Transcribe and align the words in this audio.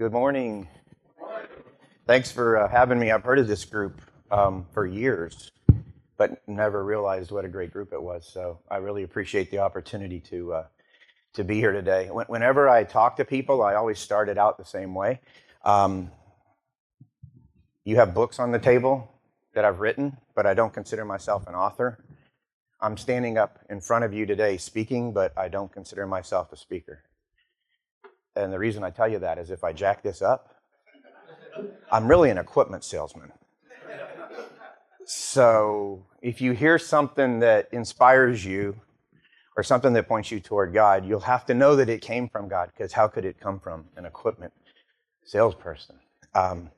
Good 0.00 0.12
morning. 0.12 0.66
Thanks 2.06 2.32
for 2.32 2.56
uh, 2.56 2.70
having 2.70 2.98
me. 2.98 3.10
I've 3.10 3.22
heard 3.22 3.38
of 3.38 3.46
this 3.46 3.66
group 3.66 4.00
um, 4.30 4.64
for 4.72 4.86
years, 4.86 5.50
but 6.16 6.40
never 6.48 6.82
realized 6.82 7.30
what 7.30 7.44
a 7.44 7.48
great 7.48 7.70
group 7.70 7.92
it 7.92 8.02
was. 8.02 8.26
So 8.26 8.60
I 8.70 8.78
really 8.78 9.02
appreciate 9.02 9.50
the 9.50 9.58
opportunity 9.58 10.18
to 10.20 10.54
uh, 10.54 10.64
to 11.34 11.44
be 11.44 11.56
here 11.56 11.72
today. 11.72 12.06
Whenever 12.06 12.66
I 12.66 12.84
talk 12.84 13.16
to 13.16 13.26
people, 13.26 13.62
I 13.62 13.74
always 13.74 13.98
start 13.98 14.30
it 14.30 14.38
out 14.38 14.56
the 14.56 14.64
same 14.64 14.94
way. 14.94 15.20
Um, 15.66 16.10
you 17.84 17.96
have 17.96 18.14
books 18.14 18.38
on 18.38 18.52
the 18.52 18.58
table 18.58 19.12
that 19.52 19.66
I've 19.66 19.80
written, 19.80 20.16
but 20.34 20.46
I 20.46 20.54
don't 20.54 20.72
consider 20.72 21.04
myself 21.04 21.46
an 21.46 21.54
author. 21.54 22.02
I'm 22.80 22.96
standing 22.96 23.36
up 23.36 23.58
in 23.68 23.82
front 23.82 24.06
of 24.06 24.14
you 24.14 24.24
today 24.24 24.56
speaking, 24.56 25.12
but 25.12 25.36
I 25.36 25.48
don't 25.48 25.70
consider 25.70 26.06
myself 26.06 26.54
a 26.54 26.56
speaker. 26.56 27.02
And 28.42 28.52
the 28.52 28.58
reason 28.58 28.82
I 28.84 28.90
tell 28.90 29.08
you 29.08 29.18
that 29.20 29.38
is 29.38 29.50
if 29.50 29.64
I 29.64 29.72
jack 29.72 30.02
this 30.02 30.22
up, 30.22 30.54
I'm 31.92 32.08
really 32.08 32.30
an 32.30 32.38
equipment 32.38 32.84
salesman. 32.84 33.32
So 35.04 36.04
if 36.22 36.40
you 36.40 36.52
hear 36.52 36.78
something 36.78 37.40
that 37.40 37.68
inspires 37.72 38.44
you 38.44 38.76
or 39.56 39.62
something 39.62 39.92
that 39.94 40.06
points 40.06 40.30
you 40.30 40.40
toward 40.40 40.72
God, 40.72 41.04
you'll 41.04 41.20
have 41.20 41.44
to 41.46 41.54
know 41.54 41.76
that 41.76 41.88
it 41.88 42.00
came 42.00 42.28
from 42.28 42.48
God 42.48 42.70
because 42.72 42.92
how 42.92 43.08
could 43.08 43.24
it 43.24 43.40
come 43.40 43.58
from 43.58 43.86
an 43.96 44.06
equipment 44.06 44.52
salesperson? 45.24 45.96
Um, 46.34 46.70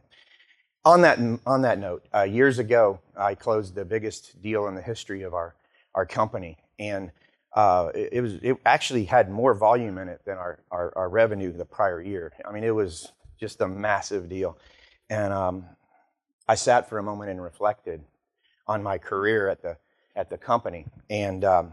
on 0.84 1.02
that 1.02 1.18
on 1.46 1.62
that 1.62 1.78
note, 1.78 2.04
uh, 2.14 2.22
years 2.22 2.58
ago, 2.58 2.98
I 3.16 3.34
closed 3.34 3.74
the 3.74 3.84
biggest 3.84 4.42
deal 4.42 4.66
in 4.66 4.74
the 4.74 4.82
history 4.82 5.22
of 5.22 5.34
our 5.34 5.54
our 5.94 6.06
company, 6.06 6.56
and 6.78 7.12
uh, 7.54 7.90
it, 7.94 8.22
was 8.22 8.34
it 8.42 8.56
actually 8.64 9.04
had 9.04 9.30
more 9.30 9.54
volume 9.54 9.98
in 9.98 10.08
it 10.08 10.22
than 10.24 10.38
our, 10.38 10.58
our, 10.70 10.92
our 10.96 11.08
revenue 11.08 11.52
the 11.52 11.64
prior 11.64 12.00
year. 12.00 12.32
I 12.46 12.52
mean, 12.52 12.64
it 12.64 12.74
was 12.74 13.12
just 13.38 13.60
a 13.60 13.68
massive 13.68 14.28
deal, 14.28 14.58
and 15.10 15.32
um, 15.32 15.66
I 16.48 16.54
sat 16.54 16.88
for 16.88 16.98
a 16.98 17.02
moment 17.02 17.30
and 17.30 17.42
reflected 17.42 18.02
on 18.66 18.82
my 18.82 18.98
career 18.98 19.48
at 19.48 19.62
the 19.62 19.76
at 20.14 20.30
the 20.30 20.38
company, 20.38 20.86
and 21.10 21.44
um, 21.44 21.72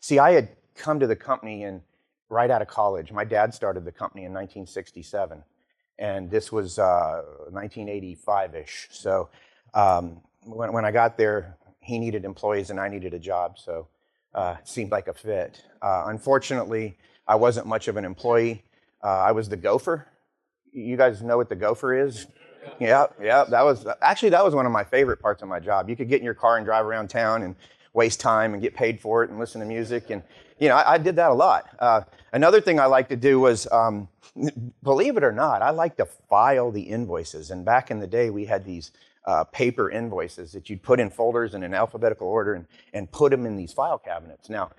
see, 0.00 0.18
I 0.18 0.32
had 0.32 0.48
come 0.74 1.00
to 1.00 1.06
the 1.06 1.16
company 1.16 1.62
in 1.62 1.82
right 2.28 2.50
out 2.50 2.62
of 2.62 2.68
college. 2.68 3.10
My 3.10 3.24
dad 3.24 3.54
started 3.54 3.84
the 3.84 3.92
company 3.92 4.22
in 4.24 4.32
1967 4.32 5.42
and 5.98 6.30
this 6.30 6.52
was 6.52 6.78
uh, 6.78 7.22
1985-ish. 7.50 8.88
So 8.90 9.28
um, 9.74 10.20
when, 10.44 10.72
when 10.72 10.84
I 10.84 10.92
got 10.92 11.18
there, 11.18 11.56
he 11.80 11.98
needed 11.98 12.24
employees 12.24 12.70
and 12.70 12.78
I 12.78 12.88
needed 12.88 13.14
a 13.14 13.18
job, 13.18 13.58
so 13.58 13.88
uh, 14.34 14.56
seemed 14.64 14.90
like 14.90 15.08
a 15.08 15.14
fit. 15.14 15.62
Uh, 15.82 16.04
unfortunately, 16.06 16.96
I 17.26 17.34
wasn't 17.34 17.66
much 17.66 17.88
of 17.88 17.96
an 17.96 18.04
employee. 18.04 18.64
Uh, 19.02 19.08
I 19.08 19.32
was 19.32 19.48
the 19.48 19.56
gopher. 19.56 20.06
You 20.72 20.96
guys 20.96 21.22
know 21.22 21.36
what 21.36 21.48
the 21.48 21.56
gopher 21.56 21.94
is? 21.94 22.26
Yeah, 22.78 23.06
yeah. 23.22 23.44
That 23.44 23.62
was 23.62 23.86
actually 24.02 24.30
that 24.30 24.44
was 24.44 24.54
one 24.54 24.66
of 24.66 24.72
my 24.72 24.84
favorite 24.84 25.20
parts 25.20 25.42
of 25.42 25.48
my 25.48 25.60
job. 25.60 25.88
You 25.88 25.96
could 25.96 26.08
get 26.08 26.18
in 26.18 26.24
your 26.24 26.34
car 26.34 26.56
and 26.56 26.66
drive 26.66 26.84
around 26.84 27.08
town 27.08 27.42
and 27.42 27.56
waste 27.92 28.20
time 28.20 28.52
and 28.52 28.62
get 28.62 28.74
paid 28.74 29.00
for 29.00 29.24
it 29.24 29.30
and 29.30 29.38
listen 29.38 29.60
to 29.60 29.66
music. 29.66 30.10
And, 30.10 30.22
you 30.58 30.68
know, 30.68 30.76
I, 30.76 30.94
I 30.94 30.98
did 30.98 31.16
that 31.16 31.30
a 31.30 31.34
lot. 31.34 31.68
Uh, 31.78 32.02
another 32.32 32.60
thing 32.60 32.78
I 32.78 32.86
like 32.86 33.08
to 33.08 33.16
do 33.16 33.40
was, 33.40 33.66
um, 33.72 34.08
believe 34.82 35.16
it 35.16 35.24
or 35.24 35.32
not, 35.32 35.62
I 35.62 35.70
like 35.70 35.96
to 35.96 36.06
file 36.06 36.70
the 36.70 36.82
invoices. 36.82 37.50
And 37.50 37.64
back 37.64 37.90
in 37.90 37.98
the 37.98 38.06
day, 38.06 38.30
we 38.30 38.44
had 38.44 38.64
these 38.64 38.92
uh, 39.28 39.44
paper 39.44 39.90
invoices 39.90 40.52
that 40.52 40.70
you'd 40.70 40.82
put 40.82 40.98
in 40.98 41.10
folders 41.10 41.52
in 41.52 41.62
an 41.62 41.74
alphabetical 41.74 42.26
order 42.26 42.54
and, 42.54 42.66
and 42.94 43.12
put 43.12 43.30
them 43.30 43.44
in 43.44 43.56
these 43.56 43.74
file 43.74 43.98
cabinets. 43.98 44.48
Now, 44.48 44.70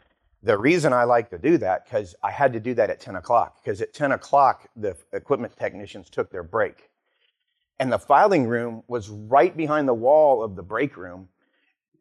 the 0.42 0.58
reason 0.58 0.92
I 0.92 1.04
like 1.04 1.30
to 1.30 1.38
do 1.38 1.60
that, 1.60 1.86
because 1.86 2.16
I 2.24 2.32
had 2.32 2.52
to 2.54 2.60
do 2.60 2.74
that 2.74 2.90
at 2.90 3.00
10 3.00 3.18
o'clock, 3.18 3.64
because 3.64 3.80
at 3.80 3.94
10 3.94 4.14
o'clock, 4.14 4.68
the 4.76 4.98
equipment 5.14 5.56
technicians 5.56 6.10
took 6.10 6.32
their 6.32 6.42
break. 6.42 6.90
And 7.80 7.92
the 7.94 8.00
filing 8.00 8.48
room 8.48 8.82
was 8.88 9.10
right 9.10 9.56
behind 9.56 9.88
the 9.88 9.94
wall 9.94 10.42
of 10.42 10.56
the 10.56 10.64
break 10.64 10.98
room 10.98 11.30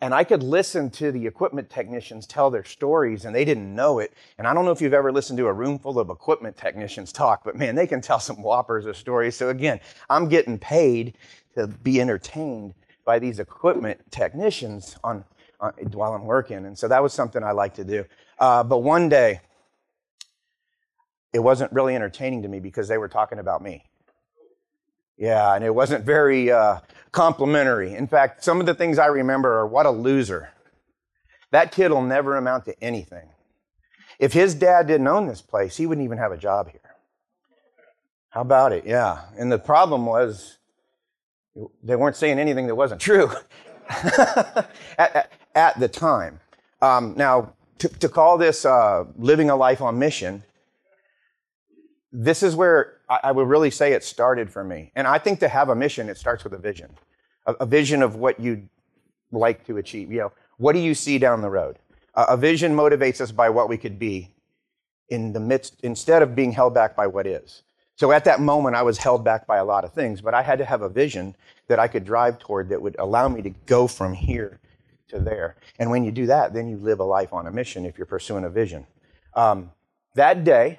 and 0.00 0.14
I 0.14 0.22
could 0.22 0.42
listen 0.42 0.90
to 0.90 1.10
the 1.10 1.26
equipment 1.26 1.68
technicians 1.68 2.26
tell 2.26 2.50
their 2.50 2.64
stories 2.64 3.24
and 3.24 3.34
they 3.34 3.44
didn't 3.44 3.74
know 3.74 3.98
it. 3.98 4.12
And 4.38 4.46
I 4.46 4.54
don't 4.54 4.64
know 4.64 4.70
if 4.70 4.80
you've 4.80 4.94
ever 4.94 5.10
listened 5.10 5.38
to 5.38 5.46
a 5.46 5.52
room 5.52 5.78
full 5.78 5.98
of 5.98 6.08
equipment 6.08 6.56
technicians 6.56 7.12
talk, 7.12 7.42
but 7.44 7.56
man, 7.56 7.74
they 7.74 7.86
can 7.86 8.00
tell 8.00 8.20
some 8.20 8.40
whoppers 8.40 8.86
of 8.86 8.96
stories. 8.96 9.36
So 9.36 9.48
again, 9.48 9.80
I'm 10.08 10.28
getting 10.28 10.58
paid 10.58 11.16
to 11.56 11.66
be 11.66 12.00
entertained 12.00 12.74
by 13.04 13.18
these 13.18 13.40
equipment 13.40 14.00
technicians 14.10 14.96
on, 15.02 15.24
on 15.60 15.72
while 15.92 16.14
I'm 16.14 16.26
working. 16.26 16.66
And 16.66 16.78
so 16.78 16.86
that 16.86 17.02
was 17.02 17.12
something 17.12 17.42
I 17.42 17.50
like 17.50 17.74
to 17.74 17.84
do. 17.84 18.04
Uh, 18.38 18.62
but 18.62 18.78
one 18.78 19.08
day, 19.08 19.40
it 21.32 21.40
wasn't 21.40 21.72
really 21.72 21.94
entertaining 21.94 22.42
to 22.42 22.48
me 22.48 22.60
because 22.60 22.86
they 22.86 22.98
were 22.98 23.08
talking 23.08 23.38
about 23.38 23.62
me. 23.62 23.84
Yeah, 25.16 25.54
and 25.54 25.64
it 25.64 25.74
wasn't 25.74 26.04
very 26.04 26.50
uh, 26.50 26.78
complimentary. 27.12 27.94
In 27.94 28.06
fact, 28.06 28.44
some 28.44 28.60
of 28.60 28.66
the 28.66 28.74
things 28.74 28.98
I 28.98 29.06
remember 29.06 29.58
are 29.58 29.66
what 29.66 29.86
a 29.86 29.90
loser. 29.90 30.50
That 31.50 31.72
kid 31.72 31.90
will 31.90 32.02
never 32.02 32.36
amount 32.36 32.66
to 32.66 32.82
anything. 32.82 33.28
If 34.18 34.32
his 34.32 34.54
dad 34.54 34.86
didn't 34.86 35.06
own 35.06 35.26
this 35.26 35.40
place, 35.40 35.76
he 35.76 35.86
wouldn't 35.86 36.04
even 36.04 36.18
have 36.18 36.32
a 36.32 36.36
job 36.36 36.70
here. 36.70 36.80
How 38.30 38.42
about 38.42 38.72
it? 38.72 38.84
Yeah. 38.84 39.22
And 39.38 39.50
the 39.50 39.58
problem 39.58 40.06
was 40.06 40.58
they 41.82 41.96
weren't 41.96 42.16
saying 42.16 42.38
anything 42.38 42.66
that 42.66 42.74
wasn't 42.74 43.00
true 43.00 43.30
at, 43.88 44.70
at, 44.98 45.32
at, 45.54 45.80
the 45.80 45.88
time. 45.88 46.40
Um, 46.82 47.14
now, 47.16 47.54
to, 47.78 47.88
to, 47.88 48.08
call 48.08 48.38
this 48.38 48.64
uh, 48.64 49.04
living 49.16 49.50
a 49.50 49.56
life 49.56 49.80
on 49.80 49.98
mission, 49.98 50.44
this 52.12 52.42
is 52.42 52.54
where 52.54 52.97
I, 53.08 53.20
I 53.24 53.32
would 53.32 53.48
really 53.48 53.70
say 53.70 53.92
it 53.92 54.04
started 54.04 54.50
for 54.50 54.64
me. 54.64 54.92
And 54.94 55.06
I 55.06 55.18
think 55.18 55.40
to 55.40 55.48
have 55.48 55.68
a 55.68 55.74
mission, 55.74 56.08
it 56.08 56.16
starts 56.16 56.44
with 56.44 56.52
a 56.52 56.58
vision, 56.58 56.90
a, 57.46 57.54
a 57.54 57.66
vision 57.66 58.02
of 58.02 58.16
what 58.16 58.40
you'd 58.40 58.68
like 59.32 59.66
to 59.66 59.76
achieve. 59.78 60.10
You 60.10 60.18
know, 60.18 60.32
what 60.56 60.72
do 60.72 60.78
you 60.78 60.94
see 60.94 61.18
down 61.18 61.42
the 61.42 61.50
road? 61.50 61.78
Uh, 62.14 62.26
a 62.28 62.36
vision 62.36 62.74
motivates 62.74 63.20
us 63.20 63.32
by 63.32 63.50
what 63.50 63.68
we 63.68 63.76
could 63.76 63.98
be 63.98 64.34
in 65.08 65.32
the 65.32 65.40
midst, 65.40 65.80
instead 65.82 66.22
of 66.22 66.34
being 66.34 66.52
held 66.52 66.74
back 66.74 66.94
by 66.94 67.06
what 67.06 67.26
is. 67.26 67.62
So 67.96 68.12
at 68.12 68.24
that 68.26 68.40
moment, 68.40 68.76
I 68.76 68.82
was 68.82 68.98
held 68.98 69.24
back 69.24 69.46
by 69.46 69.56
a 69.56 69.64
lot 69.64 69.84
of 69.84 69.92
things, 69.92 70.20
but 70.20 70.32
I 70.32 70.42
had 70.42 70.58
to 70.58 70.64
have 70.64 70.82
a 70.82 70.88
vision 70.88 71.34
that 71.66 71.78
I 71.78 71.88
could 71.88 72.04
drive 72.04 72.38
toward 72.38 72.68
that 72.68 72.80
would 72.80 72.96
allow 72.98 73.28
me 73.28 73.42
to 73.42 73.50
go 73.66 73.86
from 73.88 74.12
here 74.14 74.60
to 75.08 75.18
there. 75.18 75.56
And 75.78 75.90
when 75.90 76.04
you 76.04 76.12
do 76.12 76.26
that, 76.26 76.52
then 76.52 76.68
you 76.68 76.76
live 76.76 77.00
a 77.00 77.04
life 77.04 77.32
on 77.32 77.46
a 77.46 77.50
mission 77.50 77.84
if 77.84 77.98
you're 77.98 78.06
pursuing 78.06 78.44
a 78.44 78.50
vision. 78.50 78.86
Um, 79.34 79.72
that 80.14 80.44
day, 80.44 80.78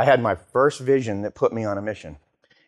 I 0.00 0.04
had 0.04 0.22
my 0.22 0.34
first 0.34 0.80
vision 0.80 1.20
that 1.22 1.34
put 1.34 1.52
me 1.52 1.66
on 1.66 1.76
a 1.76 1.82
mission. 1.82 2.16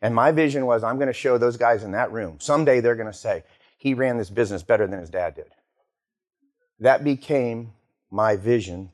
And 0.03 0.15
my 0.15 0.33
vision 0.33 0.67
was 0.67 0.85
I'm 0.85 0.97
going 0.97 1.07
to 1.07 1.15
show 1.15 1.39
those 1.39 1.57
guys 1.57 1.83
in 1.83 1.93
that 1.93 2.13
room. 2.13 2.37
Someday 2.41 2.81
they're 2.81 2.95
going 2.95 3.11
to 3.11 3.19
say, 3.19 3.43
he 3.79 3.95
ran 3.95 4.19
this 4.19 4.29
business 4.29 4.63
better 4.63 4.87
than 4.87 5.01
his 5.01 5.09
dad 5.09 5.37
did. 5.37 5.47
That 6.79 7.05
became 7.05 7.73
my 8.11 8.37
vision. 8.37 8.91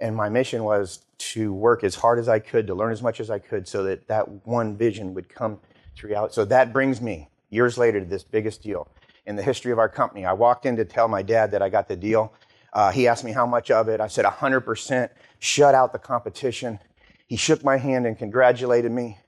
And 0.00 0.14
my 0.14 0.28
mission 0.28 0.62
was 0.62 1.00
to 1.32 1.52
work 1.52 1.82
as 1.82 1.96
hard 1.96 2.20
as 2.20 2.28
I 2.28 2.38
could, 2.38 2.68
to 2.68 2.74
learn 2.76 2.92
as 2.92 3.02
much 3.02 3.18
as 3.18 3.30
I 3.30 3.40
could, 3.40 3.66
so 3.66 3.82
that 3.82 4.06
that 4.06 4.46
one 4.46 4.76
vision 4.76 5.12
would 5.14 5.28
come 5.28 5.58
to 5.96 6.06
reality. 6.06 6.34
So 6.34 6.44
that 6.44 6.72
brings 6.72 7.00
me 7.00 7.30
years 7.50 7.76
later 7.76 7.98
to 7.98 8.06
this 8.06 8.22
biggest 8.22 8.62
deal 8.62 8.86
in 9.26 9.34
the 9.34 9.42
history 9.42 9.72
of 9.72 9.80
our 9.80 9.88
company. 9.88 10.24
I 10.24 10.34
walked 10.34 10.66
in 10.66 10.76
to 10.76 10.84
tell 10.84 11.08
my 11.08 11.22
dad 11.22 11.50
that 11.50 11.62
I 11.62 11.68
got 11.68 11.88
the 11.88 11.96
deal. 11.96 12.32
Uh, 12.72 12.92
he 12.92 13.08
asked 13.08 13.24
me 13.24 13.32
how 13.32 13.44
much 13.44 13.72
of 13.72 13.88
it. 13.88 14.00
I 14.00 14.06
said 14.06 14.24
100%, 14.24 15.08
shut 15.40 15.74
out 15.74 15.92
the 15.92 15.98
competition. 15.98 16.78
He 17.26 17.36
shook 17.36 17.64
my 17.64 17.76
hand 17.76 18.06
and 18.06 18.16
congratulated 18.16 18.92
me. 18.92 19.18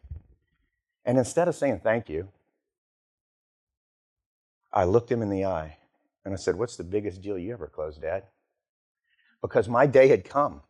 And 1.04 1.18
instead 1.18 1.48
of 1.48 1.54
saying 1.54 1.80
thank 1.82 2.08
you, 2.08 2.28
I 4.72 4.84
looked 4.84 5.10
him 5.10 5.22
in 5.22 5.30
the 5.30 5.44
eye 5.44 5.78
and 6.24 6.34
I 6.34 6.36
said, 6.36 6.56
What's 6.56 6.76
the 6.76 6.84
biggest 6.84 7.22
deal 7.22 7.38
you 7.38 7.52
ever 7.52 7.66
closed, 7.66 8.02
Dad? 8.02 8.24
Because 9.40 9.68
my 9.68 9.86
day 9.86 10.08
had 10.08 10.24
come. 10.24 10.62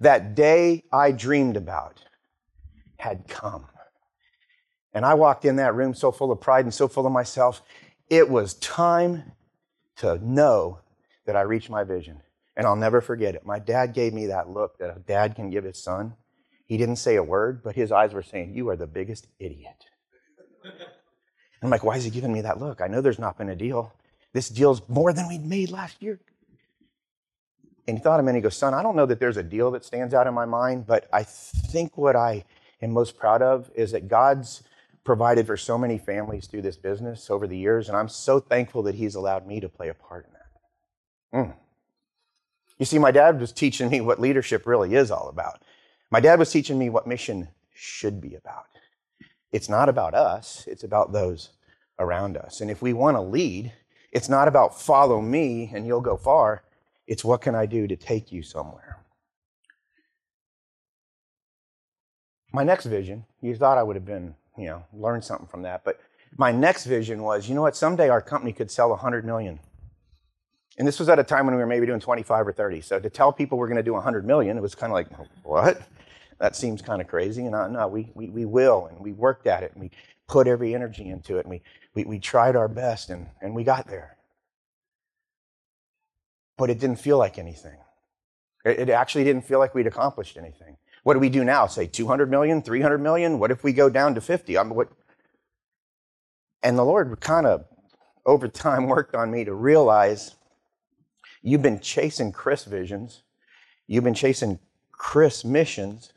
That 0.00 0.34
day 0.34 0.84
I 0.92 1.12
dreamed 1.12 1.56
about 1.56 2.04
had 2.96 3.28
come. 3.28 3.66
And 4.92 5.04
I 5.04 5.14
walked 5.14 5.44
in 5.44 5.56
that 5.56 5.74
room 5.74 5.94
so 5.94 6.10
full 6.10 6.32
of 6.32 6.40
pride 6.40 6.64
and 6.64 6.72
so 6.72 6.88
full 6.88 7.06
of 7.06 7.12
myself. 7.12 7.62
It 8.08 8.30
was 8.30 8.54
time 8.54 9.32
to 9.96 10.18
know 10.24 10.80
that 11.26 11.36
I 11.36 11.42
reached 11.42 11.68
my 11.68 11.84
vision. 11.84 12.22
And 12.56 12.66
I'll 12.66 12.76
never 12.76 13.02
forget 13.02 13.34
it. 13.34 13.44
My 13.44 13.58
dad 13.58 13.92
gave 13.92 14.14
me 14.14 14.26
that 14.26 14.48
look 14.48 14.78
that 14.78 14.96
a 14.96 15.00
dad 15.00 15.34
can 15.34 15.50
give 15.50 15.64
his 15.64 15.82
son. 15.82 16.14
He 16.66 16.76
didn't 16.76 16.96
say 16.96 17.16
a 17.16 17.22
word, 17.22 17.62
but 17.62 17.76
his 17.76 17.92
eyes 17.92 18.12
were 18.12 18.22
saying, 18.22 18.54
You 18.54 18.68
are 18.68 18.76
the 18.76 18.86
biggest 18.86 19.28
idiot. 19.38 19.86
I'm 21.62 21.70
like, 21.70 21.84
Why 21.84 21.96
is 21.96 22.04
he 22.04 22.10
giving 22.10 22.32
me 22.32 22.42
that 22.42 22.60
look? 22.60 22.80
I 22.80 22.88
know 22.88 23.00
there's 23.00 23.18
not 23.18 23.38
been 23.38 23.48
a 23.48 23.56
deal. 23.56 23.92
This 24.32 24.48
deal's 24.48 24.82
more 24.88 25.12
than 25.12 25.28
we'd 25.28 25.46
made 25.46 25.70
last 25.70 26.02
year. 26.02 26.20
And 27.88 27.98
he 27.98 28.02
thought 28.02 28.18
a 28.18 28.22
minute, 28.22 28.38
he 28.38 28.42
goes, 28.42 28.56
Son, 28.56 28.74
I 28.74 28.82
don't 28.82 28.96
know 28.96 29.06
that 29.06 29.20
there's 29.20 29.36
a 29.36 29.42
deal 29.42 29.70
that 29.70 29.84
stands 29.84 30.12
out 30.12 30.26
in 30.26 30.34
my 30.34 30.44
mind, 30.44 30.86
but 30.86 31.08
I 31.12 31.22
think 31.22 31.96
what 31.96 32.16
I 32.16 32.44
am 32.82 32.90
most 32.90 33.16
proud 33.16 33.42
of 33.42 33.70
is 33.74 33.92
that 33.92 34.08
God's 34.08 34.62
provided 35.04 35.46
for 35.46 35.56
so 35.56 35.78
many 35.78 35.96
families 35.98 36.46
through 36.46 36.62
this 36.62 36.76
business 36.76 37.30
over 37.30 37.46
the 37.46 37.56
years, 37.56 37.88
and 37.88 37.96
I'm 37.96 38.08
so 38.08 38.40
thankful 38.40 38.82
that 38.82 38.96
He's 38.96 39.14
allowed 39.14 39.46
me 39.46 39.60
to 39.60 39.68
play 39.68 39.88
a 39.88 39.94
part 39.94 40.26
in 40.26 40.32
that. 40.32 41.46
Mm. 41.46 41.56
You 42.78 42.84
see, 42.84 42.98
my 42.98 43.12
dad 43.12 43.40
was 43.40 43.52
teaching 43.52 43.88
me 43.88 44.00
what 44.00 44.20
leadership 44.20 44.66
really 44.66 44.94
is 44.94 45.10
all 45.10 45.28
about. 45.28 45.62
My 46.10 46.20
dad 46.20 46.38
was 46.38 46.50
teaching 46.50 46.78
me 46.78 46.88
what 46.88 47.06
mission 47.06 47.48
should 47.74 48.20
be 48.20 48.34
about. 48.34 48.66
It's 49.52 49.68
not 49.68 49.88
about 49.88 50.14
us, 50.14 50.64
it's 50.66 50.84
about 50.84 51.12
those 51.12 51.50
around 51.98 52.36
us. 52.36 52.60
And 52.60 52.70
if 52.70 52.82
we 52.82 52.92
want 52.92 53.16
to 53.16 53.20
lead, 53.20 53.72
it's 54.12 54.28
not 54.28 54.48
about 54.48 54.80
follow 54.80 55.20
me 55.20 55.70
and 55.74 55.86
you'll 55.86 56.00
go 56.00 56.16
far. 56.16 56.62
It's 57.06 57.24
what 57.24 57.40
can 57.40 57.54
I 57.54 57.66
do 57.66 57.86
to 57.86 57.96
take 57.96 58.32
you 58.32 58.42
somewhere. 58.42 58.98
My 62.52 62.64
next 62.64 62.86
vision, 62.86 63.24
you 63.40 63.54
thought 63.54 63.78
I 63.78 63.82
would 63.82 63.96
have 63.96 64.04
been, 64.04 64.34
you 64.56 64.66
know, 64.66 64.84
learned 64.92 65.24
something 65.24 65.46
from 65.46 65.62
that, 65.62 65.84
but 65.84 66.00
my 66.38 66.52
next 66.52 66.86
vision 66.86 67.22
was, 67.22 67.48
you 67.48 67.54
know 67.54 67.62
what, 67.62 67.76
someday 67.76 68.08
our 68.08 68.22
company 68.22 68.52
could 68.52 68.70
sell 68.70 68.90
100 68.90 69.24
million. 69.24 69.60
And 70.78 70.86
this 70.86 70.98
was 70.98 71.08
at 71.08 71.18
a 71.18 71.24
time 71.24 71.46
when 71.46 71.54
we 71.54 71.60
were 71.60 71.66
maybe 71.66 71.86
doing 71.86 72.00
25 72.00 72.48
or 72.48 72.52
30. 72.52 72.80
So 72.82 73.00
to 73.00 73.08
tell 73.08 73.32
people 73.32 73.56
we're 73.56 73.68
going 73.68 73.78
to 73.78 73.82
do 73.82 73.94
100 73.94 74.26
million, 74.26 74.58
it 74.58 74.60
was 74.60 74.74
kind 74.74 74.90
of 74.90 74.94
like, 74.94 75.08
what? 75.42 75.80
That 76.38 76.54
seems 76.54 76.82
kind 76.82 77.00
of 77.00 77.08
crazy. 77.08 77.46
And 77.46 77.56
I, 77.56 77.68
no, 77.68 77.88
we, 77.88 78.10
we, 78.14 78.28
we 78.28 78.44
will. 78.44 78.86
And 78.86 79.00
we 79.00 79.12
worked 79.12 79.46
at 79.46 79.62
it 79.62 79.72
and 79.72 79.80
we 79.80 79.90
put 80.26 80.46
every 80.46 80.74
energy 80.74 81.08
into 81.08 81.38
it 81.38 81.46
and 81.46 81.50
we, 81.50 81.62
we, 81.94 82.04
we 82.04 82.18
tried 82.18 82.56
our 82.56 82.68
best 82.68 83.08
and, 83.08 83.26
and 83.40 83.54
we 83.54 83.64
got 83.64 83.86
there. 83.88 84.16
But 86.58 86.68
it 86.68 86.78
didn't 86.78 87.00
feel 87.00 87.16
like 87.16 87.38
anything. 87.38 87.78
It, 88.66 88.80
it 88.80 88.90
actually 88.90 89.24
didn't 89.24 89.46
feel 89.46 89.58
like 89.58 89.74
we'd 89.74 89.86
accomplished 89.86 90.36
anything. 90.36 90.76
What 91.04 91.14
do 91.14 91.20
we 91.20 91.30
do 91.30 91.44
now? 91.44 91.66
Say 91.68 91.86
200 91.86 92.28
million, 92.28 92.60
300 92.60 92.98
million? 92.98 93.38
What 93.38 93.50
if 93.50 93.64
we 93.64 93.72
go 93.72 93.88
down 93.88 94.14
to 94.16 94.20
50? 94.20 94.58
I'm, 94.58 94.70
what? 94.70 94.88
And 96.62 96.76
the 96.76 96.84
Lord 96.84 97.18
kind 97.20 97.46
of, 97.46 97.64
over 98.26 98.48
time, 98.48 98.88
worked 98.88 99.14
on 99.14 99.30
me 99.30 99.44
to 99.44 99.54
realize 99.54 100.34
You've 101.46 101.62
been 101.62 101.78
chasing 101.78 102.32
Chris 102.32 102.64
visions. 102.64 103.22
You've 103.86 104.02
been 104.02 104.14
chasing 104.14 104.58
Chris 104.90 105.44
missions. 105.44 106.12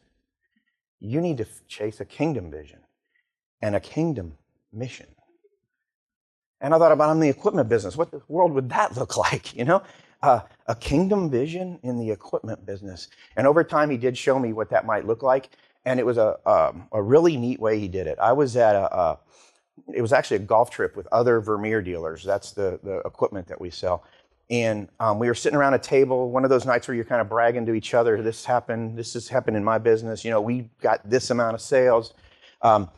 You 0.99 1.21
need 1.21 1.37
to 1.37 1.45
chase 1.67 1.99
a 1.99 2.05
kingdom 2.05 2.49
vision 2.49 2.79
and 3.61 3.75
a 3.75 3.79
kingdom 3.79 4.39
mission. 4.73 5.05
And 6.61 6.73
I 6.73 6.79
thought 6.79 6.91
about 6.91 7.11
I'm 7.11 7.19
the 7.19 7.29
equipment 7.29 7.69
business. 7.69 7.95
What 7.95 8.09
the 8.09 8.23
world 8.27 8.53
would 8.53 8.69
that 8.69 8.97
look 8.97 9.17
like? 9.29 9.55
You 9.55 9.65
know, 9.65 9.83
uh, 10.23 10.39
a 10.65 10.73
kingdom 10.73 11.29
vision 11.29 11.77
in 11.83 11.99
the 11.99 12.09
equipment 12.09 12.65
business. 12.65 13.07
And 13.37 13.45
over 13.45 13.63
time, 13.63 13.91
he 13.91 13.97
did 13.97 14.17
show 14.17 14.39
me 14.39 14.51
what 14.51 14.71
that 14.71 14.87
might 14.87 15.05
look 15.05 15.21
like. 15.21 15.51
And 15.85 15.99
it 15.99 16.07
was 16.07 16.17
a 16.17 16.39
um, 16.49 16.87
a 16.91 17.03
really 17.03 17.37
neat 17.37 17.59
way 17.59 17.79
he 17.79 17.87
did 17.87 18.07
it. 18.07 18.17
I 18.17 18.33
was 18.33 18.57
at 18.57 18.73
a, 18.73 18.97
a 18.97 19.19
it 19.93 20.01
was 20.01 20.11
actually 20.11 20.37
a 20.37 20.39
golf 20.39 20.71
trip 20.71 20.97
with 20.97 21.07
other 21.11 21.39
Vermeer 21.39 21.83
dealers. 21.83 22.23
That's 22.23 22.51
the 22.51 22.79
the 22.81 22.97
equipment 23.05 23.47
that 23.49 23.61
we 23.61 23.69
sell. 23.69 24.03
And 24.49 24.89
um, 24.99 25.19
we 25.19 25.27
were 25.27 25.35
sitting 25.35 25.57
around 25.57 25.75
a 25.75 25.79
table, 25.79 26.31
one 26.31 26.43
of 26.43 26.49
those 26.49 26.65
nights 26.65 26.87
where 26.87 26.95
you're 26.95 27.05
kind 27.05 27.21
of 27.21 27.29
bragging 27.29 27.65
to 27.67 27.73
each 27.73 27.93
other, 27.93 28.21
this 28.21 28.45
happened, 28.45 28.97
this 28.97 29.13
has 29.13 29.27
happened 29.27 29.55
in 29.55 29.63
my 29.63 29.77
business, 29.77 30.25
you 30.25 30.31
know, 30.31 30.41
we 30.41 30.69
got 30.81 31.07
this 31.07 31.29
amount 31.29 31.53
of 31.53 31.61
sales. 31.61 32.13
Um, 32.61 32.89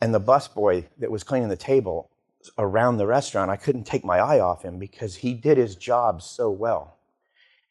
and 0.00 0.12
the 0.12 0.20
busboy 0.20 0.84
that 0.98 1.10
was 1.10 1.22
cleaning 1.22 1.48
the 1.48 1.56
table 1.56 2.10
around 2.58 2.98
the 2.98 3.06
restaurant, 3.06 3.50
I 3.50 3.56
couldn't 3.56 3.84
take 3.84 4.04
my 4.04 4.18
eye 4.18 4.40
off 4.40 4.62
him 4.62 4.78
because 4.78 5.14
he 5.14 5.34
did 5.34 5.56
his 5.56 5.76
job 5.76 6.20
so 6.20 6.50
well. 6.50 6.98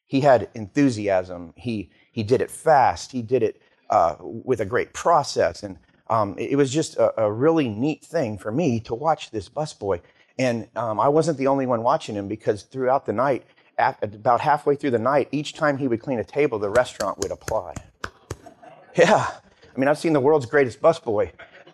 He 0.06 0.22
had 0.22 0.50
enthusiasm. 0.54 1.54
He, 1.56 1.92
he 2.12 2.24
did 2.24 2.42
it 2.42 2.50
fast. 2.50 3.12
He 3.12 3.22
did 3.22 3.44
it 3.44 3.62
uh, 3.90 4.16
with 4.20 4.62
a 4.62 4.66
great 4.66 4.94
process. 4.94 5.64
And 5.64 5.78
um, 6.10 6.36
it 6.38 6.56
was 6.56 6.72
just 6.72 6.96
a, 6.96 7.24
a 7.24 7.32
really 7.32 7.68
neat 7.68 8.04
thing 8.04 8.38
for 8.38 8.52
me 8.52 8.80
to 8.82 8.96
watch 8.96 9.32
this 9.32 9.50
busboy. 9.50 10.02
And 10.38 10.68
um, 10.76 11.00
I 11.00 11.10
wasn't 11.10 11.38
the 11.38 11.48
only 11.48 11.66
one 11.66 11.84
watching 11.84 12.16
him 12.16 12.28
because 12.28 12.64
throughout 12.64 13.06
the 13.06 13.14
night, 13.14 13.46
about 13.78 14.42
halfway 14.42 14.76
through 14.76 14.92
the 14.92 15.00
night, 15.00 15.30
each 15.32 15.54
time 15.54 15.78
he 15.78 15.88
would 15.88 16.00
clean 16.00 16.20
a 16.20 16.24
table, 16.24 16.60
the 16.60 16.70
restaurant 16.70 17.20
would 17.20 17.32
applaud. 17.32 17.78
Yeah, 18.96 19.28
I 19.76 19.80
mean, 19.80 19.88
I've 19.88 19.98
seen 19.98 20.14
the 20.14 20.20
world's 20.20 20.46
greatest 20.46 20.82
busboy, 20.82 21.32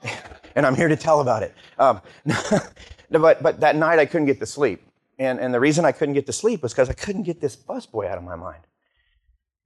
and 0.55 0.65
I'm 0.65 0.75
here 0.75 0.87
to 0.87 0.95
tell 0.95 1.19
about 1.19 1.43
it. 1.43 1.53
Um, 1.77 2.01
but, 3.09 3.43
but 3.43 3.59
that 3.59 3.75
night, 3.75 3.99
I 3.99 4.05
couldn't 4.05 4.27
get 4.27 4.39
to 4.39 4.45
sleep. 4.45 4.83
And, 5.17 5.39
and 5.39 5.53
the 5.53 5.59
reason 5.59 5.83
I 5.83 5.91
couldn't 5.91 6.13
get 6.13 6.25
to 6.27 6.33
sleep 6.33 6.63
was 6.63 6.71
because 6.71 6.89
I 6.89 6.93
couldn't 6.93 7.23
get 7.23 7.41
this 7.41 7.57
busboy 7.57 8.07
out 8.07 8.17
of 8.17 8.23
my 8.23 8.37
mind. 8.37 8.63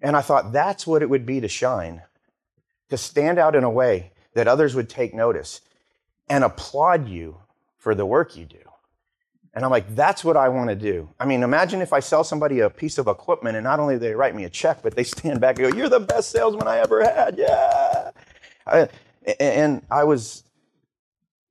And 0.01 0.15
I 0.17 0.21
thought 0.21 0.51
that's 0.51 0.87
what 0.87 1.03
it 1.03 1.09
would 1.09 1.25
be 1.25 1.39
to 1.41 1.47
shine, 1.47 2.01
to 2.89 2.97
stand 2.97 3.37
out 3.37 3.55
in 3.55 3.63
a 3.63 3.69
way 3.69 4.11
that 4.33 4.47
others 4.47 4.75
would 4.75 4.89
take 4.89 5.13
notice 5.13 5.61
and 6.27 6.43
applaud 6.43 7.07
you 7.07 7.37
for 7.77 7.93
the 7.93 8.05
work 8.05 8.35
you 8.35 8.45
do. 8.45 8.57
And 9.53 9.63
I'm 9.63 9.69
like, 9.69 9.95
that's 9.95 10.23
what 10.23 10.35
I 10.35 10.49
want 10.49 10.69
to 10.69 10.75
do. 10.75 11.09
I 11.19 11.25
mean, 11.25 11.43
imagine 11.43 11.81
if 11.81 11.93
I 11.93 11.99
sell 11.99 12.23
somebody 12.23 12.61
a 12.61 12.69
piece 12.69 12.97
of 12.97 13.07
equipment 13.07 13.55
and 13.55 13.63
not 13.63 13.79
only 13.79 13.97
they 13.97 14.15
write 14.15 14.35
me 14.35 14.45
a 14.45 14.49
check, 14.49 14.81
but 14.81 14.95
they 14.95 15.03
stand 15.15 15.41
back 15.41 15.59
and 15.59 15.71
go, 15.71 15.77
You're 15.77 15.89
the 15.89 15.99
best 15.99 16.31
salesman 16.31 16.67
I 16.67 16.79
ever 16.79 17.03
had. 17.03 17.37
Yeah. 17.37 18.11
I, 18.65 18.89
and 19.39 19.83
I 19.91 20.03
was 20.05 20.43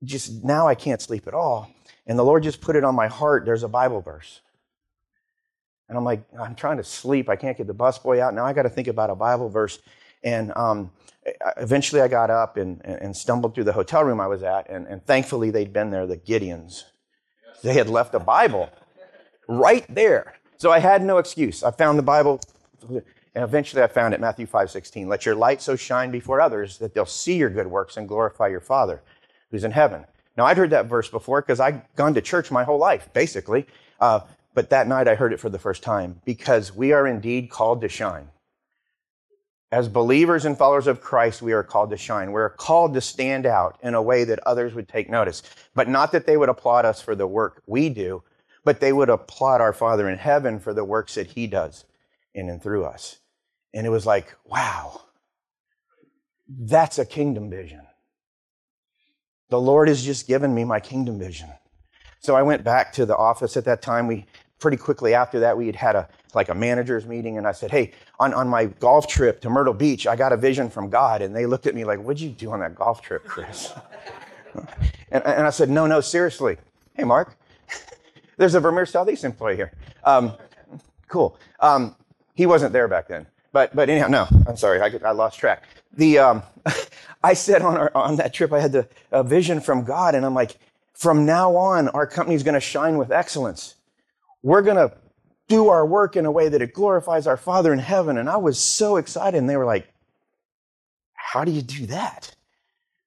just, 0.03 0.43
now 0.43 0.67
I 0.67 0.75
can't 0.75 1.01
sleep 1.01 1.27
at 1.27 1.33
all. 1.33 1.71
And 2.05 2.19
the 2.19 2.23
Lord 2.23 2.43
just 2.43 2.59
put 2.59 2.75
it 2.75 2.83
on 2.83 2.95
my 2.95 3.07
heart. 3.07 3.45
There's 3.45 3.63
a 3.63 3.69
Bible 3.69 4.01
verse. 4.01 4.41
And 5.87 5.97
I'm 5.97 6.03
like, 6.03 6.23
I'm 6.37 6.55
trying 6.55 6.77
to 6.77 6.83
sleep. 6.83 7.29
I 7.29 7.35
can't 7.35 7.57
get 7.57 7.67
the 7.67 7.73
busboy 7.73 8.19
out. 8.19 8.33
Now 8.33 8.45
I 8.45 8.53
got 8.53 8.63
to 8.63 8.69
think 8.69 8.87
about 8.87 9.09
a 9.09 9.15
Bible 9.15 9.49
verse. 9.49 9.79
And 10.23 10.51
um, 10.55 10.91
eventually 11.57 12.01
I 12.01 12.07
got 12.07 12.29
up 12.29 12.57
and, 12.57 12.83
and, 12.85 13.15
stumbled 13.15 13.53
through 13.53 13.65
the 13.65 13.73
hotel 13.73 14.03
room 14.03 14.19
I 14.19 14.27
was 14.27 14.43
at. 14.43 14.69
And, 14.69 14.87
and 14.87 15.05
thankfully 15.05 15.51
they'd 15.51 15.71
been 15.71 15.91
there, 15.91 16.07
the 16.07 16.17
Gideons. 16.17 16.83
They 17.63 17.73
had 17.73 17.89
left 17.89 18.13
a 18.13 18.19
Bible 18.19 18.69
right 19.47 19.85
there. 19.89 20.35
So 20.57 20.71
I 20.71 20.79
had 20.79 21.01
no 21.01 21.17
excuse. 21.17 21.63
I 21.63 21.71
found 21.71 21.97
the 21.97 22.03
Bible, 22.03 22.39
and 22.89 23.03
eventually 23.35 23.81
I 23.81 23.87
found 23.87 24.13
it, 24.13 24.19
Matthew 24.19 24.45
5 24.45 24.69
16. 24.69 25.07
Let 25.07 25.25
your 25.25 25.35
light 25.35 25.61
so 25.61 25.75
shine 25.75 26.11
before 26.11 26.39
others 26.39 26.77
that 26.77 26.93
they'll 26.93 27.05
see 27.05 27.37
your 27.37 27.49
good 27.49 27.67
works 27.67 27.97
and 27.97 28.07
glorify 28.07 28.47
your 28.49 28.59
Father 28.59 29.01
who's 29.49 29.63
in 29.63 29.71
heaven. 29.71 30.05
Now, 30.35 30.45
I'd 30.45 30.57
heard 30.57 30.71
that 30.71 30.87
verse 30.87 31.09
before 31.09 31.41
because 31.41 31.59
I'd 31.59 31.81
gone 31.95 32.13
to 32.15 32.21
church 32.21 32.51
my 32.51 32.63
whole 32.63 32.79
life, 32.79 33.07
basically. 33.13 33.67
Uh, 33.99 34.21
but 34.53 34.69
that 34.69 34.87
night 34.87 35.07
I 35.07 35.15
heard 35.15 35.31
it 35.31 35.39
for 35.39 35.49
the 35.49 35.59
first 35.59 35.83
time 35.83 36.21
because 36.25 36.75
we 36.75 36.91
are 36.91 37.07
indeed 37.07 37.49
called 37.49 37.81
to 37.81 37.89
shine. 37.89 38.29
As 39.73 39.89
believers 39.89 40.45
and 40.45 40.55
followers 40.55 40.85
of 40.85 41.01
Christ, 41.01 41.41
we 41.41 41.51
are 41.51 41.63
called 41.63 41.89
to 41.89 41.97
shine. 41.97 42.31
We're 42.31 42.51
called 42.51 42.93
to 42.93 43.01
stand 43.01 43.47
out 43.47 43.79
in 43.81 43.95
a 43.95 44.01
way 44.03 44.23
that 44.23 44.37
others 44.45 44.75
would 44.75 44.87
take 44.87 45.09
notice. 45.09 45.41
But 45.73 45.89
not 45.89 46.11
that 46.11 46.27
they 46.27 46.37
would 46.37 46.49
applaud 46.49 46.85
us 46.85 47.01
for 47.01 47.15
the 47.15 47.25
work 47.25 47.63
we 47.65 47.89
do, 47.89 48.21
but 48.63 48.79
they 48.79 48.93
would 48.93 49.09
applaud 49.09 49.61
our 49.61 49.73
Father 49.73 50.07
in 50.07 50.19
heaven 50.19 50.59
for 50.59 50.75
the 50.75 50.85
works 50.85 51.15
that 51.15 51.25
He 51.25 51.47
does 51.47 51.85
in 52.35 52.49
and 52.49 52.61
through 52.61 52.85
us. 52.85 53.17
And 53.73 53.87
it 53.87 53.89
was 53.89 54.05
like, 54.05 54.35
wow, 54.45 55.01
that's 56.47 56.99
a 56.99 57.05
kingdom 57.05 57.49
vision. 57.49 57.81
The 59.49 59.59
Lord 59.59 59.87
has 59.87 60.05
just 60.05 60.27
given 60.27 60.53
me 60.53 60.65
my 60.65 60.81
kingdom 60.81 61.17
vision. 61.17 61.49
So 62.19 62.35
I 62.35 62.43
went 62.43 62.63
back 62.63 62.93
to 62.93 63.07
the 63.07 63.17
office 63.17 63.57
at 63.57 63.65
that 63.65 63.81
time. 63.81 64.05
We 64.05 64.27
pretty 64.59 64.77
quickly 64.77 65.15
after 65.15 65.39
that, 65.39 65.57
we 65.57 65.65
had 65.65 65.75
had 65.75 65.95
a 65.95 66.09
like 66.35 66.49
a 66.49 66.55
manager's 66.55 67.05
meeting, 67.05 67.37
and 67.37 67.47
I 67.47 67.51
said, 67.51 67.71
"Hey, 67.71 67.91
on, 68.19 68.33
on 68.33 68.47
my 68.47 68.65
golf 68.65 69.07
trip 69.07 69.41
to 69.41 69.49
Myrtle 69.49 69.73
Beach, 69.73 70.07
I 70.07 70.15
got 70.15 70.33
a 70.33 70.37
vision 70.37 70.69
from 70.69 70.89
God." 70.89 71.21
And 71.21 71.35
they 71.35 71.45
looked 71.45 71.67
at 71.67 71.75
me 71.75 71.83
like, 71.83 71.99
"What'd 71.99 72.21
you 72.21 72.29
do 72.29 72.51
on 72.51 72.59
that 72.59 72.75
golf 72.75 73.01
trip, 73.01 73.25
Chris?" 73.25 73.71
and, 75.11 75.23
and 75.25 75.47
I 75.47 75.49
said, 75.49 75.69
"No, 75.69 75.87
no, 75.87 76.01
seriously. 76.01 76.57
Hey, 76.93 77.03
Mark, 77.03 77.37
there's 78.37 78.55
a 78.55 78.59
Vermeer 78.59 78.85
Southeast 78.85 79.23
employee 79.23 79.55
here. 79.55 79.71
Um, 80.03 80.33
cool. 81.07 81.37
Um, 81.59 81.95
he 82.35 82.45
wasn't 82.45 82.73
there 82.73 82.87
back 82.87 83.07
then, 83.07 83.27
but 83.51 83.75
but 83.75 83.89
anyhow, 83.89 84.07
no, 84.07 84.27
I'm 84.47 84.57
sorry, 84.57 84.81
I, 84.81 84.91
I 85.05 85.11
lost 85.11 85.39
track. 85.39 85.63
The 85.93 86.19
um, 86.19 86.43
I 87.23 87.33
said 87.33 87.61
on 87.61 87.77
our, 87.77 87.91
on 87.95 88.15
that 88.17 88.33
trip, 88.33 88.51
I 88.51 88.59
had 88.59 88.71
the 88.71 88.87
a 89.11 89.23
vision 89.23 89.61
from 89.61 89.83
God, 89.83 90.15
and 90.15 90.25
I'm 90.25 90.33
like, 90.33 90.57
from 90.93 91.25
now 91.25 91.55
on, 91.55 91.89
our 91.89 92.07
company's 92.07 92.43
going 92.43 92.55
to 92.55 92.59
shine 92.59 92.97
with 92.97 93.11
excellence 93.11 93.75
we're 94.43 94.61
going 94.61 94.75
to 94.77 94.95
do 95.47 95.69
our 95.69 95.85
work 95.85 96.15
in 96.15 96.25
a 96.25 96.31
way 96.31 96.49
that 96.49 96.61
it 96.61 96.73
glorifies 96.73 97.27
our 97.27 97.37
Father 97.37 97.73
in 97.73 97.79
heaven. 97.79 98.17
And 98.17 98.29
I 98.29 98.37
was 98.37 98.57
so 98.57 98.97
excited. 98.97 99.37
And 99.37 99.49
they 99.49 99.57
were 99.57 99.65
like, 99.65 99.87
How 101.13 101.43
do 101.43 101.51
you 101.51 101.61
do 101.61 101.85
that? 101.87 102.33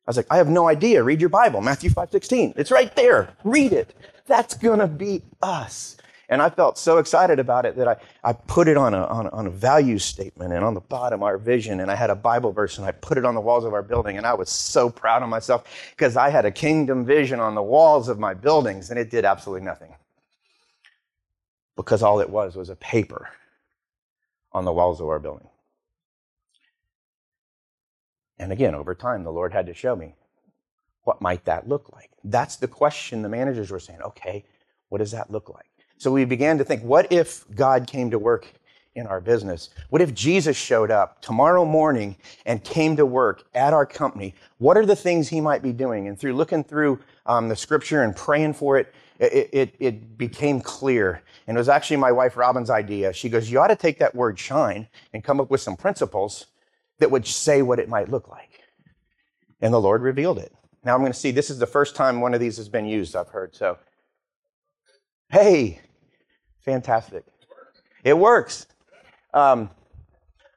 I 0.07 0.11
was 0.11 0.17
like, 0.17 0.27
I 0.31 0.37
have 0.37 0.49
no 0.49 0.69
idea. 0.69 1.03
Read 1.03 1.21
your 1.21 1.31
Bible, 1.31 1.61
Matthew 1.61 1.91
5 1.91 2.11
16. 2.11 2.55
It's 2.57 2.71
right 2.71 2.95
there. 2.95 3.35
Read 3.43 3.73
it. 3.73 3.95
That's 4.27 4.55
going 4.55 4.79
to 4.79 4.87
be 4.87 5.23
us. 5.43 5.97
And 6.29 6.43
I 6.43 6.51
felt 6.51 6.77
so 6.77 6.99
excited 6.99 7.39
about 7.39 7.67
it 7.67 7.77
that 7.77 7.87
I, 7.87 7.97
I 8.25 8.33
put 8.33 8.67
it 8.67 8.77
on 8.77 8.95
a, 8.95 9.05
on, 9.05 9.29
on 9.29 9.47
a 9.47 9.51
value 9.51 9.99
statement 9.99 10.53
and 10.53 10.65
on 10.65 10.75
the 10.75 10.81
bottom 10.81 11.23
our 11.23 11.39
vision. 11.39 11.79
And 11.79 11.89
I 11.89 11.95
had 11.95 12.11
a 12.11 12.17
Bible 12.17 12.51
verse 12.51 12.79
and 12.79 12.87
I 12.87 12.91
put 12.91 13.17
it 13.17 13.25
on 13.25 13.35
the 13.35 13.41
walls 13.41 13.65
of 13.65 13.73
our 13.73 13.83
building. 13.83 14.17
And 14.17 14.27
I 14.27 14.35
was 14.35 14.51
so 14.51 14.91
proud 14.91 15.23
of 15.23 15.29
myself 15.29 15.65
because 15.91 16.17
I 16.17 16.31
had 16.31 16.45
a 16.45 16.51
kingdom 16.51 17.05
vision 17.05 17.39
on 17.39 17.55
the 17.55 17.63
walls 17.63 18.09
of 18.09 18.19
my 18.19 18.35
buildings 18.35 18.91
and 18.91 18.99
it 18.99 19.09
did 19.09 19.25
absolutely 19.25 19.65
nothing 19.65 19.95
because 21.77 22.03
all 22.03 22.21
it 22.21 22.31
was 22.31 22.57
was 22.57 22.71
a 22.71 22.77
paper 22.77 23.29
on 24.53 24.65
the 24.65 24.73
walls 24.73 25.01
of 25.01 25.09
our 25.09 25.19
building. 25.19 25.49
And 28.39 28.53
again, 28.53 28.75
over 28.75 28.95
time, 28.95 29.25
the 29.25 29.33
Lord 29.33 29.53
had 29.53 29.67
to 29.67 29.75
show 29.75 29.97
me 29.97 30.15
what 31.05 31.23
might 31.23 31.45
that 31.45 31.69
look 31.69 31.93
like. 31.93 32.11
That's 32.25 32.57
the 32.57 32.69
question 32.69 33.23
the 33.23 33.29
managers 33.29 33.71
were 33.71 33.81
saying. 33.81 34.03
Okay, 34.03 34.45
what 34.89 34.99
does 34.99 35.13
that 35.13 35.31
look 35.31 35.49
like? 35.49 35.67
So 35.99 36.11
we 36.11 36.25
began 36.25 36.59
to 36.59 36.65
think, 36.65 36.83
what 36.83 37.11
if 37.13 37.45
God 37.55 37.87
came 37.87 38.11
to 38.11 38.19
work 38.19 38.53
in 38.95 39.07
our 39.07 39.21
business? 39.21 39.71
What 39.91 40.03
if 40.03 40.15
Jesus 40.15 40.57
showed 40.57 40.91
up 40.91 41.23
tomorrow 41.23 41.65
morning 41.65 42.17
and 42.45 42.63
came 42.65 42.97
to 42.97 43.07
work 43.07 43.45
at 43.55 43.73
our 43.73 43.87
company? 43.87 44.35
What 44.59 44.77
are 44.77 44.87
the 44.87 44.97
things 44.97 45.29
he 45.29 45.41
might 45.41 45.63
be 45.63 45.73
doing? 45.73 46.09
And 46.09 46.19
through 46.19 46.35
looking 46.35 46.65
through 46.65 46.99
um, 47.27 47.49
the 47.49 47.57
scripture 47.57 48.03
and 48.03 48.15
praying 48.17 48.55
for 48.55 48.79
it, 48.79 48.93
it, 49.19 49.51
it, 49.53 49.75
it 49.79 50.19
became 50.19 50.61
clear. 50.61 51.23
And 51.47 51.57
it 51.57 51.61
was 51.61 51.69
actually 51.69 51.97
my 51.97 52.13
wife 52.13 52.37
Robin's 52.37 52.71
idea. 52.71 53.13
She 53.13 53.29
goes, 53.29 53.51
You 53.51 53.61
ought 53.61 53.69
to 53.69 53.77
take 53.77 53.99
that 53.99 54.15
word 54.15 54.39
shine 54.39 54.89
and 55.13 55.25
come 55.25 55.41
up 55.41 55.51
with 55.51 55.61
some 55.61 55.77
principles 55.77 56.47
that 56.99 57.11
would 57.11 57.27
say 57.27 57.63
what 57.63 57.79
it 57.79 57.89
might 57.89 58.11
look 58.11 58.29
like. 58.29 58.61
And 59.61 59.73
the 59.73 59.81
Lord 59.81 60.03
revealed 60.03 60.39
it. 60.39 60.53
Now 60.85 60.95
I'm 60.95 61.01
going 61.01 61.13
to 61.13 61.19
see 61.19 61.31
this 61.31 61.51
is 61.51 61.59
the 61.59 61.67
first 61.67 61.97
time 61.97 62.21
one 62.21 62.35
of 62.35 62.41
these 62.41 62.57
has 62.59 62.69
been 62.69 62.87
used, 62.87 63.17
I've 63.17 63.29
heard. 63.29 63.55
So, 63.55 63.79
hey, 65.31 65.81
fantastic. 66.61 67.25
It 68.05 68.17
works. 68.17 68.67
Um, 69.35 69.71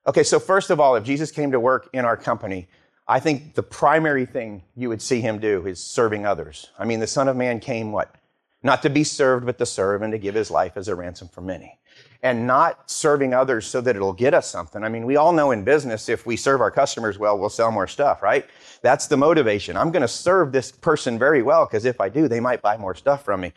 okay, 0.05 0.23
so 0.23 0.39
first 0.39 0.69
of 0.69 0.79
all, 0.79 0.95
if 0.95 1.03
Jesus 1.03 1.31
came 1.31 1.51
to 1.51 1.59
work 1.59 1.89
in 1.93 2.05
our 2.05 2.15
company, 2.15 2.67
I 3.07 3.19
think 3.19 3.55
the 3.55 3.63
primary 3.63 4.27
thing 4.27 4.61
you 4.75 4.87
would 4.89 5.01
see 5.01 5.19
him 5.19 5.39
do 5.39 5.65
is 5.65 5.83
serving 5.83 6.27
others. 6.27 6.69
I 6.77 6.85
mean, 6.85 6.99
the 6.99 7.07
Son 7.07 7.27
of 7.27 7.35
Man 7.35 7.59
came 7.59 7.91
what? 7.91 8.13
Not 8.61 8.81
to 8.81 8.89
be 8.89 9.03
served, 9.03 9.45
but 9.45 9.57
to 9.59 9.65
serve 9.65 10.01
and 10.01 10.11
to 10.11 10.17
give 10.17 10.35
his 10.35 10.51
life 10.51 10.75
as 10.75 10.89
a 10.89 10.95
ransom 10.95 11.29
for 11.29 11.41
many. 11.41 11.79
And 12.21 12.45
not 12.45 12.91
serving 12.91 13.33
others 13.33 13.65
so 13.65 13.79
that 13.81 13.95
it'll 13.95 14.13
get 14.13 14.33
us 14.33 14.49
something. 14.49 14.83
I 14.83 14.89
mean, 14.89 15.05
we 15.05 15.15
all 15.15 15.31
know 15.31 15.51
in 15.51 15.63
business, 15.63 16.09
if 16.09 16.25
we 16.25 16.35
serve 16.35 16.59
our 16.59 16.71
customers 16.71 17.17
well, 17.17 17.39
we'll 17.39 17.49
sell 17.49 17.71
more 17.71 17.87
stuff, 17.87 18.21
right? 18.21 18.45
That's 18.81 19.07
the 19.07 19.15
motivation. 19.15 19.77
I'm 19.77 19.91
going 19.91 20.01
to 20.01 20.07
serve 20.07 20.51
this 20.51 20.71
person 20.71 21.17
very 21.17 21.41
well 21.41 21.65
because 21.65 21.85
if 21.85 22.01
I 22.01 22.09
do, 22.09 22.27
they 22.27 22.41
might 22.41 22.61
buy 22.61 22.75
more 22.75 22.95
stuff 22.95 23.23
from 23.23 23.41
me. 23.41 23.53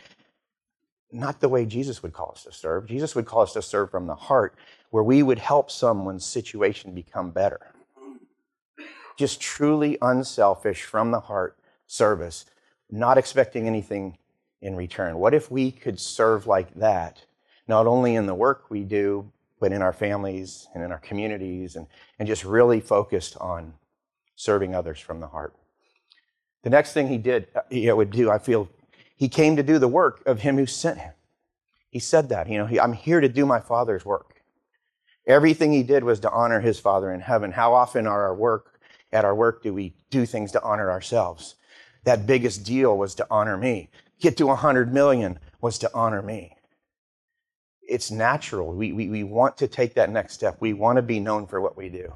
Not 1.11 1.41
the 1.41 1.49
way 1.49 1.67
Jesus 1.67 2.03
would 2.03 2.13
call 2.13 2.33
us 2.35 2.45
to 2.45 2.53
serve. 2.53 2.87
Jesus 2.87 3.15
would 3.17 3.27
call 3.27 3.43
us 3.43 3.53
to 3.55 3.63
serve 3.63 3.91
from 3.91 4.07
the 4.07 4.15
heart, 4.15 4.55
where 4.91 5.03
we 5.03 5.23
would 5.23 5.39
help 5.39 5.71
someone's 5.71 6.25
situation 6.25 6.95
become 6.95 7.31
better. 7.31 7.73
Just 9.19 9.41
truly 9.41 9.99
unselfish, 10.01 10.85
from 10.85 11.11
the 11.11 11.21
heart 11.21 11.59
service, 11.87 12.47
not 12.91 13.19
expecting 13.19 13.67
anything 13.67 14.17
in 14.63 14.77
return? 14.77 15.19
What 15.19 15.35
if 15.35 15.51
we 15.51 15.71
could 15.71 16.01
serve 16.01 16.47
like 16.47 16.73
that, 16.77 17.25
not 17.69 17.87
only 17.87 18.15
in 18.15 18.27
the 18.27 18.35
work 18.35 18.71
we 18.71 18.85
do, 18.85 19.31
but 19.61 19.73
in 19.73 19.83
our 19.83 19.93
families 19.93 20.69
and 20.75 20.83
in 20.83 20.91
our 20.91 20.99
communities, 20.99 21.77
and, 21.77 21.87
and 22.19 22.27
just 22.27 22.45
really 22.45 22.81
focused 22.81 23.37
on 23.39 23.75
serving 24.37 24.75
others 24.75 24.99
from 24.99 25.21
the 25.21 25.27
heart? 25.27 25.55
The 26.63 26.71
next 26.71 26.93
thing 26.93 27.09
he 27.09 27.19
did, 27.19 27.49
uh, 27.55 27.61
he 27.69 27.91
would 27.93 28.11
do, 28.11 28.31
I 28.31 28.39
feel, 28.39 28.69
he 29.17 29.29
came 29.29 29.57
to 29.57 29.63
do 29.63 29.79
the 29.79 29.89
work 29.89 30.23
of 30.27 30.41
him 30.41 30.57
who 30.57 30.67
sent 30.67 30.99
him. 30.99 31.13
He 31.91 31.99
said 31.99 32.29
that, 32.31 32.49
you 32.49 32.57
know, 32.57 32.67
he, 32.67 32.81
I'm 32.81 32.93
here 32.93 33.21
to 33.21 33.29
do 33.29 33.45
my 33.45 33.61
Father's 33.61 34.05
work. 34.05 34.43
Everything 35.27 35.73
he 35.73 35.83
did 35.83 36.03
was 36.03 36.21
to 36.21 36.31
honor 36.31 36.61
his 36.61 36.81
Father 36.81 37.13
in 37.13 37.21
heaven. 37.21 37.53
How 37.53 37.75
often 37.75 38.07
are 38.07 38.23
our 38.25 38.35
work, 38.35 38.81
at 39.13 39.25
our 39.25 39.35
work, 39.35 39.63
do 39.63 39.75
we 39.75 39.93
do 40.11 40.25
things 40.25 40.53
to 40.53 40.63
honor 40.63 40.91
ourselves? 40.91 41.57
That 42.05 42.27
biggest 42.27 42.65
deal 42.65 42.97
was 42.97 43.15
to 43.17 43.27
honor 43.31 43.57
me 43.57 43.91
get 44.23 44.37
to 44.39 44.47
100 44.47 44.95
million 44.95 45.39
was 45.61 45.79
to 45.79 45.91
honor 45.93 46.23
me. 46.23 46.57
It's 47.83 48.11
natural. 48.11 48.73
We, 48.73 48.93
we, 48.93 49.09
we 49.09 49.25
want 49.25 49.59
to 49.59 49.69
take 49.69 49.95
that 49.95 50.11
next 50.11 50.35
step. 50.35 50.57
We 50.61 50.73
want 50.73 50.97
to 50.97 51.03
be 51.03 51.21
known 51.21 51.47
for 51.47 51.61
what 51.61 51.77
we 51.77 51.89
do. 51.89 52.15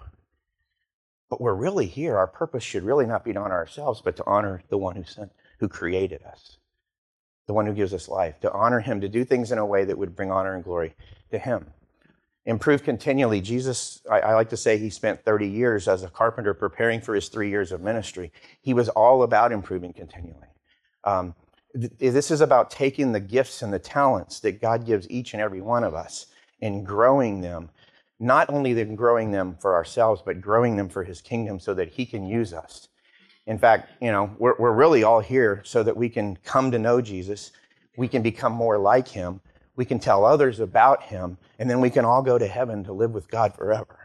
But 1.29 1.41
we're 1.41 1.55
really 1.55 1.87
here. 1.87 2.17
Our 2.17 2.29
purpose 2.29 2.63
should 2.63 2.85
really 2.85 3.05
not 3.05 3.25
be 3.25 3.33
to 3.33 3.41
honor 3.41 3.57
ourselves, 3.57 4.01
but 4.01 4.17
to 4.17 4.27
honor 4.27 4.63
the 4.71 4.79
one 4.79 4.95
who 4.95 5.03
sent, 5.03 5.33
who 5.59 5.69
created 5.69 6.23
us, 6.23 6.59
the 7.49 7.53
one 7.53 7.67
who 7.67 7.75
gives 7.75 7.93
us 7.93 8.09
life, 8.09 8.41
to 8.41 8.53
honor 8.53 8.81
him, 8.81 9.01
to 9.01 9.09
do 9.09 9.25
things 9.25 9.51
in 9.51 9.59
a 9.59 9.67
way 9.67 9.85
that 9.85 9.99
would 9.99 10.15
bring 10.15 10.31
honor 10.31 10.55
and 10.55 10.63
glory 10.63 10.95
to 11.33 11.39
him. 11.39 11.67
Improve 12.47 12.85
continually. 12.85 13.41
Jesus, 13.41 14.01
I, 14.09 14.21
I 14.21 14.35
like 14.35 14.51
to 14.51 14.57
say 14.57 14.79
he 14.79 14.89
spent 14.89 15.25
30 15.25 15.49
years 15.49 15.89
as 15.89 16.05
a 16.05 16.09
carpenter 16.09 16.55
preparing 16.55 17.01
for 17.01 17.17
his 17.17 17.29
three 17.29 17.51
years 17.51 17.73
of 17.73 17.81
ministry. 17.81 18.31
He 18.61 18.73
was 18.73 18.89
all 18.91 19.25
about 19.25 19.51
improving 19.51 19.93
continually. 19.93 20.47
Um, 21.03 21.35
Eh, 21.77 22.11
this 22.11 22.31
is 22.31 22.41
about 22.41 22.71
taking 22.71 23.13
the 23.13 23.21
gifts 23.21 23.63
and 23.63 23.73
the 23.73 23.79
talents 23.79 24.41
that 24.41 24.61
God 24.61 24.87
gives 24.87 25.09
each 25.11 25.35
and 25.35 25.43
every 25.43 25.61
one 25.61 25.85
of 25.85 25.95
us 25.95 26.27
and 26.63 26.87
growing 26.87 27.41
them. 27.41 27.71
Not 28.19 28.49
only 28.49 28.73
then 28.73 28.95
growing 28.95 29.31
them 29.31 29.57
for 29.61 29.75
ourselves, 29.75 30.23
but 30.25 30.41
growing 30.41 30.77
them 30.77 30.89
for 30.89 31.05
His 31.05 31.21
kingdom 31.21 31.61
so 31.61 31.75
that 31.75 31.89
He 31.89 32.07
can 32.07 32.27
use 32.27 32.53
us. 32.53 32.89
In 33.47 33.59
fact, 33.59 33.91
you 34.01 34.11
know, 34.11 34.35
we're, 34.39 34.57
we're 34.59 34.73
really 34.73 35.03
all 35.03 35.21
here 35.21 35.61
so 35.65 35.83
that 35.83 35.97
we 35.97 36.09
can 36.09 36.37
come 36.37 36.71
to 36.71 36.79
know 36.79 37.01
Jesus. 37.01 37.53
We 37.97 38.09
can 38.09 38.23
become 38.23 38.53
more 38.53 38.79
like 38.79 39.07
Him. 39.07 39.41
We 39.77 39.85
can 39.85 39.99
tell 39.99 40.25
others 40.25 40.61
about 40.61 41.03
Him. 41.03 41.37
And 41.59 41.69
then 41.69 41.81
we 41.81 41.91
can 41.91 42.05
all 42.05 42.23
go 42.23 42.39
to 42.39 42.47
heaven 42.47 42.83
to 42.85 42.93
live 42.93 43.13
with 43.13 43.29
God 43.31 43.55
forever. 43.55 43.99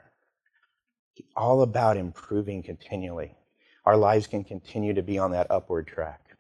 All 1.36 1.62
about 1.62 1.98
improving 1.98 2.62
continually. 2.62 3.36
Our 3.86 3.96
lives 3.96 4.28
can 4.28 4.44
continue 4.44 4.94
to 4.94 5.02
be 5.02 5.18
on 5.18 5.32
that 5.32 5.48
upward 5.50 5.88
track. 5.88 6.31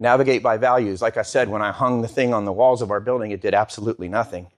Navigate 0.00 0.42
by 0.42 0.56
values. 0.56 1.02
Like 1.02 1.18
I 1.18 1.22
said, 1.22 1.48
when 1.48 1.60
I 1.60 1.70
hung 1.70 2.00
the 2.00 2.08
thing 2.08 2.32
on 2.32 2.46
the 2.46 2.52
walls 2.52 2.80
of 2.80 2.90
our 2.90 3.00
building, 3.00 3.30
it 3.30 3.42
did 3.42 3.54
absolutely 3.54 4.08
nothing. 4.08 4.48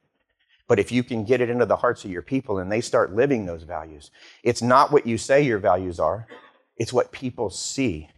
But 0.69 0.79
if 0.79 0.93
you 0.93 1.03
can 1.03 1.25
get 1.25 1.41
it 1.41 1.51
into 1.51 1.67
the 1.67 1.77
hearts 1.77 2.05
of 2.05 2.13
your 2.13 2.23
people 2.23 2.59
and 2.59 2.71
they 2.71 2.81
start 2.81 3.15
living 3.15 3.45
those 3.45 3.65
values, 3.65 4.13
it's 4.45 4.63
not 4.63 4.93
what 4.93 5.07
you 5.07 5.19
say 5.19 5.43
your 5.43 5.59
values 5.59 5.99
are, 5.99 6.29
it's 6.77 6.93
what 6.93 7.11
people 7.11 7.51
see. 7.51 8.09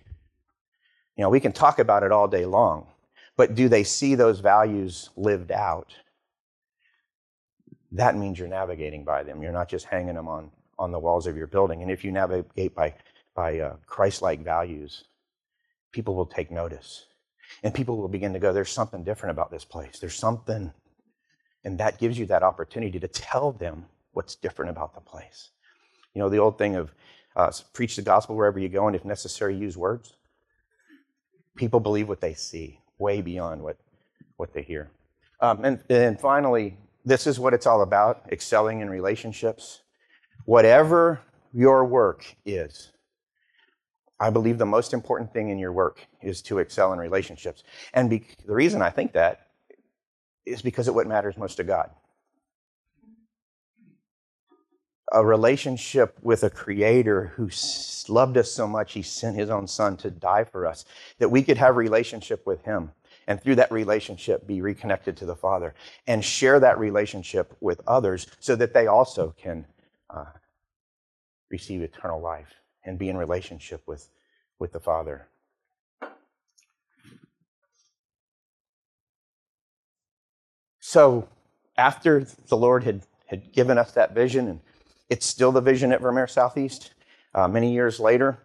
You 1.17 1.23
know, 1.23 1.31
we 1.31 1.41
can 1.41 1.53
talk 1.53 1.79
about 1.79 2.03
it 2.03 2.13
all 2.13 2.29
day 2.29 2.45
long, 2.45 2.87
but 3.37 3.55
do 3.55 3.69
they 3.69 3.85
see 3.85 4.15
those 4.15 4.41
values 4.41 5.09
lived 5.17 5.51
out? 5.51 5.95
That 7.93 8.17
means 8.17 8.39
you're 8.39 8.49
navigating 8.49 9.03
by 9.03 9.23
them. 9.23 9.43
You're 9.43 9.53
not 9.53 9.69
just 9.69 9.87
hanging 9.87 10.15
them 10.15 10.29
on, 10.29 10.51
on 10.79 10.93
the 10.93 10.99
walls 10.99 11.27
of 11.27 11.37
your 11.37 11.47
building. 11.47 11.81
And 11.81 11.91
if 11.91 12.05
you 12.05 12.13
navigate 12.13 12.75
by, 12.75 12.95
by 13.35 13.61
uh, 13.61 13.77
Christ 13.87 14.21
like 14.21 14.45
values, 14.45 15.05
people 15.91 16.15
will 16.15 16.27
take 16.27 16.51
notice. 16.51 17.07
And 17.63 17.73
people 17.73 17.97
will 17.97 18.09
begin 18.09 18.33
to 18.33 18.39
go, 18.39 18.53
there's 18.53 18.71
something 18.71 19.05
different 19.05 19.31
about 19.31 19.51
this 19.51 19.65
place. 19.65 19.99
There's 19.99 20.15
something. 20.15 20.73
And 21.65 21.79
that 21.79 21.99
gives 21.99 22.19
you 22.19 22.27
that 22.27 22.43
opportunity 22.43 23.01
to 23.01 23.09
tell 23.09 23.53
them 23.53 23.87
what's 24.13 24.35
different 24.35 24.71
about 24.71 24.95
the 24.95 25.01
place. 25.01 25.51
You 26.15 26.21
know, 26.21 26.29
the 26.29 26.39
old 26.39 26.59
thing 26.59 26.77
of 26.77 26.95
uh, 27.37 27.51
preach 27.73 27.97
the 27.97 28.03
gospel 28.03 28.37
wherever 28.37 28.59
you 28.59 28.69
go, 28.69 28.87
and 28.87 28.95
if 28.95 29.05
necessary, 29.05 29.57
use 29.57 29.77
words. 29.77 30.15
People 31.57 31.81
believe 31.81 32.09
what 32.09 32.21
they 32.21 32.35
see, 32.35 32.81
way 32.99 33.21
beyond 33.21 33.63
what, 33.63 33.77
what 34.37 34.53
they 34.53 34.63
hear. 34.63 34.91
Um, 35.41 35.65
and, 35.65 35.81
and 35.89 36.21
finally, 36.21 36.77
this 37.05 37.27
is 37.27 37.41
what 37.41 37.53
it's 37.53 37.67
all 37.67 37.83
about 37.83 38.25
excelling 38.31 38.81
in 38.81 38.89
relationships. 38.89 39.81
Whatever 40.45 41.21
your 41.53 41.85
work 41.85 42.25
is, 42.45 42.91
I 44.25 44.31
believe 44.31 44.57
the 44.57 44.65
most 44.65 44.95
important 44.95 45.35
thing 45.35 45.51
in 45.51 45.59
your 45.59 45.73
work 45.73 46.01
is 46.23 46.41
to 46.43 46.59
excel 46.59 46.95
in 46.95 46.99
relationships. 46.99 47.63
And 47.93 48.09
be- 48.09 48.25
the 48.47 48.55
reason 48.55 48.81
I 48.81 48.89
think 48.89 49.13
that 49.13 49.49
is 50.47 50.63
because 50.63 50.89
of 50.89 50.95
what 50.95 51.07
matters 51.07 51.37
most 51.37 51.57
to 51.57 51.65
God. 51.65 51.91
A 55.13 55.23
relationship 55.23 56.17
with 56.23 56.43
a 56.43 56.49
creator 56.49 57.35
who 57.37 57.51
loved 58.09 58.39
us 58.39 58.51
so 58.51 58.67
much, 58.67 58.95
he 58.95 59.03
sent 59.03 59.37
his 59.37 59.51
own 59.51 59.67
son 59.67 59.99
to 59.99 60.11
die 60.11 60.45
for 60.45 60.67
us, 60.67 60.87
that 61.19 61.29
we 61.29 61.43
could 61.43 61.59
have 61.59 61.77
relationship 61.77 62.47
with 62.47 62.65
him. 62.65 62.93
And 63.27 63.39
through 63.39 63.57
that 63.57 63.71
relationship, 63.71 64.47
be 64.47 64.63
reconnected 64.63 65.19
to 65.19 65.27
the 65.27 65.37
Father 65.37 65.75
and 66.07 66.25
share 66.25 66.59
that 66.61 66.79
relationship 66.79 67.55
with 67.61 67.83
others 67.87 68.27
so 68.41 68.57
that 68.57 68.73
they 68.73 68.87
also 68.87 69.35
can 69.37 69.67
uh, 70.09 70.33
receive 71.51 71.83
eternal 71.83 72.23
life 72.23 72.55
and 72.85 72.99
be 72.99 73.09
in 73.09 73.17
relationship 73.17 73.83
with, 73.87 74.09
with 74.59 74.73
the 74.73 74.81
Father. 74.81 75.29
So, 80.81 81.29
after 81.77 82.27
the 82.49 82.57
Lord 82.57 82.85
had, 82.85 83.03
had 83.27 83.53
given 83.53 83.79
us 83.79 83.93
that 83.93 84.15
vision, 84.15 84.49
and 84.49 84.61
it's 85.09 85.27
still 85.27 85.51
the 85.51 85.61
vision 85.61 85.93
at 85.93 86.01
Vermeer 86.01 86.27
Southeast, 86.27 86.93
uh, 87.35 87.49
many 87.49 87.73
years 87.73 87.99
later, 87.99 88.39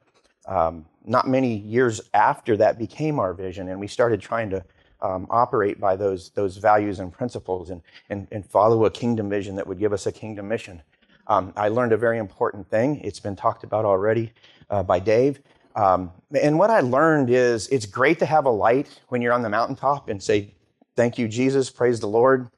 um, 0.48 0.86
not 1.06 1.28
many 1.28 1.58
years 1.58 2.02
after 2.14 2.58
that 2.58 2.80
became 2.80 3.20
our 3.20 3.34
vision, 3.34 3.70
and 3.70 3.80
we 3.80 3.88
started 3.88 4.22
trying 4.22 4.50
to 4.50 4.64
um, 5.02 5.28
operate 5.30 5.80
by 5.80 5.96
those, 5.96 6.30
those 6.32 6.58
values 6.58 7.00
and 7.00 7.12
principles 7.12 7.70
and, 7.70 7.82
and, 8.10 8.28
and 8.32 8.46
follow 8.46 8.86
a 8.86 8.92
kingdom 8.92 9.30
vision 9.30 9.56
that 9.56 9.68
would 9.68 9.80
give 9.80 9.94
us 9.94 10.08
a 10.08 10.12
kingdom 10.12 10.48
mission 10.48 10.82
um, 11.30 11.54
I 11.56 11.70
learned 11.70 11.94
a 11.94 11.98
very 11.98 12.18
important 12.18 12.68
thing. 12.70 13.00
It's 13.02 13.20
been 13.20 13.36
talked 13.36 13.64
about 13.64 13.86
already 13.86 14.34
uh, 14.70 14.82
by 14.82 15.00
Dave. 15.00 15.40
Um, 15.76 16.12
and 16.42 16.58
what 16.58 16.72
I 16.72 16.82
learned 16.82 17.30
is 17.30 17.68
it's 17.68 17.86
great 17.86 18.18
to 18.20 18.26
have 18.26 18.46
a 18.46 18.50
light 18.50 19.00
when 19.10 19.22
you're 19.22 19.34
on 19.34 19.44
the 19.44 19.50
mountaintop 19.50 20.10
and 20.10 20.22
say, 20.22 20.56
Thank 20.96 21.18
you, 21.18 21.30
Jesus, 21.30 21.70
praise 21.70 22.02
the 22.02 22.08
Lord. 22.08 22.50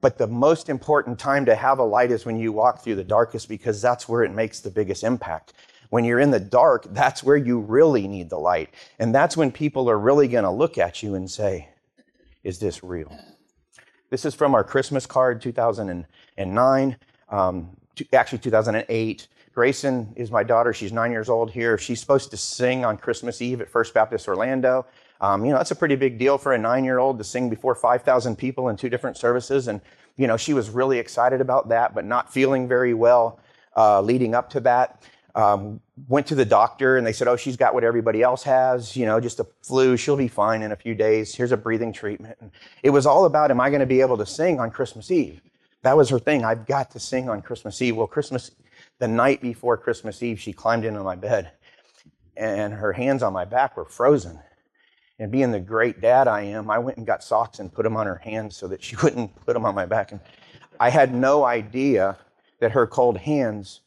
But 0.00 0.18
the 0.18 0.26
most 0.26 0.68
important 0.68 1.18
time 1.18 1.46
to 1.46 1.54
have 1.54 1.78
a 1.78 1.84
light 1.84 2.10
is 2.10 2.26
when 2.26 2.38
you 2.38 2.52
walk 2.52 2.82
through 2.82 2.96
the 2.96 3.04
darkest 3.04 3.48
because 3.48 3.80
that's 3.80 4.08
where 4.08 4.22
it 4.24 4.32
makes 4.32 4.60
the 4.60 4.70
biggest 4.70 5.02
impact. 5.02 5.54
When 5.90 6.04
you're 6.04 6.20
in 6.20 6.30
the 6.30 6.40
dark, 6.40 6.86
that's 6.92 7.22
where 7.22 7.36
you 7.36 7.60
really 7.60 8.06
need 8.06 8.28
the 8.28 8.38
light. 8.38 8.74
And 8.98 9.14
that's 9.14 9.36
when 9.36 9.50
people 9.50 9.88
are 9.88 9.98
really 9.98 10.28
going 10.28 10.44
to 10.44 10.50
look 10.50 10.76
at 10.76 11.02
you 11.02 11.14
and 11.14 11.30
say, 11.30 11.68
Is 12.42 12.58
this 12.58 12.82
real? 12.82 13.16
This 14.10 14.24
is 14.24 14.34
from 14.34 14.54
our 14.54 14.64
Christmas 14.64 15.06
card, 15.06 15.40
2009, 15.40 16.96
um, 17.30 17.70
actually 18.12 18.38
2008. 18.38 19.28
Grayson 19.54 20.12
is 20.14 20.30
my 20.30 20.44
daughter. 20.44 20.72
She's 20.72 20.92
nine 20.92 21.10
years 21.10 21.28
old 21.28 21.50
here. 21.50 21.76
She's 21.78 21.98
supposed 21.98 22.30
to 22.30 22.36
sing 22.36 22.84
on 22.84 22.96
Christmas 22.96 23.42
Eve 23.42 23.60
at 23.60 23.68
First 23.68 23.92
Baptist 23.92 24.28
Orlando. 24.28 24.86
Um, 25.20 25.44
you 25.44 25.50
know, 25.50 25.58
that's 25.58 25.72
a 25.72 25.76
pretty 25.76 25.96
big 25.96 26.16
deal 26.16 26.38
for 26.38 26.52
a 26.52 26.58
nine 26.58 26.84
year 26.84 26.98
old 26.98 27.18
to 27.18 27.24
sing 27.24 27.50
before 27.50 27.74
5,000 27.74 28.36
people 28.36 28.68
in 28.68 28.76
two 28.76 28.88
different 28.88 29.16
services. 29.16 29.66
And, 29.66 29.80
you 30.16 30.26
know, 30.28 30.36
she 30.36 30.54
was 30.54 30.70
really 30.70 30.98
excited 30.98 31.40
about 31.40 31.70
that, 31.70 31.94
but 31.94 32.04
not 32.04 32.32
feeling 32.32 32.68
very 32.68 32.94
well 32.94 33.40
uh, 33.76 34.00
leading 34.00 34.34
up 34.34 34.50
to 34.50 34.60
that. 34.60 35.02
Um, 35.34 35.80
went 36.08 36.26
to 36.28 36.34
the 36.34 36.44
doctor 36.44 36.96
and 36.96 37.06
they 37.06 37.12
said, 37.12 37.28
oh, 37.28 37.36
she's 37.36 37.56
got 37.56 37.74
what 37.74 37.84
everybody 37.84 38.22
else 38.22 38.42
has, 38.44 38.96
you 38.96 39.06
know, 39.06 39.20
just 39.20 39.40
a 39.40 39.46
flu. 39.62 39.96
She'll 39.96 40.16
be 40.16 40.28
fine 40.28 40.62
in 40.62 40.72
a 40.72 40.76
few 40.76 40.94
days. 40.94 41.34
Here's 41.34 41.52
a 41.52 41.56
breathing 41.56 41.92
treatment. 41.92 42.36
And 42.40 42.50
it 42.82 42.90
was 42.90 43.06
all 43.06 43.24
about, 43.24 43.50
am 43.50 43.60
I 43.60 43.70
going 43.70 43.80
to 43.80 43.86
be 43.86 44.00
able 44.00 44.18
to 44.18 44.26
sing 44.26 44.58
on 44.58 44.70
Christmas 44.70 45.10
Eve? 45.10 45.40
That 45.82 45.96
was 45.96 46.08
her 46.10 46.18
thing. 46.18 46.44
I've 46.44 46.66
got 46.66 46.90
to 46.92 47.00
sing 47.00 47.28
on 47.28 47.42
Christmas 47.42 47.80
Eve. 47.80 47.96
Well, 47.96 48.06
Christmas, 48.06 48.50
the 48.98 49.08
night 49.08 49.40
before 49.40 49.76
Christmas 49.76 50.22
Eve, 50.22 50.40
she 50.40 50.52
climbed 50.52 50.84
into 50.84 51.02
my 51.02 51.16
bed 51.16 51.52
and 52.38 52.72
her 52.72 52.92
hands 52.92 53.22
on 53.22 53.32
my 53.32 53.44
back 53.44 53.76
were 53.76 53.84
frozen. 53.84 54.38
And 55.18 55.32
being 55.32 55.50
the 55.50 55.60
great 55.60 56.00
dad 56.00 56.28
I 56.28 56.42
am, 56.42 56.70
I 56.70 56.78
went 56.78 56.96
and 56.96 57.06
got 57.06 57.24
socks 57.24 57.58
and 57.58 57.72
put 57.72 57.82
them 57.82 57.96
on 57.96 58.06
her 58.06 58.16
hands 58.16 58.56
so 58.56 58.68
that 58.68 58.82
she 58.82 58.96
wouldn't 59.02 59.34
put 59.44 59.54
them 59.54 59.66
on 59.66 59.74
my 59.74 59.84
back. 59.84 60.12
And 60.12 60.20
I 60.78 60.90
had 60.90 61.12
no 61.12 61.44
idea 61.44 62.16
that 62.60 62.70
her 62.72 62.86
cold 62.86 63.18
hands 63.18 63.80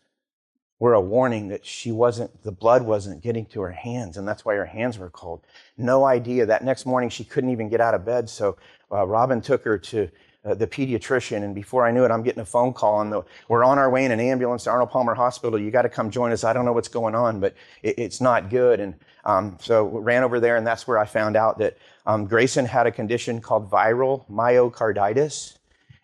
were 0.79 0.93
a 0.93 1.01
warning 1.01 1.47
that 1.47 1.65
she 1.65 1.91
wasn't, 1.91 2.43
the 2.43 2.51
blood 2.51 2.81
wasn't 2.81 3.21
getting 3.21 3.45
to 3.45 3.61
her 3.61 3.71
hands, 3.71 4.17
and 4.17 4.27
that's 4.27 4.43
why 4.43 4.55
her 4.55 4.65
hands 4.65 4.97
were 4.97 5.11
cold. 5.11 5.41
No 5.77 6.05
idea. 6.05 6.45
That 6.45 6.63
next 6.63 6.85
morning, 6.85 7.09
she 7.09 7.23
couldn't 7.23 7.51
even 7.51 7.69
get 7.69 7.79
out 7.79 7.93
of 7.93 8.03
bed, 8.03 8.29
so 8.29 8.57
uh, 8.91 9.05
Robin 9.05 9.41
took 9.41 9.63
her 9.63 9.77
to 9.77 10.09
uh, 10.43 10.53
the 10.55 10.67
pediatrician, 10.67 11.43
and 11.43 11.53
before 11.53 11.85
I 11.85 11.91
knew 11.91 12.03
it, 12.03 12.11
I'm 12.11 12.23
getting 12.23 12.41
a 12.41 12.45
phone 12.45 12.73
call, 12.73 13.01
and 13.01 13.11
the, 13.11 13.23
we're 13.47 13.63
on 13.63 13.77
our 13.77 13.89
way 13.89 14.05
in 14.05 14.11
an 14.11 14.19
ambulance 14.19 14.63
to 14.63 14.71
Arnold 14.71 14.89
Palmer 14.89 15.13
Hospital. 15.13 15.59
You 15.59 15.69
got 15.71 15.83
to 15.83 15.89
come 15.89 16.09
join 16.09 16.31
us. 16.31 16.43
I 16.43 16.53
don't 16.53 16.65
know 16.65 16.73
what's 16.73 16.87
going 16.87 17.15
on, 17.15 17.39
but 17.39 17.53
it, 17.83 17.99
it's 17.99 18.21
not 18.21 18.49
good. 18.49 18.79
And 18.79 18.95
um, 19.25 19.57
so 19.61 19.85
ran 19.85 20.23
over 20.23 20.39
there, 20.39 20.57
and 20.57 20.65
that's 20.65 20.87
where 20.87 20.97
I 20.97 21.05
found 21.05 21.35
out 21.35 21.59
that 21.59 21.77
um, 22.05 22.25
Grayson 22.25 22.65
had 22.65 22.87
a 22.87 22.91
condition 22.91 23.39
called 23.39 23.69
viral 23.69 24.27
myocarditis. 24.29 25.57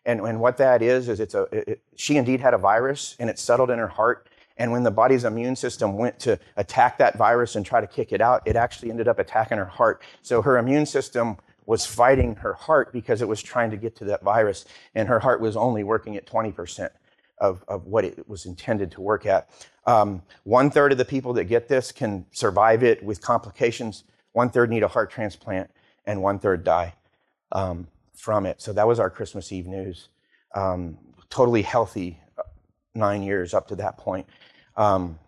And, 0.05 0.21
and 0.21 0.39
what 0.39 0.57
that 0.57 0.81
is, 0.81 1.09
is 1.09 1.19
it's 1.19 1.33
a, 1.33 1.47
it, 1.51 1.81
she 1.95 2.17
indeed 2.17 2.39
had 2.39 2.53
a 2.53 2.57
virus, 2.57 3.15
and 3.19 3.29
it 3.29 3.39
settled 3.39 3.71
in 3.71 3.79
her 3.79 3.87
heart 3.87 4.27
and 4.57 4.71
when 4.71 4.83
the 4.83 4.91
body's 4.91 5.23
immune 5.23 5.55
system 5.55 5.97
went 5.97 6.19
to 6.19 6.39
attack 6.55 6.97
that 6.97 7.17
virus 7.17 7.55
and 7.55 7.65
try 7.65 7.79
to 7.79 7.87
kick 7.87 8.11
it 8.11 8.21
out, 8.21 8.41
it 8.45 8.55
actually 8.55 8.89
ended 8.89 9.07
up 9.07 9.19
attacking 9.19 9.57
her 9.57 9.65
heart. 9.65 10.01
So 10.21 10.41
her 10.41 10.57
immune 10.57 10.85
system 10.85 11.37
was 11.67 11.85
fighting 11.85 12.33
her 12.37 12.53
heart 12.53 12.91
because 12.91 13.21
it 13.21 13.27
was 13.27 13.43
trying 13.43 13.69
to 13.69 13.77
get 13.77 13.95
to 13.97 14.05
that 14.05 14.23
virus, 14.23 14.65
and 14.95 15.07
her 15.07 15.19
heart 15.19 15.39
was 15.39 15.55
only 15.55 15.83
working 15.83 16.15
at 16.15 16.25
20% 16.25 16.89
of, 17.39 17.63
of 17.67 17.85
what 17.85 18.03
it 18.05 18.27
was 18.27 18.45
intended 18.45 18.89
to 18.89 19.01
work 19.01 19.25
at. 19.27 19.49
Um, 19.85 20.23
one 20.43 20.71
third 20.71 20.93
of 20.93 20.97
the 20.97 21.05
people 21.05 21.33
that 21.33 21.43
get 21.43 21.67
this 21.67 21.91
can 21.91 22.25
survive 22.31 22.83
it 22.83 23.03
with 23.03 23.21
complications. 23.21 24.05
One 24.31 24.49
third 24.49 24.69
need 24.69 24.81
a 24.81 24.87
heart 24.87 25.11
transplant, 25.11 25.69
and 26.05 26.21
one 26.21 26.39
third 26.39 26.63
die 26.63 26.95
um, 27.51 27.87
from 28.15 28.45
it. 28.45 28.61
So 28.61 28.71
that 28.73 28.87
was 28.87 28.99
our 28.99 29.09
Christmas 29.09 29.51
Eve 29.51 29.67
news. 29.67 30.07
Um, 30.55 30.97
totally 31.29 31.61
healthy 31.61 32.19
uh, 32.37 32.43
nine 32.95 33.21
years 33.21 33.53
up 33.53 33.67
to 33.67 33.75
that 33.75 33.97
point. 33.97 34.25
Um, 34.77 35.19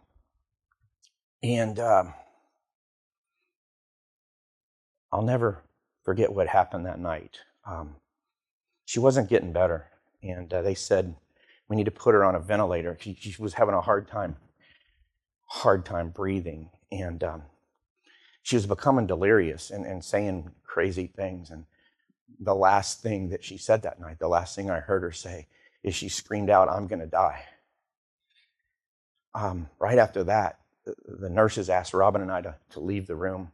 and 1.43 1.79
uh, 1.79 2.05
I'll 5.11 5.21
never 5.21 5.63
forget 6.03 6.31
what 6.33 6.47
happened 6.47 6.85
that 6.85 6.99
night. 6.99 7.39
Um, 7.65 7.95
she 8.85 8.99
wasn't 8.99 9.29
getting 9.29 9.53
better, 9.53 9.87
and 10.23 10.51
uh, 10.53 10.61
they 10.61 10.75
said 10.75 11.15
we 11.67 11.75
need 11.75 11.85
to 11.85 11.91
put 11.91 12.15
her 12.15 12.23
on 12.23 12.35
a 12.35 12.39
ventilator. 12.39 12.97
She, 12.99 13.15
she 13.15 13.35
was 13.41 13.53
having 13.53 13.75
a 13.75 13.81
hard 13.81 14.07
time, 14.07 14.37
hard 15.45 15.85
time 15.85 16.09
breathing, 16.09 16.69
and 16.91 17.23
um, 17.23 17.43
she 18.41 18.55
was 18.55 18.65
becoming 18.65 19.07
delirious 19.07 19.69
and, 19.69 19.85
and 19.85 20.03
saying 20.03 20.51
crazy 20.63 21.07
things. 21.07 21.51
And 21.51 21.65
the 22.39 22.55
last 22.55 23.01
thing 23.01 23.29
that 23.29 23.43
she 23.43 23.57
said 23.57 23.83
that 23.83 23.99
night, 23.99 24.19
the 24.19 24.27
last 24.27 24.55
thing 24.55 24.69
I 24.69 24.79
heard 24.79 25.03
her 25.03 25.11
say, 25.11 25.47
is 25.83 25.93
she 25.95 26.09
screamed 26.09 26.49
out, 26.49 26.69
"I'm 26.69 26.87
going 26.87 27.01
to 27.01 27.05
die." 27.05 27.45
um, 29.33 29.69
right 29.79 29.97
after 29.97 30.23
that, 30.25 30.59
the, 30.85 30.95
the, 31.07 31.29
nurses 31.29 31.69
asked 31.69 31.93
Robin 31.93 32.21
and 32.21 32.31
I 32.31 32.41
to, 32.41 32.55
to 32.71 32.79
leave 32.79 33.07
the 33.07 33.15
room. 33.15 33.51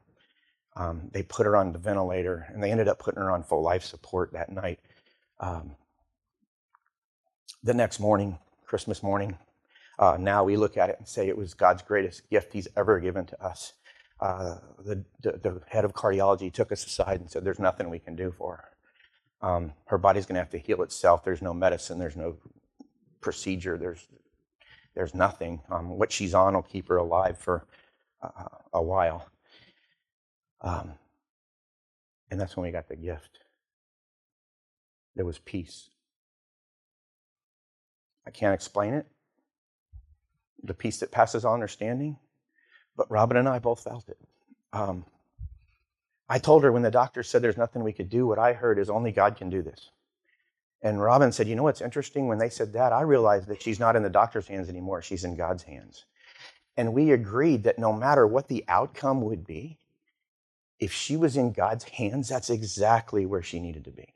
Um, 0.76 1.10
they 1.12 1.24
put 1.24 1.46
her 1.46 1.56
on 1.56 1.72
the 1.72 1.80
ventilator, 1.80 2.48
and 2.54 2.62
they 2.62 2.72
ended 2.72 2.88
up 2.88 3.00
putting 3.00 3.22
her 3.22 3.32
on 3.32 3.44
full 3.44 3.62
life 3.62 3.84
support 3.84 4.34
that 4.34 4.52
night. 4.52 4.80
Um, 5.40 5.76
the 7.64 7.74
next 7.74 8.00
morning, 8.00 8.38
Christmas 8.66 9.02
morning, 9.02 9.38
uh, 9.98 10.18
now 10.20 10.44
we 10.44 10.58
look 10.58 10.78
at 10.78 10.90
it 10.90 10.98
and 11.00 11.08
say 11.08 11.28
it 11.28 11.38
was 11.38 11.54
God's 11.54 11.82
greatest 11.82 12.30
gift 12.30 12.52
He's 12.52 12.68
ever 12.76 13.00
given 13.00 13.26
to 13.28 13.44
us. 13.44 13.74
Uh, 14.20 14.56
the, 14.84 15.04
the, 15.22 15.32
the, 15.34 15.62
head 15.68 15.86
of 15.86 15.94
cardiology 15.94 16.52
took 16.52 16.72
us 16.72 16.86
aside 16.86 17.20
and 17.20 17.30
said, 17.30 17.44
There's 17.44 17.60
nothing 17.60 17.90
we 17.90 18.00
can 18.00 18.16
do 18.16 18.34
for 18.38 18.58
her. 18.58 19.48
Um, 19.48 19.74
her 19.86 19.98
body's 19.98 20.26
going 20.26 20.36
to 20.36 20.42
have 20.42 20.50
to 20.52 20.58
heal 20.58 20.82
itself. 20.84 21.24
There's 21.24 21.42
no 21.42 21.54
medicine, 21.54 22.00
there's 22.00 22.16
no 22.16 22.38
procedure, 23.22 23.78
there's 23.78 24.08
there's 24.96 25.14
nothing. 25.14 25.62
Um, 25.70 25.90
what 25.98 26.12
she's 26.12 26.34
on 26.34 26.54
will 26.54 26.62
keep 26.62 26.88
her 26.88 26.98
alive 26.98 27.38
for 27.38 27.68
uh, 28.22 28.46
a 28.74 28.82
while. 28.82 29.28
Um, 30.66 30.94
and 32.32 32.42
that's 32.42 32.58
when 32.58 32.66
we 32.66 32.72
got 32.72 32.90
the 32.90 32.96
gift. 32.96 33.40
There 35.16 35.26
was 35.26 35.38
peace. 35.38 35.90
I 38.28 38.32
can't 38.32 38.54
explain 38.54 38.96
it. 38.96 39.06
The 40.64 40.74
peace 40.74 41.00
that 41.00 41.12
passes 41.12 41.46
all 41.46 41.54
understanding. 41.54 42.18
But 42.98 43.12
Robin 43.12 43.38
and 43.38 43.48
I 43.48 43.60
both 43.60 43.84
felt 43.84 44.10
it. 44.10 44.18
Um, 44.74 45.06
I 46.28 46.40
told 46.40 46.64
her 46.64 46.72
when 46.72 46.82
the 46.82 46.92
doctor 46.92 47.22
said 47.22 47.42
there's 47.42 47.58
nothing 47.58 47.84
we 47.84 47.94
could 47.94 48.10
do, 48.10 48.26
what 48.26 48.40
I 48.40 48.54
heard 48.54 48.80
is 48.80 48.90
only 48.90 49.12
God 49.12 49.38
can 49.38 49.50
do 49.50 49.62
this. 49.62 49.92
And 50.82 51.02
Robin 51.02 51.32
said, 51.32 51.48
You 51.48 51.56
know 51.56 51.64
what's 51.64 51.82
interesting? 51.82 52.28
When 52.28 52.40
they 52.40 52.50
said 52.50 52.74
that, 52.74 52.92
I 52.92 53.02
realized 53.02 53.48
that 53.48 53.62
she's 53.62 53.80
not 53.80 53.96
in 53.96 54.04
the 54.04 54.10
doctor's 54.10 54.48
hands 54.48 54.70
anymore. 54.70 55.02
She's 55.02 55.24
in 55.24 55.36
God's 55.36 55.64
hands. 55.64 56.06
And 56.78 56.94
we 56.94 57.12
agreed 57.12 57.64
that 57.64 57.80
no 57.80 57.94
matter 57.94 58.26
what 58.28 58.48
the 58.48 58.66
outcome 58.68 59.22
would 59.22 59.46
be, 59.46 59.78
if 60.80 60.92
she 60.92 61.16
was 61.18 61.38
in 61.38 61.54
God's 61.54 61.86
hands, 61.86 62.30
that's 62.30 62.50
exactly 62.50 63.26
where 63.26 63.44
she 63.44 63.60
needed 63.60 63.86
to 63.86 63.92
be. 63.92 64.14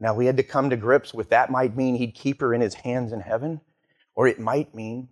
Now, 0.00 0.14
we 0.14 0.26
had 0.26 0.36
to 0.36 0.42
come 0.42 0.70
to 0.70 0.76
grips 0.76 1.12
with 1.12 1.30
that 1.30 1.50
might 1.50 1.76
mean 1.76 1.96
he'd 1.96 2.14
keep 2.14 2.40
her 2.40 2.54
in 2.54 2.60
his 2.60 2.74
hands 2.74 3.12
in 3.12 3.20
heaven, 3.20 3.60
or 4.14 4.28
it 4.28 4.38
might 4.38 4.74
mean 4.74 5.08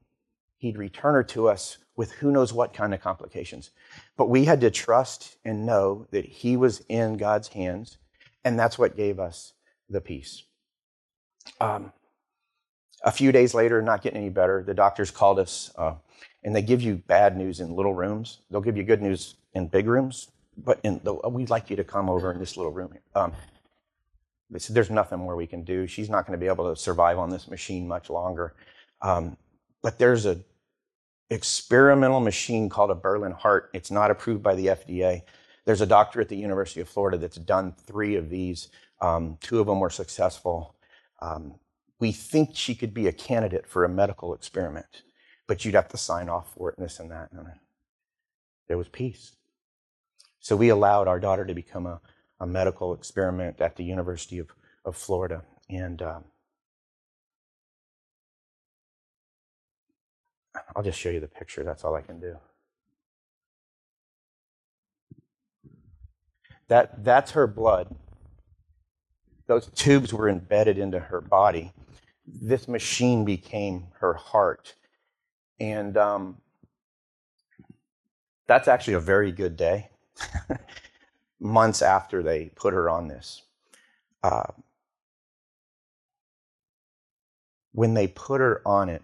he'd 0.58 0.78
return 0.78 1.14
her 1.14 1.24
to 1.24 1.48
us 1.48 1.78
with 1.96 2.12
who 2.12 2.30
knows 2.30 2.52
what 2.52 2.74
kind 2.74 2.94
of 2.94 3.00
complications. 3.00 3.70
But 4.16 4.28
we 4.28 4.44
had 4.44 4.60
to 4.60 4.70
trust 4.70 5.36
and 5.44 5.66
know 5.66 6.06
that 6.10 6.24
he 6.24 6.56
was 6.56 6.82
in 6.88 7.16
God's 7.16 7.48
hands, 7.48 7.98
and 8.44 8.58
that's 8.58 8.78
what 8.78 8.96
gave 8.96 9.18
us 9.18 9.54
the 9.88 10.00
peace. 10.00 10.44
Um, 11.60 11.92
a 13.02 13.12
few 13.12 13.32
days 13.32 13.54
later, 13.54 13.82
not 13.82 14.02
getting 14.02 14.20
any 14.20 14.30
better, 14.30 14.62
the 14.62 14.74
doctors 14.74 15.10
called 15.10 15.38
us, 15.38 15.70
uh, 15.76 15.94
and 16.44 16.54
they 16.54 16.62
give 16.62 16.82
you 16.82 16.96
bad 16.96 17.36
news 17.36 17.60
in 17.60 17.74
little 17.74 17.94
rooms. 17.94 18.40
They'll 18.50 18.60
give 18.60 18.76
you 18.76 18.84
good 18.84 19.02
news 19.02 19.36
in 19.56 19.66
big 19.66 19.86
rooms, 19.86 20.30
but 20.56 20.78
in 20.84 21.00
the, 21.02 21.14
we'd 21.28 21.50
like 21.50 21.70
you 21.70 21.76
to 21.76 21.84
come 21.84 22.08
over 22.08 22.32
in 22.32 22.38
this 22.38 22.56
little 22.56 22.72
room. 22.72 22.92
Um, 23.14 23.32
they 24.50 24.58
said, 24.58 24.76
There's 24.76 24.90
nothing 24.90 25.18
more 25.18 25.34
we 25.34 25.46
can 25.46 25.64
do. 25.64 25.86
She's 25.86 26.08
not 26.08 26.26
going 26.26 26.38
to 26.38 26.42
be 26.42 26.46
able 26.46 26.72
to 26.72 26.80
survive 26.80 27.18
on 27.18 27.30
this 27.30 27.48
machine 27.48 27.88
much 27.88 28.10
longer. 28.10 28.54
Um, 29.02 29.36
but 29.82 29.98
there's 29.98 30.26
a 30.26 30.38
experimental 31.30 32.20
machine 32.20 32.68
called 32.68 32.90
a 32.90 32.94
Berlin 32.94 33.32
heart. 33.32 33.70
It's 33.74 33.90
not 33.90 34.12
approved 34.12 34.42
by 34.42 34.54
the 34.54 34.66
FDA. 34.66 35.22
There's 35.64 35.80
a 35.80 35.86
doctor 35.86 36.20
at 36.20 36.28
the 36.28 36.36
University 36.36 36.80
of 36.80 36.88
Florida 36.88 37.18
that's 37.18 37.38
done 37.38 37.74
three 37.86 38.14
of 38.14 38.30
these 38.30 38.68
um, 39.00 39.38
two 39.40 39.60
of 39.60 39.66
them 39.66 39.80
were 39.80 39.90
successful. 39.90 40.74
Um, 41.20 41.54
we 41.98 42.12
think 42.12 42.50
she 42.54 42.74
could 42.74 42.94
be 42.94 43.06
a 43.06 43.12
candidate 43.12 43.66
for 43.66 43.84
a 43.84 43.88
medical 43.88 44.34
experiment, 44.34 45.02
but 45.46 45.64
you'd 45.64 45.74
have 45.74 45.88
to 45.88 45.96
sign 45.96 46.28
off 46.28 46.52
for 46.54 46.70
it 46.70 46.78
and 46.78 46.84
this 46.84 47.00
and 47.00 47.10
that. 47.10 47.30
And 47.32 47.46
there 48.68 48.78
was 48.78 48.88
peace. 48.88 49.32
So 50.46 50.54
we 50.54 50.68
allowed 50.68 51.08
our 51.08 51.18
daughter 51.18 51.44
to 51.44 51.54
become 51.54 51.86
a, 51.86 52.00
a 52.38 52.46
medical 52.46 52.94
experiment 52.94 53.60
at 53.60 53.74
the 53.74 53.82
University 53.82 54.38
of, 54.38 54.46
of 54.84 54.96
Florida. 54.96 55.42
And 55.68 56.00
um, 56.00 56.22
I'll 60.76 60.84
just 60.84 61.00
show 61.00 61.10
you 61.10 61.18
the 61.18 61.26
picture. 61.26 61.64
That's 61.64 61.82
all 61.82 61.96
I 61.96 62.00
can 62.00 62.20
do. 62.20 62.36
That, 66.68 67.02
that's 67.02 67.32
her 67.32 67.48
blood 67.48 67.92
those 69.48 69.66
tubes 69.74 70.12
were 70.12 70.28
embedded 70.28 70.78
into 70.78 71.00
her 71.00 71.20
body. 71.20 71.72
This 72.24 72.68
machine 72.68 73.24
became 73.24 73.88
her 73.98 74.14
heart. 74.14 74.74
And 75.58 75.96
um, 75.96 76.36
that's 78.46 78.68
actually 78.68 78.94
a 78.94 79.00
very 79.00 79.32
good 79.32 79.56
day. 79.56 79.90
Months 81.40 81.82
after 81.82 82.22
they 82.22 82.50
put 82.56 82.74
her 82.74 82.90
on 82.90 83.08
this. 83.08 83.42
uh, 84.24 84.44
when 87.72 87.94
they 87.94 88.08
put 88.08 88.42
her 88.42 88.62
on 88.66 88.90
it, 88.90 89.02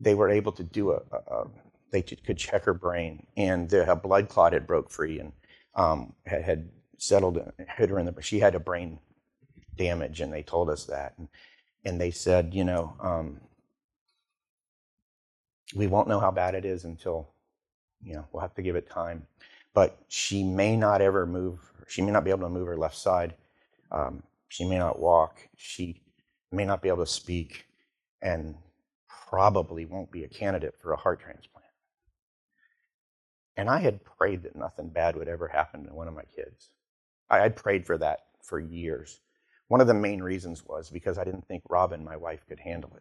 they 0.00 0.14
were 0.14 0.30
able 0.30 0.52
to 0.52 0.64
do 0.64 0.92
a, 0.92 1.00
a, 1.12 1.46
they 1.92 2.02
could 2.02 2.38
check 2.38 2.64
her 2.64 2.74
brain, 2.74 3.26
and 3.36 3.70
the 3.70 3.84
blood 4.02 4.28
clot 4.28 4.52
had 4.52 4.66
broke 4.66 4.90
free 4.90 5.20
and 5.20 5.32
um, 5.76 6.14
had, 6.26 6.42
had, 6.44 6.70
settled, 6.98 7.38
and 7.38 7.68
hit 7.76 7.90
her 7.90 7.98
in 7.98 8.06
the. 8.06 8.14
She 8.22 8.40
had 8.40 8.54
a 8.54 8.60
brain 8.60 9.00
damage, 9.76 10.20
and 10.20 10.32
they 10.32 10.42
told 10.42 10.70
us 10.70 10.86
that, 10.86 11.14
and, 11.18 11.28
and 11.84 12.00
they 12.00 12.10
said, 12.12 12.54
you 12.54 12.64
know, 12.64 12.96
um, 13.00 13.40
we 15.76 15.86
won't 15.88 16.08
know 16.08 16.20
how 16.20 16.30
bad 16.32 16.54
it 16.56 16.64
is 16.64 16.84
until, 16.84 17.30
you 18.04 18.14
know, 18.14 18.24
we'll 18.32 18.40
have 18.40 18.54
to 18.54 18.62
give 18.62 18.76
it 18.76 18.90
time, 18.90 19.26
but 19.74 19.98
she 20.08 20.42
may 20.42 20.76
not 20.76 21.00
ever 21.00 21.26
move. 21.26 21.60
She 21.88 22.02
may 22.02 22.12
not 22.12 22.24
be 22.24 22.30
able 22.30 22.42
to 22.42 22.48
move 22.48 22.66
her 22.66 22.76
left 22.76 22.96
side. 22.96 23.34
Um, 23.90 24.22
she 24.48 24.64
may 24.64 24.78
not 24.78 24.98
walk. 24.98 25.48
She 25.56 26.02
may 26.50 26.64
not 26.64 26.82
be 26.82 26.88
able 26.88 27.04
to 27.04 27.10
speak, 27.10 27.66
and 28.20 28.54
probably 29.08 29.86
won't 29.86 30.10
be 30.10 30.24
a 30.24 30.28
candidate 30.28 30.74
for 30.80 30.92
a 30.92 30.96
heart 30.96 31.20
transplant. 31.20 31.66
And 33.56 33.68
I 33.68 33.78
had 33.78 34.04
prayed 34.04 34.42
that 34.42 34.56
nothing 34.56 34.88
bad 34.88 35.16
would 35.16 35.28
ever 35.28 35.48
happen 35.48 35.86
to 35.86 35.94
one 35.94 36.08
of 36.08 36.14
my 36.14 36.24
kids. 36.34 36.70
I 37.30 37.38
had 37.38 37.56
prayed 37.56 37.86
for 37.86 37.98
that 37.98 38.20
for 38.42 38.58
years. 38.58 39.20
One 39.68 39.80
of 39.80 39.86
the 39.86 39.94
main 39.94 40.22
reasons 40.22 40.64
was 40.66 40.90
because 40.90 41.18
I 41.18 41.24
didn't 41.24 41.46
think 41.48 41.62
Robin, 41.70 42.04
my 42.04 42.16
wife, 42.16 42.44
could 42.48 42.60
handle 42.60 42.92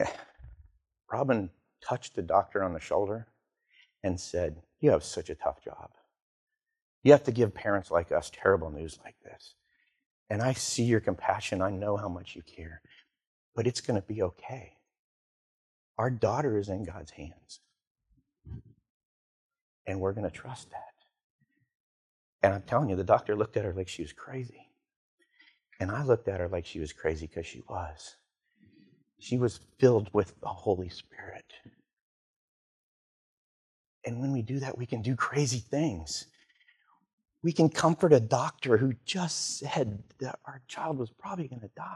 it. 0.00 0.08
Robin 1.12 1.50
touched 1.86 2.14
the 2.14 2.22
doctor 2.22 2.62
on 2.62 2.72
the 2.72 2.80
shoulder 2.80 3.26
and 4.02 4.18
said, 4.18 4.62
You 4.80 4.90
have 4.90 5.04
such 5.04 5.30
a 5.30 5.34
tough 5.34 5.62
job. 5.62 5.90
You 7.02 7.12
have 7.12 7.24
to 7.24 7.32
give 7.32 7.54
parents 7.54 7.90
like 7.90 8.12
us 8.12 8.30
terrible 8.32 8.70
news 8.70 8.98
like 9.04 9.16
this. 9.24 9.54
And 10.30 10.40
I 10.40 10.52
see 10.52 10.84
your 10.84 11.00
compassion. 11.00 11.60
I 11.60 11.70
know 11.70 11.96
how 11.96 12.08
much 12.08 12.36
you 12.36 12.42
care. 12.42 12.80
But 13.54 13.66
it's 13.66 13.80
going 13.80 14.00
to 14.00 14.06
be 14.06 14.22
okay. 14.22 14.74
Our 15.98 16.10
daughter 16.10 16.58
is 16.58 16.68
in 16.68 16.84
God's 16.84 17.10
hands. 17.10 17.60
And 19.86 20.00
we're 20.00 20.12
going 20.12 20.28
to 20.28 20.30
trust 20.30 20.70
that. 20.70 20.78
And 22.42 22.54
I'm 22.54 22.62
telling 22.62 22.88
you, 22.88 22.96
the 22.96 23.04
doctor 23.04 23.36
looked 23.36 23.56
at 23.56 23.64
her 23.64 23.74
like 23.74 23.88
she 23.88 24.02
was 24.02 24.12
crazy. 24.12 24.68
And 25.80 25.90
I 25.90 26.04
looked 26.04 26.28
at 26.28 26.40
her 26.40 26.48
like 26.48 26.66
she 26.66 26.80
was 26.80 26.92
crazy 26.92 27.26
because 27.26 27.46
she 27.46 27.62
was. 27.68 28.16
She 29.22 29.38
was 29.38 29.60
filled 29.78 30.10
with 30.12 30.34
the 30.40 30.48
Holy 30.48 30.88
Spirit. 30.88 31.44
And 34.04 34.20
when 34.20 34.32
we 34.32 34.42
do 34.42 34.58
that, 34.58 34.76
we 34.76 34.84
can 34.84 35.00
do 35.00 35.14
crazy 35.14 35.60
things. 35.60 36.26
We 37.40 37.52
can 37.52 37.68
comfort 37.68 38.12
a 38.12 38.18
doctor 38.18 38.76
who 38.76 38.94
just 39.04 39.60
said 39.60 40.02
that 40.18 40.40
our 40.44 40.60
child 40.66 40.98
was 40.98 41.10
probably 41.10 41.46
going 41.46 41.60
to 41.60 41.70
die. 41.76 41.94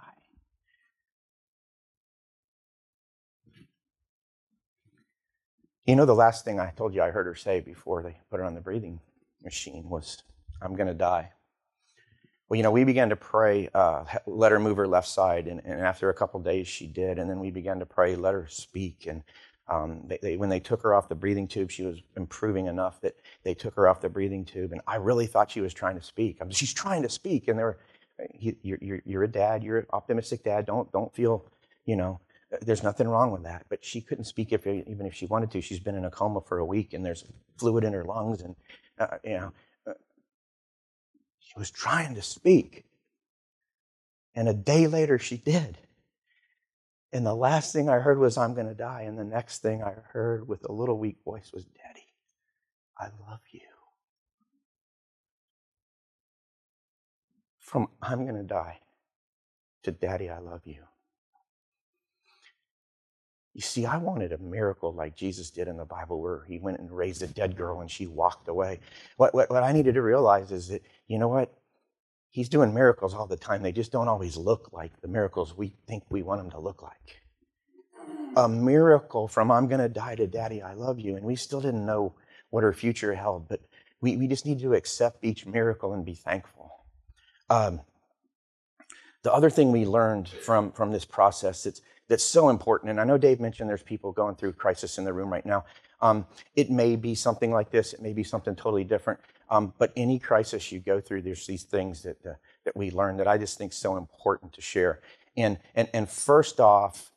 You 5.85 5.97
know, 5.97 6.07
the 6.07 6.15
last 6.15 6.45
thing 6.45 6.61
I 6.61 6.71
told 6.77 6.95
you 6.95 7.03
I 7.03 7.11
heard 7.11 7.27
her 7.27 7.35
say 7.35 7.59
before 7.59 8.05
they 8.05 8.17
put 8.31 8.39
her 8.39 8.47
on 8.47 8.55
the 8.55 8.61
breathing 8.61 9.01
machine 9.43 9.89
was, 9.89 10.23
I'm 10.63 10.77
going 10.77 10.87
to 10.87 10.95
die. 10.95 11.33
Well, 12.49 12.57
you 12.57 12.63
know, 12.63 12.71
we 12.71 12.85
began 12.85 13.09
to 13.09 13.17
pray, 13.17 13.69
uh, 13.75 14.05
let 14.27 14.53
her 14.53 14.61
move 14.61 14.77
her 14.77 14.87
left 14.87 15.09
side. 15.09 15.49
And, 15.49 15.61
and 15.65 15.81
after 15.81 16.11
a 16.11 16.15
couple 16.15 16.39
days, 16.41 16.69
she 16.69 16.87
did. 16.87 17.19
And 17.19 17.29
then 17.29 17.41
we 17.41 17.51
began 17.51 17.81
to 17.81 17.87
pray, 17.87 18.15
let 18.15 18.35
her 18.35 18.47
speak. 18.49 19.07
And 19.09 19.23
um, 19.69 20.03
they, 20.07 20.19
they, 20.23 20.37
when 20.37 20.49
they 20.49 20.61
took 20.61 20.81
her 20.83 20.95
off 20.95 21.09
the 21.09 21.17
breathing 21.17 21.49
tube, 21.49 21.73
she 21.73 21.83
was 21.83 22.01
improving 22.17 22.67
enough 22.67 23.01
that 23.01 23.17
they 23.43 23.53
took 23.53 23.75
her 23.75 23.89
off 23.89 24.01
the 24.01 24.09
breathing 24.09 24.45
tube. 24.45 24.71
And 24.71 24.81
I 24.87 24.97
really 24.97 25.27
thought 25.27 25.51
she 25.51 25.61
was 25.61 25.75
trying 25.75 25.97
to 25.97 26.03
speak. 26.03 26.39
I 26.41 26.45
mean, 26.45 26.53
she's 26.53 26.73
trying 26.73 27.03
to 27.03 27.09
speak. 27.09 27.49
And 27.49 27.59
they're, 27.59 27.79
you're, 28.39 28.79
you're, 28.81 29.03
you're 29.05 29.25
a 29.25 29.29
dad, 29.29 29.65
you're 29.65 29.79
an 29.79 29.87
optimistic 29.93 30.45
dad. 30.45 30.67
Don't, 30.67 30.91
don't 30.93 31.13
feel, 31.13 31.47
you 31.85 31.97
know, 31.97 32.21
there's 32.63 32.85
nothing 32.85 33.09
wrong 33.09 33.33
with 33.33 33.43
that. 33.43 33.67
But 33.69 33.85
she 33.85 34.01
couldn't 34.01 34.25
speak 34.25 34.53
if, 34.53 34.69
even 34.69 35.05
if 35.05 35.15
she 35.15 35.27
wanted 35.27 35.51
to. 35.51 35.61
She's 35.61 35.81
been 35.81 35.97
in 35.97 36.05
a 36.05 36.11
coma 36.13 36.41
for 36.43 36.59
a 36.59 36.65
week 36.65 36.95
and 36.95 37.05
there's 37.05 37.25
fluid 37.59 37.83
in 37.83 37.93
her 37.93 38.05
lungs. 38.05 38.43
And, 38.43 38.55
uh, 39.01 39.19
you 39.25 39.31
know, 39.31 39.47
uh, 39.47 39.51
she 41.57 41.61
was 41.61 41.71
trying 41.71 42.15
to 42.17 42.23
speak. 42.23 42.85
And 44.35 44.47
a 44.47 44.55
day 44.55 44.87
later, 44.87 45.19
she 45.19 45.39
did. 45.39 45.79
And 47.13 47.25
the 47.25 47.35
last 47.35 47.73
thing 47.73 47.89
I 47.89 47.99
heard 47.99 48.19
was, 48.19 48.37
I'm 48.37 48.53
going 48.53 48.67
to 48.69 48.75
die. 48.75 49.03
And 49.03 49.19
the 49.19 49.25
next 49.25 49.63
thing 49.63 49.83
I 49.83 49.95
heard 50.13 50.47
with 50.47 50.69
a 50.69 50.73
little 50.73 50.99
weak 50.99 51.17
voice 51.25 51.51
was, 51.55 51.65
Daddy, 51.65 52.05
I 52.99 53.05
love 53.27 53.41
you. 53.53 53.61
From 57.59 57.89
I'm 58.03 58.25
going 58.25 58.37
to 58.37 58.43
die 58.43 58.81
to 59.85 59.93
Daddy, 59.93 60.29
I 60.29 60.39
love 60.39 60.61
you. 60.65 60.83
You 63.55 63.63
see, 63.63 63.87
I 63.87 63.97
wanted 63.97 64.33
a 64.33 64.39
miracle 64.39 64.93
like 64.93 65.17
Jesus 65.17 65.51
did 65.51 65.69
in 65.69 65.79
the 65.79 65.87
Bible 65.87 66.21
where 66.21 66.45
he 66.47 66.59
went 66.59 66.79
and 66.79 66.95
raised 66.95 67.23
a 67.23 67.27
dead 67.27 67.57
girl 67.57 67.81
and 67.81 67.91
she 67.91 68.07
walked 68.07 68.49
away. 68.49 68.81
What, 69.17 69.35
what, 69.35 69.49
what 69.49 69.63
I 69.63 69.73
needed 69.73 69.95
to 69.95 70.03
realize 70.03 70.53
is 70.53 70.69
that, 70.69 70.83
you 71.09 71.19
know 71.19 71.29
what? 71.29 71.53
He's 72.31 72.49
doing 72.49 72.75
miracles 72.75 73.15
all 73.15 73.27
the 73.27 73.37
time. 73.37 73.63
They 73.63 73.73
just 73.73 73.93
don't 73.93 74.09
always 74.09 74.37
look 74.37 74.71
like 74.73 75.01
the 75.01 75.09
miracles 75.09 75.57
we 75.57 75.73
think 75.87 76.05
we 76.11 76.23
want 76.23 76.41
them 76.41 76.51
to 76.51 76.61
look 76.61 76.83
like. 76.83 77.23
A 78.37 78.49
miracle 78.49 79.27
from 79.27 79.51
I'm 79.51 79.69
going 79.69 79.81
to 79.81 79.89
die 79.89 80.15
to 80.17 80.27
daddy, 80.27 80.61
I 80.61 80.75
love 80.75 81.01
you. 81.01 81.17
And 81.17 81.25
we 81.25 81.37
still 81.37 81.61
didn't 81.61 81.87
know 81.87 82.15
what 82.51 82.63
her 82.63 82.73
future 82.73 83.15
held, 83.15 83.49
but 83.49 83.61
we, 84.01 84.17
we 84.17 84.29
just 84.29 84.45
need 84.45 84.61
to 84.61 84.75
accept 84.75 85.25
each 85.25 85.47
miracle 85.47 85.95
and 85.95 86.05
be 86.05 86.15
thankful. 86.15 86.71
Um, 87.49 87.81
the 89.23 89.33
other 89.33 89.51
thing 89.51 89.73
we 89.73 89.87
learned 89.87 90.29
from, 90.29 90.73
from 90.73 90.93
this 90.93 91.05
process, 91.05 91.65
that's, 91.65 91.81
that's 92.09 92.23
so 92.23 92.51
important. 92.51 92.91
And 92.91 93.01
I 93.01 93.05
know 93.05 93.19
Dave 93.19 93.41
mentioned 93.41 93.69
there's 93.69 93.83
people 93.83 94.13
going 94.13 94.37
through 94.37 94.53
crisis 94.53 94.99
in 94.99 95.05
the 95.05 95.13
room 95.13 95.33
right 95.33 95.47
now. 95.47 95.65
Um, 96.01 96.27
it 96.55 96.71
may 96.71 96.97
be 96.97 97.15
something 97.15 97.51
like 97.51 97.71
this. 97.71 97.95
It 97.95 98.03
may 98.03 98.13
be 98.13 98.23
something 98.23 98.55
totally 98.55 98.85
different. 98.85 99.19
Um, 99.49 99.73
but 99.79 99.93
any 99.97 100.19
crisis 100.19 100.73
you 100.73 100.81
go 100.81 101.01
through, 101.01 101.23
there's 101.23 101.47
these 101.47 101.63
things 101.63 102.03
that 102.03 102.25
uh, 102.27 102.35
that 102.65 102.77
we 102.77 102.91
learn 102.91 103.17
that 103.19 103.29
I 103.29 103.39
just 103.39 103.59
think 103.59 103.73
so 103.73 103.97
important 103.97 104.53
to 104.55 104.61
share. 104.61 105.01
And 105.37 105.59
and 105.75 105.89
and 105.95 106.09
first 106.09 106.61
off, 106.61 107.13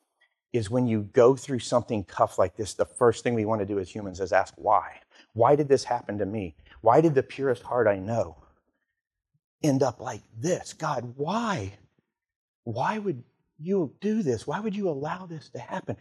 is 0.53 0.69
when 0.69 0.87
you 0.87 1.03
go 1.13 1.35
through 1.35 1.59
something 1.59 2.03
tough 2.05 2.39
like 2.39 2.55
this, 2.55 2.73
the 2.73 2.85
first 2.85 3.23
thing 3.23 3.35
we 3.35 3.45
want 3.45 3.61
to 3.61 3.65
do 3.65 3.79
as 3.79 3.93
humans 3.93 4.19
is 4.19 4.31
ask 4.31 4.53
why. 4.57 4.99
Why 5.33 5.55
did 5.55 5.67
this 5.67 5.83
happen 5.83 6.17
to 6.17 6.25
me? 6.25 6.55
Why 6.81 7.01
did 7.01 7.13
the 7.13 7.23
purest 7.23 7.63
heart 7.63 7.87
I 7.87 7.97
know 7.97 8.37
end 9.61 9.83
up 9.83 9.99
like 9.99 10.21
this? 10.37 10.73
God, 10.73 11.13
why? 11.17 11.73
Why 12.63 12.97
would 12.97 13.23
you 13.59 13.93
do 14.01 14.23
this? 14.23 14.47
Why 14.47 14.59
would 14.59 14.75
you 14.75 14.89
allow 14.89 15.25
this 15.25 15.49
to 15.49 15.59
happen? 15.59 15.97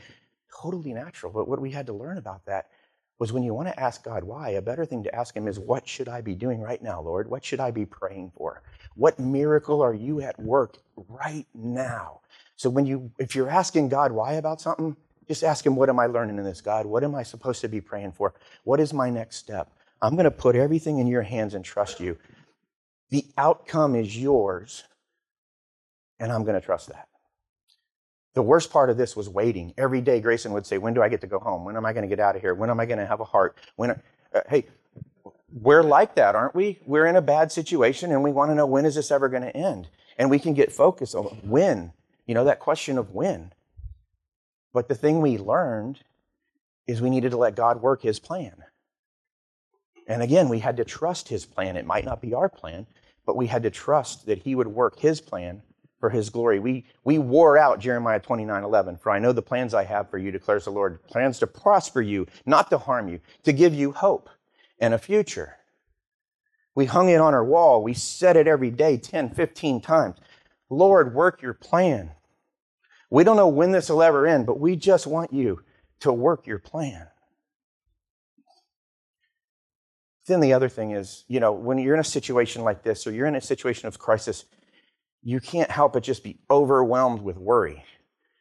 Totally 0.62 0.94
natural. 0.94 1.32
But 1.32 1.48
what 1.48 1.60
we 1.60 1.70
had 1.70 1.86
to 1.86 1.92
learn 1.92 2.16
about 2.16 2.46
that 2.46 2.68
was 3.18 3.32
when 3.32 3.42
you 3.42 3.52
want 3.54 3.68
to 3.68 3.80
ask 3.80 4.04
God 4.04 4.24
why, 4.24 4.50
a 4.50 4.62
better 4.62 4.84
thing 4.84 5.02
to 5.04 5.14
ask 5.14 5.36
Him 5.36 5.48
is, 5.48 5.58
What 5.58 5.88
should 5.88 6.08
I 6.08 6.20
be 6.20 6.34
doing 6.34 6.60
right 6.60 6.82
now, 6.82 7.00
Lord? 7.00 7.28
What 7.28 7.44
should 7.44 7.60
I 7.60 7.70
be 7.70 7.84
praying 7.86 8.32
for? 8.36 8.62
What 8.94 9.18
miracle 9.18 9.82
are 9.82 9.94
you 9.94 10.20
at 10.20 10.38
work 10.40 10.78
right 11.08 11.46
now? 11.54 12.20
So 12.56 12.70
when 12.70 12.86
you, 12.86 13.10
if 13.18 13.34
you're 13.34 13.50
asking 13.50 13.88
God 13.88 14.12
why 14.12 14.34
about 14.34 14.60
something, 14.60 14.96
just 15.26 15.44
ask 15.44 15.66
Him, 15.66 15.76
What 15.76 15.88
am 15.88 15.98
I 15.98 16.06
learning 16.06 16.38
in 16.38 16.44
this, 16.44 16.60
God? 16.60 16.86
What 16.86 17.04
am 17.04 17.14
I 17.14 17.22
supposed 17.22 17.60
to 17.62 17.68
be 17.68 17.80
praying 17.80 18.12
for? 18.12 18.34
What 18.64 18.80
is 18.80 18.92
my 18.92 19.10
next 19.10 19.36
step? 19.36 19.72
I'm 20.00 20.14
going 20.14 20.24
to 20.24 20.30
put 20.30 20.54
everything 20.54 20.98
in 21.00 21.08
your 21.08 21.22
hands 21.22 21.54
and 21.54 21.64
trust 21.64 22.00
you. 22.00 22.16
The 23.10 23.24
outcome 23.36 23.96
is 23.96 24.16
yours, 24.16 24.84
and 26.20 26.30
I'm 26.30 26.44
going 26.44 26.60
to 26.60 26.64
trust 26.64 26.88
that. 26.88 27.08
The 28.34 28.42
worst 28.42 28.70
part 28.70 28.90
of 28.90 28.96
this 28.96 29.16
was 29.16 29.28
waiting. 29.28 29.74
Every 29.76 30.00
day, 30.00 30.20
Grayson 30.20 30.52
would 30.52 30.66
say, 30.66 30.78
When 30.78 30.94
do 30.94 31.02
I 31.02 31.08
get 31.08 31.20
to 31.22 31.26
go 31.26 31.38
home? 31.38 31.64
When 31.64 31.76
am 31.76 31.86
I 31.86 31.92
going 31.92 32.02
to 32.02 32.08
get 32.08 32.20
out 32.20 32.36
of 32.36 32.42
here? 32.42 32.54
When 32.54 32.70
am 32.70 32.80
I 32.80 32.86
going 32.86 32.98
to 32.98 33.06
have 33.06 33.20
a 33.20 33.24
heart? 33.24 33.56
When, 33.76 33.90
uh, 33.90 34.40
hey, 34.48 34.66
we're 35.52 35.82
like 35.82 36.14
that, 36.16 36.34
aren't 36.34 36.54
we? 36.54 36.78
We're 36.86 37.06
in 37.06 37.16
a 37.16 37.22
bad 37.22 37.50
situation 37.50 38.12
and 38.12 38.22
we 38.22 38.32
want 38.32 38.50
to 38.50 38.54
know 38.54 38.66
when 38.66 38.84
is 38.84 38.94
this 38.94 39.10
ever 39.10 39.28
going 39.28 39.42
to 39.42 39.56
end? 39.56 39.88
And 40.18 40.30
we 40.30 40.38
can 40.38 40.52
get 40.52 40.72
focused 40.72 41.14
on 41.14 41.24
when, 41.42 41.92
you 42.26 42.34
know, 42.34 42.44
that 42.44 42.60
question 42.60 42.98
of 42.98 43.10
when. 43.12 43.52
But 44.72 44.88
the 44.88 44.94
thing 44.94 45.20
we 45.20 45.38
learned 45.38 46.00
is 46.86 47.00
we 47.00 47.10
needed 47.10 47.30
to 47.30 47.36
let 47.36 47.54
God 47.54 47.80
work 47.80 48.02
his 48.02 48.18
plan. 48.18 48.64
And 50.06 50.22
again, 50.22 50.48
we 50.48 50.58
had 50.58 50.76
to 50.78 50.84
trust 50.84 51.28
his 51.28 51.44
plan. 51.44 51.76
It 51.76 51.86
might 51.86 52.04
not 52.04 52.20
be 52.20 52.34
our 52.34 52.48
plan, 52.48 52.86
but 53.26 53.36
we 53.36 53.46
had 53.46 53.62
to 53.62 53.70
trust 53.70 54.26
that 54.26 54.38
he 54.38 54.54
would 54.54 54.68
work 54.68 54.98
his 54.98 55.20
plan 55.20 55.62
for 55.98 56.10
his 56.10 56.30
glory. 56.30 56.58
We, 56.58 56.84
we 57.04 57.18
wore 57.18 57.58
out 57.58 57.80
Jeremiah 57.80 58.20
29 58.20 58.62
11. 58.62 58.98
For 58.98 59.10
I 59.10 59.18
know 59.18 59.32
the 59.32 59.42
plans 59.42 59.74
I 59.74 59.84
have 59.84 60.10
for 60.10 60.18
you, 60.18 60.30
declares 60.30 60.64
the 60.64 60.70
Lord 60.70 61.02
plans 61.06 61.38
to 61.40 61.46
prosper 61.46 62.00
you, 62.00 62.26
not 62.46 62.70
to 62.70 62.78
harm 62.78 63.08
you, 63.08 63.20
to 63.44 63.52
give 63.52 63.74
you 63.74 63.92
hope 63.92 64.28
and 64.78 64.94
a 64.94 64.98
future. 64.98 65.56
We 66.74 66.86
hung 66.86 67.08
it 67.08 67.20
on 67.20 67.34
our 67.34 67.44
wall. 67.44 67.82
We 67.82 67.94
said 67.94 68.36
it 68.36 68.46
every 68.46 68.70
day 68.70 68.96
10, 68.98 69.30
15 69.30 69.80
times. 69.80 70.16
Lord, 70.70 71.14
work 71.14 71.42
your 71.42 71.54
plan. 71.54 72.12
We 73.10 73.24
don't 73.24 73.36
know 73.36 73.48
when 73.48 73.72
this 73.72 73.88
will 73.88 74.02
ever 74.02 74.26
end, 74.26 74.46
but 74.46 74.60
we 74.60 74.76
just 74.76 75.06
want 75.06 75.32
you 75.32 75.62
to 76.00 76.12
work 76.12 76.46
your 76.46 76.58
plan. 76.58 77.08
Then 80.26 80.40
the 80.40 80.52
other 80.52 80.68
thing 80.68 80.90
is, 80.90 81.24
you 81.26 81.40
know, 81.40 81.52
when 81.52 81.78
you're 81.78 81.94
in 81.94 82.00
a 82.00 82.04
situation 82.04 82.62
like 82.62 82.82
this 82.82 83.06
or 83.06 83.12
you're 83.12 83.26
in 83.26 83.34
a 83.34 83.40
situation 83.40 83.88
of 83.88 83.98
crisis, 83.98 84.44
you 85.22 85.40
can't 85.40 85.70
help 85.70 85.92
but 85.92 86.02
just 86.02 86.22
be 86.22 86.38
overwhelmed 86.50 87.22
with 87.22 87.36
worry. 87.36 87.84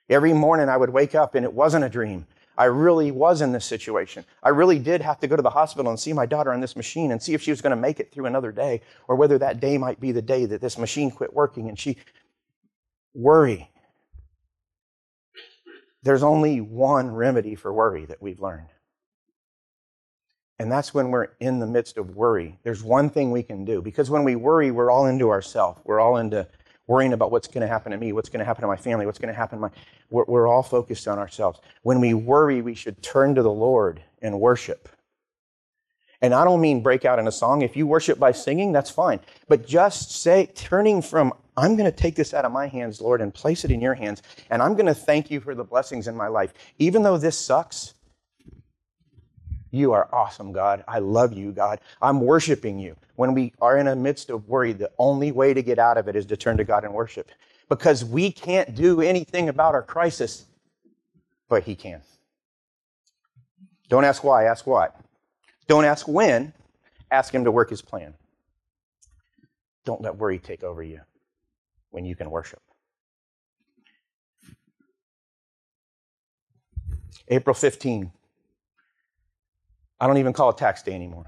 Every 0.10 0.34
morning 0.34 0.70
I 0.70 0.78
would 0.78 0.90
wake 0.90 1.16
up 1.16 1.36
and 1.36 1.44
it 1.44 1.54
wasn't 1.54 1.84
a 1.84 1.90
dream. 1.90 2.28
I 2.58 2.66
really 2.66 3.12
was 3.12 3.42
in 3.42 3.52
this 3.52 3.66
situation. 3.66 4.26
I 4.42 4.50
really 4.50 4.80
did 4.80 5.02
have 5.02 5.20
to 5.20 5.28
go 5.28 5.36
to 5.36 5.42
the 5.44 5.50
hospital 5.50 5.92
and 5.92 6.00
see 6.00 6.12
my 6.14 6.26
daughter 6.26 6.52
on 6.52 6.60
this 6.60 6.76
machine 6.76 7.12
and 7.12 7.22
see 7.22 7.36
if 7.36 7.42
she 7.42 7.52
was 7.52 7.62
going 7.62 7.76
to 7.76 7.82
make 7.82 8.00
it 8.00 8.12
through 8.12 8.26
another 8.26 8.52
day 8.52 8.82
or 9.08 9.16
whether 9.16 9.38
that 9.38 9.60
day 9.60 9.78
might 9.78 10.00
be 10.00 10.12
the 10.12 10.22
day 10.22 10.46
that 10.46 10.62
this 10.62 10.78
machine 10.78 11.12
quit 11.12 11.34
working 11.34 11.70
and 11.70 11.78
she 11.78 11.98
worry. 13.14 13.70
There's 16.02 16.24
only 16.24 16.62
one 16.62 17.12
remedy 17.12 17.54
for 17.54 17.72
worry 17.72 18.06
that 18.06 18.22
we've 18.22 18.42
learned. 18.42 18.70
And 20.60 20.72
that's 20.72 20.94
when 20.94 21.12
we're 21.12 21.28
in 21.40 21.60
the 21.60 21.68
midst 21.68 21.98
of 21.98 22.16
worry. 22.16 22.58
There's 22.64 22.82
one 22.82 23.12
thing 23.12 23.32
we 23.32 23.44
can 23.44 23.66
do 23.66 23.82
because 23.82 24.10
when 24.10 24.24
we 24.24 24.36
worry, 24.36 24.72
we're 24.72 24.90
all 24.90 25.06
into 25.06 25.30
ourselves. 25.30 25.80
We're 25.84 26.00
all 26.00 26.18
into 26.18 26.48
worrying 26.88 27.14
about 27.14 27.32
what's 27.32 27.48
going 27.48 27.62
to 27.62 27.68
happen 27.68 27.92
to 27.92 27.98
me, 27.98 28.14
what's 28.14 28.30
going 28.30 28.40
to 28.40 28.46
happen 28.46 28.62
to 28.62 28.68
my 28.68 28.78
family, 28.78 29.06
what's 29.06 29.20
going 29.20 29.34
to 29.34 29.38
happen 29.38 29.60
to 29.60 29.62
my. 29.62 29.70
We're, 30.10 30.26
we're 30.26 30.48
all 30.48 30.64
focused 30.64 31.08
on 31.08 31.20
ourselves. 31.20 31.60
When 31.84 32.00
we 32.00 32.14
worry, 32.14 32.62
we 32.62 32.76
should 32.76 33.02
turn 33.04 33.36
to 33.36 33.44
the 33.44 33.52
Lord 33.52 34.02
and 34.22 34.40
worship. 34.40 34.90
And 36.22 36.34
I 36.34 36.44
don't 36.44 36.62
mean 36.62 36.82
break 36.82 37.06
out 37.06 37.20
in 37.20 37.28
a 37.28 37.32
song. 37.32 37.62
If 37.62 37.76
you 37.76 37.86
worship 37.86 38.18
by 38.18 38.32
singing, 38.32 38.72
that's 38.72 38.90
fine. 38.90 39.20
But 39.48 39.68
just 39.68 40.12
say, 40.12 40.48
turning 40.56 41.02
from, 41.02 41.32
I'm 41.56 41.76
going 41.76 41.90
to 41.90 41.96
take 41.96 42.16
this 42.16 42.34
out 42.34 42.44
of 42.44 42.52
my 42.52 42.66
hands, 42.68 43.02
Lord, 43.02 43.22
and 43.22 43.32
place 43.32 43.64
it 43.66 43.72
in 43.72 43.82
your 43.82 43.94
hands. 43.94 44.24
And 44.50 44.62
I'm 44.62 44.74
going 44.74 44.88
to 44.88 44.96
thank 44.96 45.30
you 45.30 45.40
for 45.40 45.54
the 45.54 45.64
blessings 45.64 46.08
in 46.08 46.16
my 46.16 46.28
life. 46.28 46.54
Even 46.80 47.04
though 47.04 47.18
this 47.18 47.38
sucks, 47.38 47.94
you 49.72 49.94
are 49.94 50.08
awesome, 50.14 50.52
God. 50.52 50.84
I 50.88 51.00
love 51.00 51.34
you, 51.34 51.52
God. 51.52 51.80
I'm 52.02 52.22
worshiping 52.22 52.80
you. 52.80 52.96
When 53.16 53.34
we 53.34 53.54
are 53.62 53.78
in 53.78 53.88
a 53.88 53.96
midst 53.96 54.30
of 54.30 54.48
worry, 54.48 54.74
the 54.74 54.92
only 54.98 55.32
way 55.32 55.54
to 55.54 55.62
get 55.62 55.80
out 55.80 55.98
of 55.98 56.08
it 56.08 56.16
is 56.16 56.26
to 56.28 56.38
turn 56.38 56.58
to 56.58 56.64
God 56.64 56.84
and 56.84 56.94
worship. 56.94 57.30
Because 57.70 58.06
we 58.06 58.32
can't 58.32 58.76
do 58.76 59.02
anything 59.02 59.50
about 59.50 59.76
our 59.76 59.84
crisis, 59.84 60.46
but 61.50 61.64
He 61.64 61.76
can. 61.76 62.02
Don't 63.90 64.06
ask 64.06 64.24
why, 64.24 64.46
ask 64.46 64.66
what. 64.66 65.00
Don't 65.68 65.86
ask 65.86 66.08
when, 66.08 66.54
ask 67.12 67.34
Him 67.34 67.44
to 67.44 67.52
work 67.52 67.70
His 67.70 67.82
plan. 67.82 68.14
Don't 69.86 70.02
let 70.02 70.16
worry 70.18 70.40
take 70.40 70.64
over 70.64 70.84
you 70.84 71.02
when 71.92 72.06
you 72.06 72.16
can 72.16 72.30
worship. 72.30 72.62
April 77.30 77.54
15, 77.54 78.12
I 80.00 80.08
don't 80.08 80.18
even 80.18 80.34
call 80.34 80.50
it 80.50 80.58
tax 80.58 80.84
day 80.84 80.94
anymore. 80.94 81.26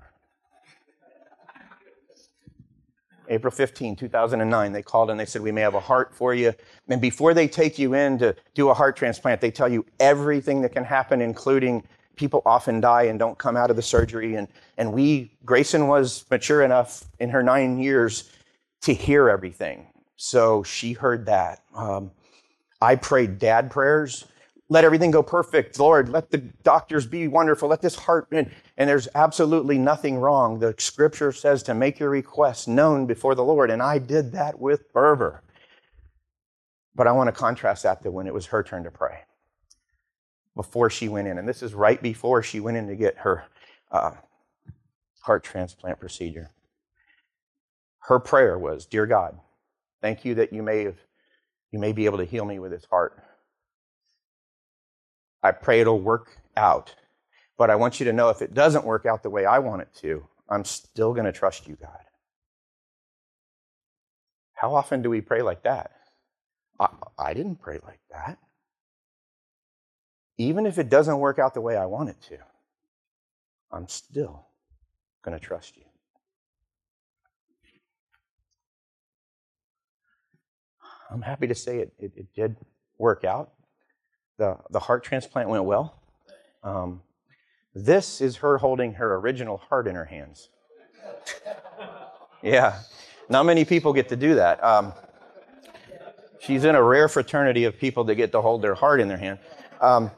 April 3.32 3.52
15, 3.52 3.96
2009, 3.96 4.72
they 4.72 4.82
called 4.82 5.12
and 5.12 5.20
they 5.20 5.26
said, 5.26 5.44
We 5.44 5.52
may 5.52 5.62
have 5.62 5.76
a 5.76 5.80
heart 5.80 6.14
for 6.14 6.34
you. 6.34 6.54
And 6.88 7.00
before 7.00 7.36
they 7.36 7.48
take 7.48 7.78
you 7.78 7.94
in 7.94 8.18
to 8.20 8.36
do 8.56 8.70
a 8.70 8.74
heart 8.74 8.96
transplant, 8.96 9.40
they 9.40 9.52
tell 9.52 9.70
you 9.70 9.86
everything 10.00 10.62
that 10.64 10.72
can 10.72 10.84
happen, 10.84 11.22
including 11.22 11.84
people 12.16 12.42
often 12.46 12.82
die 12.82 13.04
and 13.04 13.20
don't 13.20 13.38
come 13.38 13.56
out 13.56 13.70
of 13.70 13.76
the 13.76 13.82
surgery. 13.82 14.36
And, 14.36 14.48
and 14.78 14.92
we, 14.92 15.32
Grayson 15.46 15.88
was 15.88 16.26
mature 16.32 16.64
enough 16.64 17.06
in 17.20 17.30
her 17.30 17.44
nine 17.44 17.78
years 17.80 18.32
to 18.82 18.94
hear 18.94 19.30
everything. 19.30 19.88
So 20.16 20.64
she 20.64 20.94
heard 20.94 21.28
that. 21.28 21.62
Um, 21.76 22.12
I 22.82 22.96
prayed 22.96 23.38
dad 23.38 23.70
prayers 23.70 24.26
let 24.70 24.84
everything 24.84 25.10
go 25.10 25.24
perfect. 25.24 25.80
Lord, 25.80 26.10
let 26.10 26.30
the 26.30 26.38
doctors 26.38 27.08
be 27.08 27.28
wonderful. 27.28 27.68
Let 27.68 27.82
this 27.82 27.96
heart, 27.96 28.28
and, 28.32 28.50
and 28.78 28.88
there's 28.88 29.08
absolutely 29.16 29.80
nothing 29.80 30.18
wrong. 30.18 30.60
The 30.60 30.76
scripture 30.78 31.32
says 31.32 31.64
to 31.64 31.74
make 31.74 32.00
your 32.00 32.12
requests 32.12 32.68
known 32.68 33.08
before 33.08 33.34
the 33.34 33.44
Lord, 33.44 33.72
and 33.72 33.82
I 33.82 33.98
did 33.98 34.32
that 34.34 34.60
with 34.60 34.84
fervor. 34.94 35.42
But 36.94 37.08
I 37.08 37.12
want 37.14 37.28
to 37.28 37.32
contrast 37.32 37.84
that 37.84 38.04
to 38.04 38.12
when 38.12 38.28
it 38.28 38.34
was 38.34 38.46
her 38.48 38.62
turn 38.62 38.84
to 38.84 38.92
pray 38.92 39.22
before 40.56 40.90
she 40.90 41.10
went 41.10 41.28
in. 41.28 41.40
And 41.40 41.48
this 41.48 41.64
is 41.64 41.74
right 41.74 42.02
before 42.02 42.44
she 42.44 42.60
went 42.60 42.78
in 42.78 42.88
to 42.88 42.96
get 42.96 43.18
her 43.18 43.46
uh, 43.92 44.12
heart 45.22 45.44
transplant 45.44 46.00
procedure. 46.00 46.52
Her 48.02 48.20
prayer 48.20 48.60
was, 48.60 48.86
Dear 48.86 49.06
God, 49.08 49.40
thank 50.02 50.26
you 50.26 50.36
that 50.36 50.54
you 50.54 50.62
may 50.62 50.84
have 50.84 50.98
you 51.72 51.80
may 51.80 51.92
be 51.92 52.06
able 52.06 52.18
to 52.18 52.26
heal 52.26 52.46
me 52.46 52.58
with 52.60 52.72
this 52.72 52.86
heart. 52.90 53.24
I 55.42 55.52
pray 55.52 55.82
it'll 55.82 56.00
work 56.00 56.38
out. 56.58 56.96
But 57.58 57.70
I 57.70 57.76
want 57.76 58.00
you 58.00 58.06
to 58.06 58.14
know 58.14 58.30
if 58.30 58.42
it 58.42 58.54
doesn't 58.54 58.86
work 58.86 59.06
out 59.06 59.24
the 59.24 59.30
way 59.30 59.46
I 59.46 59.60
want 59.60 59.82
it 59.82 59.94
to, 60.02 60.26
I'm 60.50 60.66
still 60.66 61.14
going 61.14 61.26
to 61.26 61.32
trust 61.32 61.68
you, 61.68 61.76
God. 61.76 62.00
How 64.54 64.74
often 64.74 65.02
do 65.02 65.10
we 65.10 65.22
pray 65.22 65.42
like 65.42 65.64
that? 65.64 65.92
I, 66.80 66.88
I, 67.18 67.34
didn't 67.34 67.62
pray 67.62 67.80
like 67.86 68.00
that. 68.12 68.38
Even 70.38 70.66
if 70.66 70.78
it 70.78 70.90
doesn't 70.90 71.20
work 71.20 71.40
out 71.40 71.54
the 71.54 71.62
way 71.62 71.78
I 71.78 71.86
want 71.86 72.10
it 72.10 72.22
to, 72.30 72.38
I'm 73.72 73.88
still 73.88 74.48
going 75.22 75.38
to 75.38 75.46
trust 75.46 75.78
you. 75.78 75.84
I'm 81.12 81.22
happy 81.22 81.48
to 81.48 81.56
say 81.56 81.80
it, 81.80 81.94
it, 82.00 82.12
it 82.16 82.28
did 82.36 82.56
work 82.98 83.24
out 83.24 83.52
the, 84.40 84.58
the 84.72 84.80
heart 84.80 85.04
transplant 85.04 85.50
went 85.50 85.66
well. 85.66 86.02
Um, 86.64 87.02
this 87.76 88.22
is 88.22 88.38
her 88.38 88.58
holding 88.58 88.94
her 88.94 89.16
original 89.16 89.58
heart 89.58 89.86
in 89.86 89.96
her 89.96 90.06
hands. 90.06 90.50
yeah, 92.42 92.80
not 93.28 93.46
many 93.46 93.66
people 93.66 93.94
get 93.94 94.10
to 94.10 94.16
do 94.16 94.36
that. 94.36 94.64
Um, 94.64 94.94
she's 96.40 96.64
in 96.64 96.74
a 96.74 96.82
rare 96.82 97.10
fraternity 97.10 97.66
of 97.66 97.78
people 97.78 98.06
that 98.06 98.16
get 98.16 98.32
to 98.32 98.42
hold 98.42 98.62
their 98.62 98.76
heart 98.76 99.02
in 99.02 99.08
their 99.08 99.18
hand. 99.18 99.40
Um, 99.82 100.10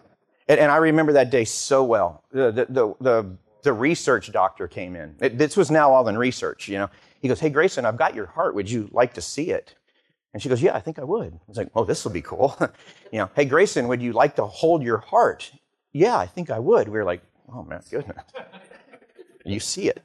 and, 0.47 0.59
and, 0.59 0.71
I 0.71 0.77
remember 0.77 1.13
that 1.13 1.29
day 1.29 1.45
so 1.45 1.83
well. 1.83 2.23
The, 2.31 2.51
the, 2.51 2.65
the, 2.65 2.95
the, 2.99 3.37
the 3.63 3.73
research 3.73 4.31
doctor 4.31 4.67
came 4.67 4.95
in. 4.95 5.15
It, 5.19 5.37
this 5.37 5.57
was 5.57 5.69
now 5.69 5.91
all 5.91 6.07
in 6.07 6.17
research, 6.17 6.67
you 6.67 6.77
know. 6.77 6.89
He 7.21 7.27
goes, 7.27 7.39
Hey, 7.39 7.49
Grayson, 7.49 7.85
I've 7.85 7.97
got 7.97 8.15
your 8.15 8.25
heart. 8.25 8.55
Would 8.55 8.69
you 8.69 8.89
like 8.91 9.13
to 9.15 9.21
see 9.21 9.51
it? 9.51 9.75
And 10.33 10.41
she 10.41 10.49
goes, 10.49 10.61
Yeah, 10.61 10.75
I 10.75 10.79
think 10.79 10.99
I 10.99 11.03
would. 11.03 11.33
I 11.33 11.39
was 11.47 11.57
like, 11.57 11.69
Oh, 11.75 11.83
this 11.83 12.03
will 12.03 12.11
be 12.11 12.21
cool. 12.21 12.57
you 13.11 13.19
know, 13.19 13.29
hey, 13.35 13.45
Grayson, 13.45 13.87
would 13.87 14.01
you 14.01 14.13
like 14.13 14.35
to 14.37 14.45
hold 14.45 14.83
your 14.83 14.97
heart? 14.99 15.51
Yeah, 15.93 16.17
I 16.17 16.25
think 16.25 16.49
I 16.49 16.59
would. 16.59 16.87
We 16.87 16.97
were 16.97 17.03
like, 17.03 17.21
Oh, 17.53 17.63
man, 17.63 17.81
goodness. 17.89 18.17
you 19.45 19.59
see 19.59 19.89
it. 19.89 20.03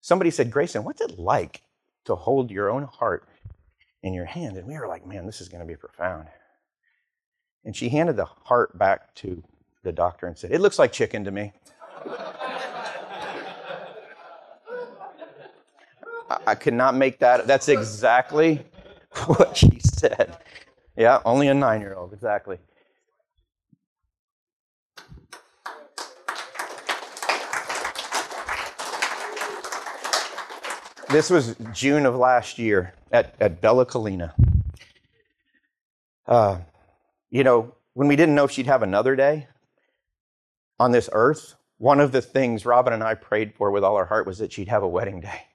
Somebody 0.00 0.30
said, 0.30 0.50
Grayson, 0.50 0.82
what's 0.84 1.00
it 1.00 1.18
like 1.18 1.62
to 2.06 2.14
hold 2.16 2.50
your 2.50 2.70
own 2.70 2.84
heart 2.84 3.28
in 4.02 4.14
your 4.14 4.24
hand? 4.24 4.56
And 4.56 4.66
we 4.66 4.78
were 4.78 4.88
like, 4.88 5.06
Man, 5.06 5.26
this 5.26 5.40
is 5.40 5.48
going 5.48 5.60
to 5.60 5.66
be 5.66 5.76
profound. 5.76 6.28
And 7.64 7.76
she 7.76 7.90
handed 7.90 8.16
the 8.16 8.24
heart 8.24 8.76
back 8.78 9.14
to 9.16 9.42
the 9.82 9.92
doctor 9.92 10.26
and 10.26 10.36
said, 10.36 10.50
It 10.50 10.60
looks 10.60 10.78
like 10.78 10.92
chicken 10.92 11.24
to 11.24 11.30
me. 11.30 11.52
I 16.46 16.54
could 16.54 16.74
not 16.74 16.94
make 16.94 17.18
that. 17.18 17.46
That's 17.46 17.68
exactly 17.68 18.64
what 19.26 19.56
she 19.56 19.80
said. 19.80 20.38
Yeah, 20.96 21.20
only 21.24 21.48
a 21.48 21.54
nine 21.54 21.80
year 21.80 21.94
old, 21.94 22.12
exactly. 22.12 22.58
This 31.08 31.28
was 31.28 31.56
June 31.72 32.06
of 32.06 32.14
last 32.14 32.56
year 32.56 32.94
at, 33.10 33.34
at 33.40 33.60
Bella 33.60 33.84
Collina. 33.84 34.32
Uh, 36.24 36.58
you 37.30 37.42
know, 37.42 37.74
when 37.94 38.06
we 38.06 38.14
didn't 38.14 38.36
know 38.36 38.44
if 38.44 38.52
she'd 38.52 38.66
have 38.66 38.84
another 38.84 39.16
day 39.16 39.48
on 40.78 40.92
this 40.92 41.08
earth, 41.12 41.56
one 41.78 41.98
of 41.98 42.12
the 42.12 42.22
things 42.22 42.64
Robin 42.64 42.92
and 42.92 43.02
I 43.02 43.14
prayed 43.14 43.54
for 43.54 43.72
with 43.72 43.82
all 43.82 43.96
our 43.96 44.04
heart 44.04 44.24
was 44.24 44.38
that 44.38 44.52
she'd 44.52 44.68
have 44.68 44.84
a 44.84 44.88
wedding 44.88 45.20
day. 45.20 45.49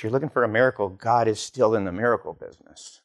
If 0.00 0.04
you're 0.04 0.12
looking 0.12 0.30
for 0.30 0.44
a 0.44 0.48
miracle, 0.48 0.88
God 0.88 1.28
is 1.28 1.38
still 1.38 1.74
in 1.74 1.84
the 1.84 1.92
miracle 1.92 2.32
business. 2.32 3.02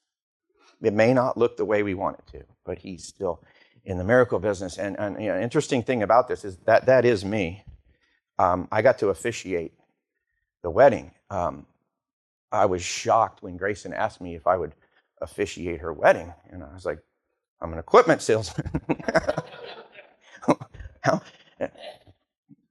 It 0.82 0.94
may 0.94 1.14
not 1.14 1.38
look 1.38 1.58
the 1.58 1.66
way 1.66 1.84
we 1.84 1.94
want 1.94 2.20
it 2.20 2.28
to, 2.38 2.46
but 2.64 2.78
He's 2.78 3.06
still 3.06 3.44
in 3.84 3.98
the 3.98 4.06
miracle 4.06 4.40
business. 4.40 4.78
And, 4.78 4.98
and 4.98 5.22
you 5.22 5.28
know, 5.28 5.38
interesting 5.38 5.84
thing 5.84 6.04
about 6.04 6.30
this 6.30 6.46
is 6.46 6.56
that 6.60 6.86
that 6.86 7.04
is 7.04 7.26
me. 7.26 7.66
Um, 8.40 8.70
I 8.72 8.82
got 8.82 9.00
to 9.00 9.10
officiate 9.10 9.74
the 10.64 10.70
wedding. 10.70 11.12
Um, 11.30 11.66
I 12.50 12.66
was 12.66 12.82
shocked 12.82 13.44
when 13.44 13.58
Grayson 13.58 13.92
asked 13.92 14.22
me 14.22 14.36
if 14.36 14.48
I 14.48 14.56
would 14.56 14.72
officiate 15.20 15.82
her 15.82 15.92
wedding, 15.92 16.34
and 16.50 16.64
I 16.64 16.74
was 16.74 16.86
like, 16.86 17.00
"I'm 17.60 17.74
an 17.74 17.80
equipment 17.80 18.22
salesman." 18.22 18.72
How, 21.02 21.22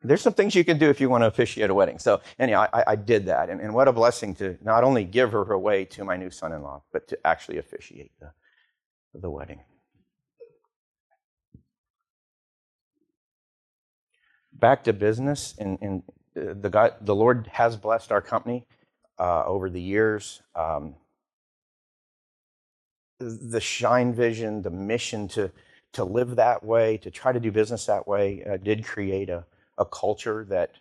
there's 0.04 0.22
some 0.22 0.34
things 0.34 0.54
you 0.54 0.64
can 0.64 0.78
do 0.78 0.90
if 0.90 1.00
you 1.00 1.08
want 1.08 1.22
to 1.22 1.26
officiate 1.26 1.70
a 1.70 1.74
wedding. 1.74 1.98
So, 1.98 2.20
anyhow, 2.38 2.68
I, 2.72 2.84
I 2.88 2.96
did 2.96 3.26
that. 3.26 3.50
And, 3.50 3.60
and, 3.60 3.74
what 3.74 3.88
a 3.88 3.92
blessing 3.92 4.34
to 4.36 4.56
not 4.62 4.84
only 4.84 5.04
give 5.04 5.32
her 5.32 5.52
away 5.52 5.84
to 5.86 6.04
my 6.04 6.16
new 6.16 6.30
son 6.30 6.52
in 6.52 6.62
law, 6.62 6.82
but 6.92 7.08
to 7.08 7.26
actually 7.26 7.58
officiate 7.58 8.12
the, 8.20 8.30
the 9.18 9.30
wedding. 9.30 9.60
back 14.54 14.84
to 14.84 14.92
business, 14.92 15.54
and, 15.58 15.78
and 15.80 16.02
uh, 16.36 16.54
the 16.60 16.70
God, 16.70 16.94
the 17.00 17.14
Lord 17.14 17.48
has 17.52 17.76
blessed 17.76 18.12
our 18.12 18.22
company 18.22 18.66
uh, 19.18 19.44
over 19.44 19.68
the 19.68 19.80
years. 19.80 20.42
Um, 20.54 20.94
the 23.20 23.60
shine 23.60 24.12
vision, 24.12 24.62
the 24.62 24.70
mission 24.70 25.28
to 25.28 25.50
to 25.92 26.04
live 26.04 26.36
that 26.36 26.64
way, 26.64 26.96
to 26.98 27.10
try 27.10 27.30
to 27.30 27.38
do 27.38 27.52
business 27.52 27.86
that 27.86 28.08
way, 28.08 28.42
uh, 28.44 28.56
did 28.56 28.84
create 28.84 29.28
a, 29.30 29.44
a 29.78 29.84
culture 29.84 30.46
that 30.48 30.72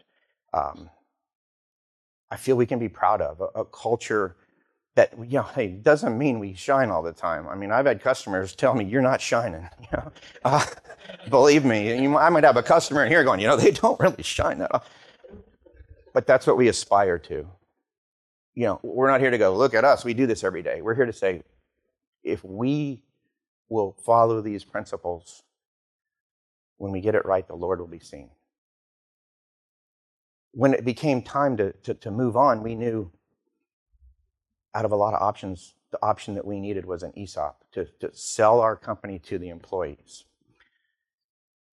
um, 0.54 0.90
I 2.30 2.38
feel 2.38 2.56
we 2.56 2.66
can 2.66 2.80
be 2.80 2.90
proud 2.90 3.22
of. 3.22 3.42
A, 3.42 3.62
a, 3.62 3.66
culture 3.66 4.36
that 4.96 5.14
you 5.18 5.40
know, 5.40 5.44
hey, 5.44 5.68
doesn't 5.68 6.18
mean 6.18 6.40
we 6.40 6.54
shine 6.54 6.90
all 6.90 7.02
the 7.02 7.12
time. 7.12 7.48
I 7.48 7.56
mean, 7.56 7.72
I've 7.72 7.86
had 7.86 8.02
customers 8.02 8.56
tell 8.56 8.76
me 8.76 8.86
you're 8.86 9.02
not 9.02 9.22
shining. 9.22 9.68
You 9.80 9.98
know, 9.98 10.12
uh, 10.46 10.66
believe 11.30 11.66
me, 11.66 12.02
you, 12.02 12.18
I 12.18 12.30
might 12.30 12.44
have 12.44 12.58
a 12.58 12.64
customer 12.64 13.04
in 13.04 13.12
here 13.12 13.24
going, 13.24 13.40
you 13.40 13.48
know, 13.48 13.58
they 13.58 13.72
don't 13.72 14.00
really 14.00 14.24
shine 14.24 14.60
that. 14.60 14.72
All. 14.72 14.84
But 16.14 16.28
that's 16.28 16.48
what 16.48 16.58
we 16.58 16.68
aspire 16.68 17.20
to. 17.20 17.48
You 18.56 18.66
know, 18.66 18.80
we're 18.84 19.10
not 19.10 19.20
here 19.20 19.32
to 19.32 19.38
go, 19.38 19.56
look 19.56 19.74
at 19.74 19.84
us, 19.84 20.06
we 20.06 20.14
do 20.14 20.28
this 20.28 20.44
every 20.44 20.62
day. 20.62 20.82
We're 20.82 20.96
here 20.96 21.08
to 21.08 21.14
say, 21.14 21.44
if 22.24 22.44
we 22.44 23.04
will 23.70 23.96
follow 24.06 24.42
these 24.42 24.64
principles, 24.64 25.44
when 26.78 26.92
we 26.92 27.02
get 27.02 27.16
it 27.16 27.26
right, 27.26 27.48
the 27.48 27.56
Lord 27.56 27.80
will 27.80 27.88
be 27.88 28.00
seen. 28.00 28.30
When 30.54 30.74
it 30.74 30.86
became 30.86 31.22
time 31.22 31.58
to, 31.58 31.74
to, 31.84 31.94
to 31.96 32.12
move 32.12 32.38
on, 32.38 32.64
we 32.64 32.76
knew 32.76 33.12
out 34.76 34.86
of 34.86 34.92
a 34.92 34.96
lot 34.96 35.14
of 35.14 35.22
options, 35.22 35.76
the 35.92 36.00
option 36.02 36.34
that 36.36 36.46
we 36.46 36.60
needed 36.60 36.86
was 36.86 37.04
an 37.04 37.14
ESOP 37.18 37.64
to, 37.74 37.86
to 38.00 38.10
sell 38.14 38.60
our 38.60 38.76
company 38.76 39.20
to 39.20 39.38
the 39.38 39.50
employees. 39.50 40.26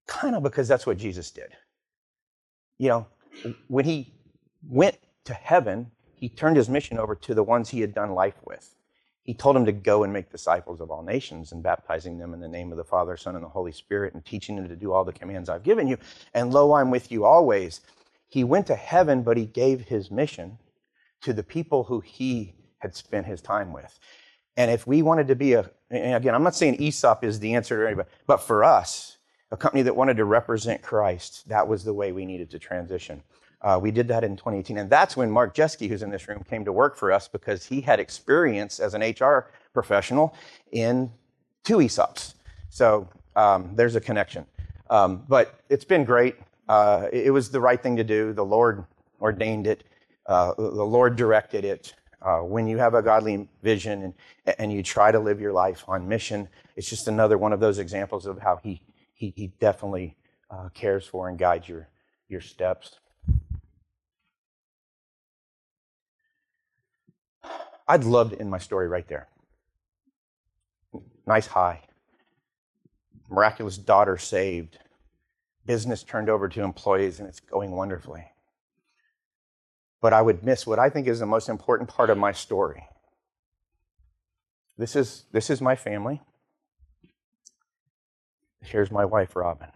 Kind 0.07 0.35
of 0.35 0.43
because 0.43 0.69
that's 0.69 0.87
what 0.87 0.99
Jesus 0.99 1.31
did. 1.31 1.53
You 2.79 2.89
know, 2.89 3.07
when 3.69 3.85
he 3.85 4.13
went 4.69 4.99
to 5.25 5.35
heaven, 5.35 5.91
he 6.15 6.29
turned 6.29 6.57
his 6.57 6.69
mission 6.69 6.99
over 6.99 7.15
to 7.15 7.35
the 7.35 7.43
ones 7.43 7.69
he 7.71 7.81
had 7.81 7.95
done 7.95 8.13
life 8.13 8.35
with. 8.45 8.75
He 9.23 9.35
told 9.35 9.57
them 9.57 9.67
to 9.67 9.73
go 9.73 10.03
and 10.03 10.13
make 10.13 10.31
disciples 10.31 10.81
of 10.81 10.91
all 10.91 11.03
nations 11.03 11.53
and 11.53 11.63
baptizing 11.63 12.19
them 12.19 12.35
in 12.35 12.41
the 12.41 12.49
name 12.49 12.73
of 12.73 12.79
the 12.79 12.85
Father, 12.85 13.17
Son, 13.17 13.37
and 13.37 13.45
the 13.45 13.49
Holy 13.49 13.73
Spirit 13.73 14.15
and 14.15 14.25
teaching 14.25 14.57
them 14.57 14.69
to 14.69 14.77
do 14.77 14.93
all 14.93 15.05
the 15.05 15.13
commands 15.13 15.49
I've 15.49 15.63
given 15.63 15.87
you. 15.87 15.99
And 16.35 16.53
lo, 16.53 16.73
I'm 16.73 16.91
with 16.91 17.13
you 17.13 17.25
always. 17.25 17.81
He 18.31 18.45
went 18.45 18.67
to 18.69 18.77
heaven, 18.77 19.23
but 19.23 19.37
he 19.37 19.45
gave 19.45 19.83
his 19.83 20.11
mission 20.11 20.59
to 21.21 21.33
the 21.33 21.43
people 21.43 21.85
who 21.85 22.01
he 22.01 22.55
had 22.79 22.95
spent 22.97 23.27
his 23.27 23.43
time 23.43 23.73
with. 23.73 23.99
And 24.57 24.71
if 24.71 24.87
we 24.87 25.03
wanted 25.03 25.29
to 25.29 25.35
be 25.35 25.55
a, 25.55 25.71
again, 25.91 26.35
I'm 26.35 26.43
not 26.43 26.55
saying 26.55 26.81
ESOP 26.81 27.25
is 27.25 27.41
the 27.41 27.55
answer 27.55 27.81
to 27.81 27.87
anybody, 27.87 28.09
but 28.27 28.39
for 28.39 28.65
us, 28.65 29.19
a 29.51 29.57
company 29.57 29.83
that 29.83 29.97
wanted 29.97 30.17
to 30.17 30.25
represent 30.25 30.81
Christ, 30.81 31.49
that 31.49 31.67
was 31.67 31.85
the 31.85 31.93
way 31.93 32.13
we 32.13 32.25
needed 32.25 32.51
to 32.51 32.59
transition. 32.59 33.23
Uh, 33.63 33.79
we 33.83 33.91
did 33.91 34.09
that 34.09 34.25
in 34.25 34.37
2018. 34.37 34.79
And 34.79 34.89
that's 34.89 35.17
when 35.17 35.31
Mark 35.31 35.55
Jeske, 35.55 35.89
who's 35.89 36.03
in 36.03 36.11
this 36.11 36.29
room, 36.29 36.43
came 36.49 36.65
to 36.65 36.73
work 36.73 36.97
for 36.97 37.13
us 37.13 37.29
because 37.29 37.67
he 37.67 37.81
had 37.81 38.01
experience 38.01 38.81
as 38.81 38.95
an 38.95 39.03
HR 39.03 39.51
professional 39.75 40.35
in 40.73 41.11
two 41.65 41.79
ESOPs. 41.79 42.35
So 42.71 43.09
um, 43.37 43.73
there's 43.75 43.97
a 43.97 44.01
connection. 44.01 44.47
Um, 44.89 45.25
but 45.29 45.61
it's 45.69 45.85
been 45.85 46.05
great. 46.05 46.37
Uh, 46.71 47.09
it 47.13 47.33
was 47.33 47.51
the 47.51 47.61
right 47.61 47.83
thing 47.83 47.97
to 47.97 48.05
do. 48.05 48.33
The 48.33 48.45
Lord 48.45 48.85
ordained 49.21 49.67
it, 49.67 49.83
uh, 50.27 50.55
the 50.55 50.85
Lord 50.85 51.17
directed 51.17 51.65
it. 51.65 51.95
Uh, 52.23 52.43
when 52.43 52.69
you 52.69 52.79
have 52.79 52.95
a 52.95 53.03
godly 53.03 53.49
vision 53.61 54.03
and, 54.05 54.15
and 54.57 54.73
you 54.73 54.81
try 54.81 55.11
to 55.11 55.19
live 55.19 55.41
your 55.41 55.53
life 55.53 55.83
on 55.89 56.07
mission, 56.07 56.49
it's 56.77 56.89
just 56.89 57.09
another 57.09 57.39
one 57.39 57.53
of 57.53 57.59
those 57.59 57.81
examples 57.81 58.25
of 58.25 58.39
how 58.39 58.61
He, 58.63 58.83
he, 59.15 59.33
he 59.37 59.49
definitely 59.59 60.17
uh, 60.49 60.69
cares 60.73 61.05
for 61.05 61.29
and 61.29 61.37
guides 61.37 61.69
your, 61.69 61.89
your 62.29 62.41
steps. 62.41 63.01
I'd 67.89 68.05
love 68.05 68.31
to 68.31 68.39
end 68.39 68.49
my 68.49 68.59
story 68.59 68.87
right 68.87 69.09
there. 69.09 69.27
Nice 71.27 71.49
high. 71.49 71.81
Miraculous 73.29 73.77
daughter 73.77 74.17
saved. 74.17 74.79
Business 75.71 76.03
turned 76.03 76.29
over 76.29 76.49
to 76.49 76.65
employees, 76.65 77.21
and 77.21 77.29
it's 77.29 77.39
going 77.39 77.71
wonderfully. 77.71 78.25
But 80.01 80.13
I 80.13 80.21
would 80.21 80.43
miss 80.43 80.67
what 80.67 80.81
I 80.81 80.91
think 80.91 81.07
is 81.07 81.21
the 81.21 81.27
most 81.27 81.49
important 81.49 81.89
part 81.89 82.11
of 82.11 82.19
my 82.19 82.33
story. 82.33 82.89
This 84.77 84.97
is, 84.97 85.27
this 85.31 85.49
is 85.49 85.61
my 85.61 85.77
family. 85.77 86.23
Here's 88.61 88.91
my 88.91 89.05
wife, 89.05 89.37
Robin. 89.37 89.69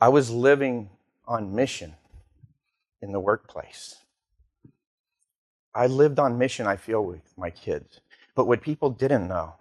I 0.00 0.08
was 0.08 0.28
living 0.28 0.90
on 1.28 1.54
mission 1.54 1.94
in 3.00 3.12
the 3.12 3.20
workplace. 3.20 3.94
I 5.72 5.86
lived 5.86 6.18
on 6.18 6.36
mission, 6.36 6.66
I 6.66 6.74
feel, 6.74 7.04
with 7.04 7.32
my 7.36 7.50
kids. 7.50 8.00
But 8.34 8.48
what 8.48 8.60
people 8.60 8.90
didn't 8.90 9.28
know 9.28 9.54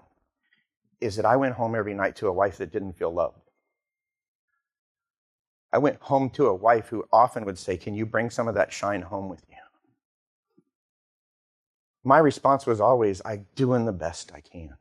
is 1.00 1.18
that 1.18 1.26
I 1.26 1.36
went 1.36 1.54
home 1.54 1.76
every 1.76 1.94
night 1.94 2.16
to 2.16 2.28
a 2.30 2.34
wife 2.34 2.58
that 2.58 2.72
didn't 2.72 2.94
feel 2.94 3.14
loved. 3.14 3.41
I 5.74 5.78
went 5.78 6.02
home 6.02 6.30
to 6.32 6.48
a 6.48 6.56
wife 6.56 6.90
who 6.90 7.06
often 7.12 7.46
would 7.46 7.58
say, 7.58 7.78
Can 7.78 7.94
you 7.94 8.06
bring 8.06 8.30
some 8.30 8.48
of 8.48 8.56
that 8.56 8.74
shine 8.74 9.02
home 9.02 9.30
with 9.30 9.44
you? 9.50 9.56
My 12.04 12.18
response 12.18 12.66
was 12.66 12.82
always, 12.82 13.22
I'm 13.24 13.46
doing 13.56 13.86
the 13.86 13.94
best 13.94 14.32
I 14.34 14.42
can. 14.42 14.76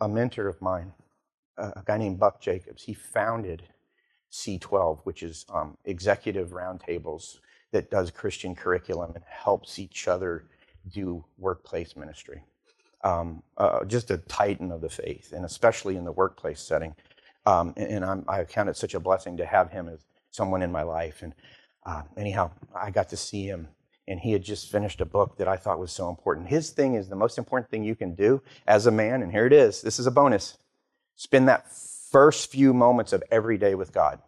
A 0.00 0.08
mentor 0.08 0.48
of 0.48 0.60
mine 0.60 0.92
a 1.56 1.82
guy 1.84 1.98
named 1.98 2.18
Buck 2.18 2.40
Jacobs. 2.40 2.82
He 2.82 2.94
founded 2.94 3.62
C12, 4.32 5.00
which 5.04 5.22
is 5.22 5.46
um, 5.52 5.76
executive 5.84 6.50
roundtables 6.50 7.38
that 7.72 7.90
does 7.90 8.10
Christian 8.10 8.54
curriculum 8.54 9.12
and 9.14 9.24
helps 9.28 9.78
each 9.78 10.08
other 10.08 10.46
do 10.92 11.24
workplace 11.38 11.96
ministry. 11.96 12.42
Um, 13.04 13.42
uh, 13.58 13.84
just 13.84 14.10
a 14.10 14.18
titan 14.18 14.72
of 14.72 14.80
the 14.80 14.88
faith, 14.88 15.32
and 15.32 15.44
especially 15.44 15.96
in 15.96 16.04
the 16.04 16.12
workplace 16.12 16.60
setting. 16.60 16.96
Um, 17.46 17.74
and, 17.76 18.04
and 18.04 18.24
i 18.28 18.44
count 18.44 18.70
it 18.70 18.76
such 18.76 18.94
a 18.94 19.00
blessing 19.00 19.36
to 19.36 19.46
have 19.46 19.70
him 19.70 19.88
as 19.88 20.06
someone 20.30 20.62
in 20.62 20.72
my 20.72 20.82
life. 20.82 21.22
And 21.22 21.34
uh, 21.84 22.02
anyhow, 22.16 22.50
I 22.74 22.90
got 22.90 23.10
to 23.10 23.16
see 23.16 23.46
him, 23.46 23.68
and 24.08 24.18
he 24.18 24.32
had 24.32 24.42
just 24.42 24.72
finished 24.72 25.02
a 25.02 25.06
book 25.06 25.36
that 25.36 25.48
I 25.48 25.56
thought 25.56 25.78
was 25.78 25.92
so 25.92 26.08
important. 26.08 26.48
His 26.48 26.70
thing 26.70 26.94
is 26.94 27.08
the 27.08 27.16
most 27.16 27.38
important 27.38 27.70
thing 27.70 27.84
you 27.84 27.94
can 27.94 28.14
do 28.14 28.42
as 28.66 28.86
a 28.86 28.90
man, 28.90 29.22
and 29.22 29.30
here 29.30 29.46
it 29.46 29.52
is. 29.52 29.82
This 29.82 29.98
is 29.98 30.06
a 30.06 30.10
bonus 30.10 30.56
Spend 31.16 31.48
that 31.48 31.70
first 32.10 32.50
few 32.50 32.74
moments 32.74 33.12
of 33.12 33.22
every 33.30 33.58
day 33.58 33.74
with 33.74 33.92
God. 33.92 34.20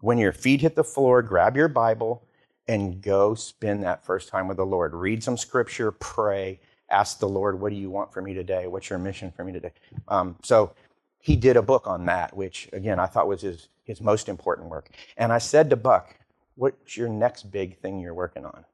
When 0.00 0.18
your 0.18 0.32
feet 0.32 0.60
hit 0.60 0.74
the 0.74 0.84
floor, 0.84 1.22
grab 1.22 1.56
your 1.56 1.68
Bible 1.68 2.26
and 2.68 3.00
go 3.00 3.34
spend 3.34 3.82
that 3.82 4.04
first 4.04 4.28
time 4.28 4.48
with 4.48 4.56
the 4.56 4.66
Lord. 4.66 4.94
Read 4.94 5.22
some 5.22 5.36
scripture, 5.36 5.92
pray, 5.92 6.60
ask 6.92 7.18
the 7.18 7.28
Lord, 7.28 7.60
What 7.60 7.70
do 7.70 7.76
you 7.76 7.90
want 7.90 8.12
for 8.12 8.22
me 8.22 8.34
today? 8.34 8.66
What's 8.66 8.90
your 8.90 8.98
mission 8.98 9.32
for 9.34 9.44
me 9.44 9.52
today? 9.52 9.72
Um, 10.08 10.36
so 10.42 10.72
he 11.18 11.36
did 11.36 11.56
a 11.56 11.62
book 11.62 11.86
on 11.86 12.06
that, 12.06 12.36
which 12.36 12.68
again 12.72 12.98
I 12.98 13.06
thought 13.06 13.28
was 13.28 13.42
his, 13.42 13.68
his 13.84 14.00
most 14.00 14.28
important 14.28 14.68
work. 14.68 14.90
And 15.16 15.32
I 15.32 15.38
said 15.38 15.70
to 15.70 15.76
Buck, 15.76 16.16
What's 16.54 16.96
your 16.96 17.08
next 17.08 17.50
big 17.50 17.78
thing 17.78 18.00
you're 18.00 18.14
working 18.14 18.44
on? 18.44 18.64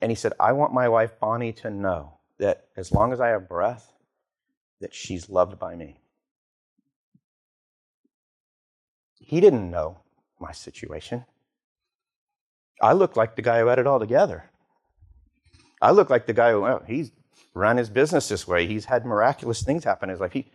And 0.00 0.10
he 0.10 0.16
said, 0.16 0.32
I 0.38 0.52
want 0.52 0.74
my 0.74 0.88
wife 0.88 1.18
Bonnie 1.20 1.52
to 1.54 1.70
know 1.70 2.18
that 2.38 2.66
as 2.76 2.92
long 2.92 3.12
as 3.12 3.20
I 3.20 3.28
have 3.28 3.48
breath, 3.48 3.92
that 4.80 4.94
she's 4.94 5.30
loved 5.30 5.58
by 5.58 5.74
me. 5.74 6.00
He 9.18 9.40
didn't 9.40 9.70
know 9.70 9.98
my 10.38 10.52
situation. 10.52 11.24
I 12.80 12.92
looked 12.92 13.16
like 13.16 13.36
the 13.36 13.42
guy 13.42 13.60
who 13.60 13.66
had 13.66 13.78
it 13.78 13.86
all 13.86 13.98
together. 13.98 14.50
I 15.80 15.90
look 15.90 16.10
like 16.10 16.26
the 16.26 16.32
guy 16.32 16.52
who, 16.52 16.62
well, 16.62 16.82
he's 16.86 17.12
run 17.54 17.76
his 17.76 17.90
business 17.90 18.28
this 18.28 18.46
way. 18.46 18.66
He's 18.66 18.86
had 18.86 19.04
miraculous 19.04 19.62
things 19.62 19.84
happen 19.84 20.08
in 20.08 20.14
his 20.14 20.20
life. 20.20 20.32
He, 20.32 20.50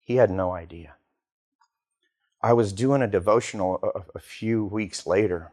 he 0.00 0.16
had 0.16 0.30
no 0.30 0.52
idea. 0.52 0.94
I 2.42 2.52
was 2.52 2.72
doing 2.72 3.02
a 3.02 3.06
devotional 3.06 3.80
a, 3.82 4.18
a 4.18 4.20
few 4.20 4.64
weeks 4.64 5.06
later, 5.06 5.50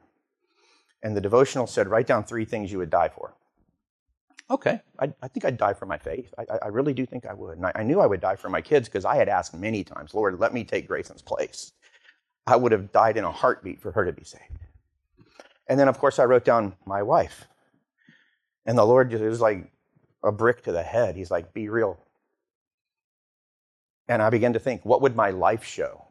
and 1.02 1.16
the 1.16 1.22
devotional 1.22 1.68
said, 1.68 1.88
Write 1.88 2.08
down 2.08 2.24
three 2.24 2.46
things 2.46 2.72
you 2.72 2.78
would 2.78 2.90
die 2.90 3.10
for 3.10 3.34
okay, 4.54 4.82
I, 5.00 5.12
I, 5.22 5.28
think 5.28 5.46
I'd 5.46 5.58
die 5.58 5.74
for 5.74 5.86
my 5.86 5.98
faith. 5.98 6.34
I, 6.38 6.46
I 6.64 6.68
really 6.68 6.94
do 6.94 7.06
think 7.06 7.26
I 7.26 7.34
would. 7.34 7.58
And 7.58 7.66
I, 7.66 7.72
I 7.76 7.84
knew 7.84 8.00
I 8.00 8.06
would 8.06 8.22
die 8.22 8.36
for 8.36 8.50
my 8.50 8.62
kids 8.62 8.88
because 8.88 9.06
I 9.06 9.16
had 9.16 9.30
asked 9.30 9.54
many 9.54 9.84
times, 9.84 10.14
Lord, 10.14 10.40
let 10.40 10.54
me 10.54 10.64
take 10.64 10.88
Grayson's 10.88 11.22
place. 11.22 11.72
I 12.46 12.56
would 12.56 12.72
have 12.72 12.92
died 12.92 13.18
in 13.18 13.24
a 13.24 13.32
heartbeat 13.32 13.82
for 13.82 13.92
her 13.92 14.06
to 14.06 14.12
be 14.12 14.24
saved. 14.24 14.44
And 15.68 15.80
then, 15.80 15.88
of 15.88 15.98
course, 15.98 16.20
I 16.20 16.26
wrote 16.26 16.46
down 16.46 16.76
my 16.86 17.02
wife. 17.02 17.48
And 18.66 18.78
the 18.78 18.86
Lord 18.86 19.12
just, 19.12 19.24
it 19.24 19.30
was 19.30 19.42
like 19.42 19.72
a 20.24 20.32
brick 20.32 20.64
to 20.64 20.72
the 20.72 20.84
head. 20.84 21.16
He's 21.16 21.32
like, 21.32 21.54
be 21.54 21.70
real. 21.70 21.98
And 24.08 24.22
I 24.22 24.30
began 24.30 24.54
to 24.54 24.60
think, 24.60 24.86
what 24.86 25.02
would 25.02 25.16
my 25.16 25.32
life 25.32 25.64
show? 25.64 26.06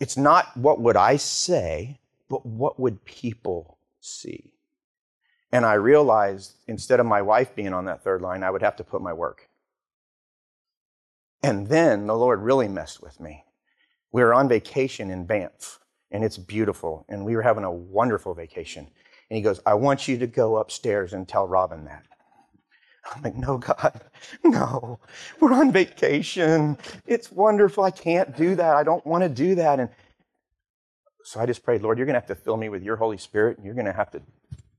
It's 0.00 0.16
not 0.16 0.56
what 0.56 0.80
would 0.80 0.96
I 0.96 1.16
say, 1.16 1.98
but 2.28 2.44
what 2.44 2.78
would 2.78 3.04
people 3.04 3.78
see? 4.00 4.52
And 5.52 5.64
I 5.64 5.74
realized 5.74 6.54
instead 6.66 7.00
of 7.00 7.06
my 7.06 7.22
wife 7.22 7.54
being 7.54 7.72
on 7.72 7.86
that 7.86 8.02
third 8.02 8.20
line, 8.20 8.42
I 8.42 8.50
would 8.50 8.62
have 8.62 8.76
to 8.76 8.84
put 8.84 9.00
my 9.00 9.12
work. 9.12 9.48
And 11.42 11.68
then 11.68 12.06
the 12.06 12.16
Lord 12.16 12.40
really 12.42 12.68
messed 12.68 13.02
with 13.02 13.20
me. 13.20 13.44
We 14.12 14.22
were 14.22 14.34
on 14.34 14.48
vacation 14.48 15.10
in 15.10 15.26
Banff, 15.26 15.78
and 16.10 16.24
it's 16.24 16.38
beautiful, 16.38 17.04
and 17.08 17.24
we 17.24 17.36
were 17.36 17.42
having 17.42 17.64
a 17.64 17.70
wonderful 17.70 18.34
vacation. 18.34 18.88
And 19.30 19.36
he 19.36 19.42
goes, 19.42 19.60
I 19.66 19.74
want 19.74 20.08
you 20.08 20.18
to 20.18 20.26
go 20.26 20.56
upstairs 20.56 21.12
and 21.12 21.26
tell 21.28 21.46
Robin 21.46 21.84
that. 21.86 22.04
I'm 23.14 23.22
like, 23.22 23.36
no, 23.36 23.58
God, 23.58 24.00
no. 24.44 24.98
We're 25.40 25.52
on 25.52 25.72
vacation. 25.72 26.76
It's 27.06 27.30
wonderful. 27.30 27.84
I 27.84 27.90
can't 27.90 28.36
do 28.36 28.54
that. 28.56 28.76
I 28.76 28.82
don't 28.82 29.06
want 29.06 29.22
to 29.22 29.28
do 29.28 29.54
that. 29.56 29.80
And 29.80 29.90
so 31.24 31.40
I 31.40 31.46
just 31.46 31.64
prayed, 31.64 31.82
Lord, 31.82 31.98
you're 31.98 32.06
going 32.06 32.14
to 32.14 32.20
have 32.20 32.28
to 32.28 32.34
fill 32.34 32.56
me 32.56 32.68
with 32.68 32.82
your 32.82 32.96
Holy 32.96 33.16
Spirit, 33.18 33.56
and 33.56 33.66
you're 33.66 33.74
going 33.74 33.86
to 33.86 33.92
have 33.92 34.10
to 34.12 34.22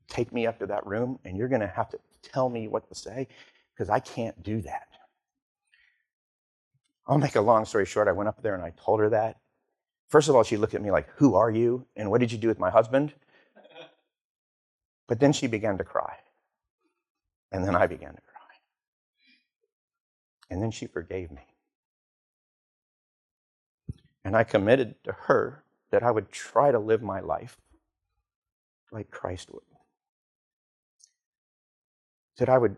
take 0.07 0.33
me 0.33 0.47
up 0.47 0.59
to 0.59 0.65
that 0.67 0.85
room, 0.85 1.19
and 1.25 1.37
you're 1.37 1.49
going 1.49 1.61
to 1.61 1.67
have 1.67 1.89
to 1.89 1.99
tell 2.21 2.49
me 2.49 2.67
what 2.67 2.87
to 2.89 2.95
say, 2.95 3.27
because 3.73 3.89
I 3.89 3.99
can't 3.99 4.41
do 4.43 4.61
that. 4.61 4.87
I'll 7.07 7.17
make 7.17 7.35
a 7.35 7.41
long 7.41 7.65
story 7.65 7.85
short. 7.85 8.07
I 8.07 8.11
went 8.13 8.27
up 8.27 8.41
there 8.41 8.55
and 8.55 8.63
I 8.63 8.73
told 8.83 8.99
her 8.99 9.09
that. 9.09 9.37
First 10.09 10.29
of 10.29 10.35
all, 10.35 10.43
she 10.43 10.57
looked 10.57 10.73
at 10.73 10.81
me 10.81 10.91
like, 10.91 11.07
Who 11.17 11.35
are 11.35 11.49
you? 11.49 11.85
And 11.95 12.09
what 12.11 12.21
did 12.21 12.31
you 12.31 12.37
do 12.37 12.47
with 12.47 12.59
my 12.59 12.69
husband? 12.69 13.13
But 15.07 15.19
then 15.19 15.33
she 15.33 15.47
began 15.47 15.77
to 15.77 15.83
cry. 15.83 16.17
And 17.51 17.63
then 17.63 17.75
I 17.75 17.87
began 17.87 18.13
to 18.13 18.21
cry. 18.21 18.41
And 20.49 20.61
then 20.61 20.71
she 20.71 20.85
forgave 20.87 21.31
me. 21.31 21.41
And 24.23 24.35
I 24.35 24.43
committed 24.43 24.95
to 25.05 25.13
her 25.13 25.63
that 25.91 26.03
I 26.03 26.11
would 26.11 26.29
try 26.31 26.71
to 26.71 26.79
live 26.79 27.01
my 27.01 27.21
life 27.21 27.57
like 28.91 29.09
Christ 29.09 29.49
would. 29.53 29.63
That 32.37 32.49
I 32.49 32.57
would 32.57 32.75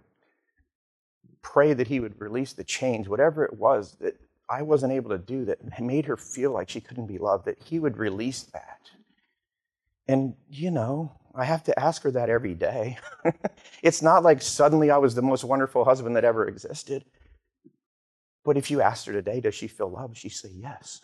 pray 1.42 1.74
that 1.74 1.88
He 1.88 2.00
would 2.00 2.22
release 2.22 2.54
the 2.54 2.64
chains, 2.64 3.10
whatever 3.10 3.44
it 3.44 3.54
was 3.54 3.98
that 4.00 4.20
I 4.48 4.62
wasn't 4.62 4.94
able 4.94 5.10
to 5.10 5.18
do 5.18 5.46
that 5.46 5.80
made 5.80 6.06
her 6.06 6.18
feel 6.18 6.52
like 6.52 6.70
she 6.70 6.82
couldn't 6.82 7.08
be 7.08 7.18
loved, 7.18 7.46
that 7.46 7.62
He 7.64 7.80
would 7.80 7.98
release 7.98 8.44
that. 8.44 8.92
And, 10.10 10.34
you 10.50 10.72
know, 10.72 11.12
I 11.36 11.46
have 11.46 11.64
to 11.66 11.80
ask 11.80 12.02
her 12.02 12.10
that 12.10 12.32
every 12.32 12.56
day. 12.56 12.98
it's 13.84 14.02
not 14.02 14.24
like 14.24 14.42
suddenly 14.42 14.90
I 14.90 14.98
was 14.98 15.14
the 15.14 15.22
most 15.22 15.44
wonderful 15.44 15.86
husband 15.86 16.16
that 16.16 16.24
ever 16.24 16.48
existed. 16.48 17.06
But 18.44 18.58
if 18.58 18.72
you 18.72 18.82
asked 18.82 19.06
her 19.06 19.14
today, 19.14 19.40
does 19.40 19.54
she 19.54 19.68
feel 19.68 19.88
loved? 19.88 20.18
She'd 20.18 20.30
say 20.30 20.50
yes. 20.52 21.02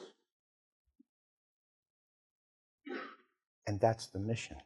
And 3.67 3.79
that's 3.79 4.07
the 4.07 4.17
mission. 4.17 4.57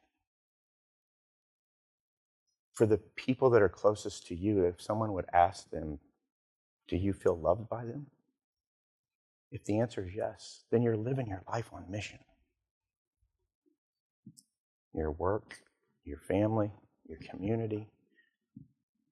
For 2.76 2.86
the 2.86 3.00
people 3.18 3.50
that 3.50 3.62
are 3.62 3.68
closest 3.68 4.26
to 4.28 4.36
you, 4.36 4.64
if 4.64 4.82
someone 4.82 5.12
would 5.12 5.26
ask 5.34 5.70
them, 5.70 6.00
Do 6.88 6.96
you 6.96 7.12
feel 7.12 7.38
loved 7.38 7.68
by 7.68 7.84
them? 7.84 8.06
If 9.52 9.66
the 9.66 9.80
answer 9.80 10.06
is 10.08 10.16
yes, 10.16 10.64
then 10.72 10.82
you're 10.82 10.96
living 10.96 11.28
your 11.28 11.44
life 11.46 11.72
on 11.74 11.92
mission 11.92 12.20
your 14.94 15.12
work, 15.12 15.60
your 16.04 16.18
family, 16.18 16.72
your 17.08 17.20
community, 17.20 17.88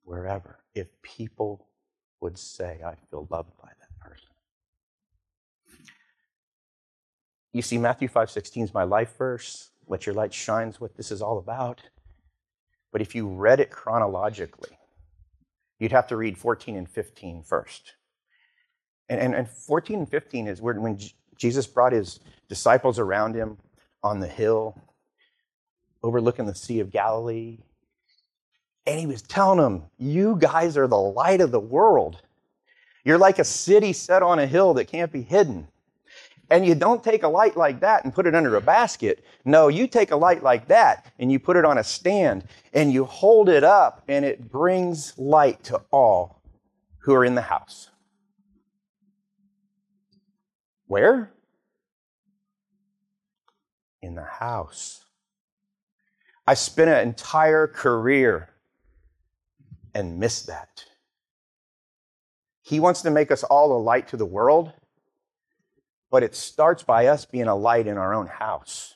wherever, 0.03 0.59
if 0.73 0.87
people 1.01 1.67
would 2.21 2.37
say, 2.37 2.79
I 2.85 2.95
feel 3.09 3.27
loved 3.29 3.51
by 3.61 3.69
that 3.79 3.99
person. 3.99 4.29
You 7.53 7.61
see, 7.61 7.77
Matthew 7.77 8.07
5:16 8.07 8.63
is 8.63 8.73
my 8.73 8.83
life 8.83 9.17
verse. 9.17 9.71
Let 9.87 10.05
your 10.05 10.15
light 10.15 10.33
shine 10.33 10.69
is 10.69 10.81
what 10.81 10.95
this 10.95 11.11
is 11.11 11.21
all 11.21 11.37
about. 11.37 11.81
But 12.91 13.01
if 13.01 13.15
you 13.15 13.27
read 13.27 13.59
it 13.59 13.69
chronologically, 13.69 14.77
you'd 15.79 15.91
have 15.91 16.07
to 16.07 16.17
read 16.17 16.37
14 16.37 16.75
and 16.75 16.89
15 16.89 17.43
first. 17.43 17.93
And, 19.09 19.19
and, 19.19 19.35
and 19.35 19.47
14 19.47 19.99
and 19.99 20.09
15 20.09 20.47
is 20.47 20.61
when 20.61 20.99
Jesus 21.37 21.67
brought 21.67 21.93
his 21.93 22.19
disciples 22.49 22.99
around 22.99 23.35
him 23.35 23.57
on 24.03 24.19
the 24.19 24.27
hill 24.27 24.75
overlooking 26.03 26.45
the 26.45 26.55
Sea 26.55 26.79
of 26.79 26.91
Galilee. 26.91 27.59
And 28.85 28.99
he 28.99 29.05
was 29.05 29.21
telling 29.21 29.59
them, 29.59 29.83
You 29.97 30.37
guys 30.39 30.77
are 30.77 30.87
the 30.87 30.97
light 30.97 31.41
of 31.41 31.51
the 31.51 31.59
world. 31.59 32.21
You're 33.03 33.17
like 33.17 33.39
a 33.39 33.43
city 33.43 33.93
set 33.93 34.23
on 34.23 34.39
a 34.39 34.47
hill 34.47 34.73
that 34.75 34.85
can't 34.85 35.11
be 35.11 35.21
hidden. 35.21 35.67
And 36.49 36.65
you 36.65 36.75
don't 36.75 37.03
take 37.03 37.23
a 37.23 37.27
light 37.27 37.57
like 37.57 37.81
that 37.81 38.03
and 38.03 38.13
put 38.13 38.25
it 38.25 38.35
under 38.35 38.55
a 38.55 38.61
basket. 38.61 39.23
No, 39.43 39.67
you 39.67 39.87
take 39.87 40.11
a 40.11 40.15
light 40.15 40.43
like 40.43 40.67
that 40.69 41.11
and 41.19 41.31
you 41.31 41.39
put 41.39 41.57
it 41.57 41.65
on 41.65 41.77
a 41.77 41.83
stand 41.83 42.45
and 42.73 42.91
you 42.91 43.03
hold 43.03 43.49
it 43.49 43.63
up 43.63 44.03
and 44.07 44.23
it 44.23 44.49
brings 44.49 45.17
light 45.17 45.63
to 45.65 45.81
all 45.91 46.41
who 46.99 47.13
are 47.13 47.25
in 47.25 47.35
the 47.35 47.41
house. 47.41 47.89
Where? 50.87 51.31
In 54.01 54.15
the 54.15 54.23
house. 54.23 55.03
I 56.47 56.53
spent 56.53 56.89
an 56.89 57.05
entire 57.05 57.67
career 57.67 58.49
and 59.93 60.17
missed 60.17 60.47
that. 60.47 60.85
He 62.61 62.79
wants 62.79 63.01
to 63.01 63.11
make 63.11 63.31
us 63.31 63.43
all 63.43 63.75
a 63.75 63.81
light 63.81 64.07
to 64.09 64.17
the 64.17 64.25
world, 64.25 64.71
but 66.09 66.23
it 66.23 66.35
starts 66.35 66.83
by 66.83 67.07
us 67.07 67.25
being 67.25 67.47
a 67.47 67.55
light 67.55 67.85
in 67.85 67.97
our 67.97 68.13
own 68.13 68.27
house. 68.27 68.93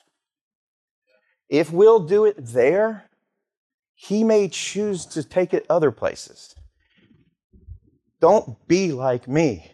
If 1.49 1.73
we'll 1.73 1.99
do 1.99 2.23
it 2.23 2.37
there, 2.37 3.09
he 3.95 4.23
may 4.23 4.47
choose 4.47 5.05
to 5.07 5.23
take 5.23 5.53
it 5.53 5.65
other 5.69 5.91
places. 5.91 6.55
Don't 8.21 8.65
be 8.67 8.93
like 8.93 9.27
me. 9.27 9.71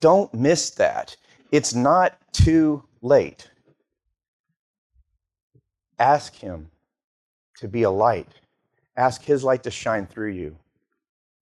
Don't 0.00 0.32
miss 0.32 0.70
that. 0.70 1.16
It's 1.50 1.74
not 1.74 2.16
too 2.32 2.84
late. 3.02 3.50
Ask 5.98 6.36
him 6.36 6.70
to 7.58 7.68
be 7.68 7.82
a 7.82 7.90
light. 7.90 8.28
Ask 8.96 9.22
His 9.22 9.44
light 9.44 9.62
to 9.64 9.70
shine 9.70 10.06
through 10.06 10.32
you 10.32 10.56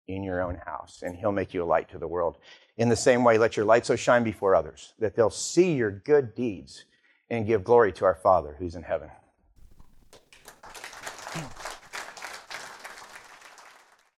in 0.08 0.22
your 0.22 0.42
own 0.42 0.56
house, 0.66 1.02
and 1.02 1.16
He'll 1.16 1.32
make 1.32 1.54
you 1.54 1.62
a 1.62 1.64
light 1.64 1.88
to 1.90 1.98
the 1.98 2.08
world. 2.08 2.38
In 2.76 2.88
the 2.88 2.96
same 2.96 3.24
way, 3.24 3.38
let 3.38 3.56
your 3.56 3.66
light 3.66 3.86
so 3.86 3.96
shine 3.96 4.24
before 4.24 4.54
others 4.54 4.94
that 4.98 5.14
they'll 5.14 5.30
see 5.30 5.74
your 5.74 5.90
good 5.90 6.34
deeds 6.34 6.84
and 7.30 7.46
give 7.46 7.64
glory 7.64 7.92
to 7.92 8.04
our 8.04 8.14
Father 8.14 8.56
who's 8.58 8.74
in 8.74 8.82
heaven. 8.82 9.10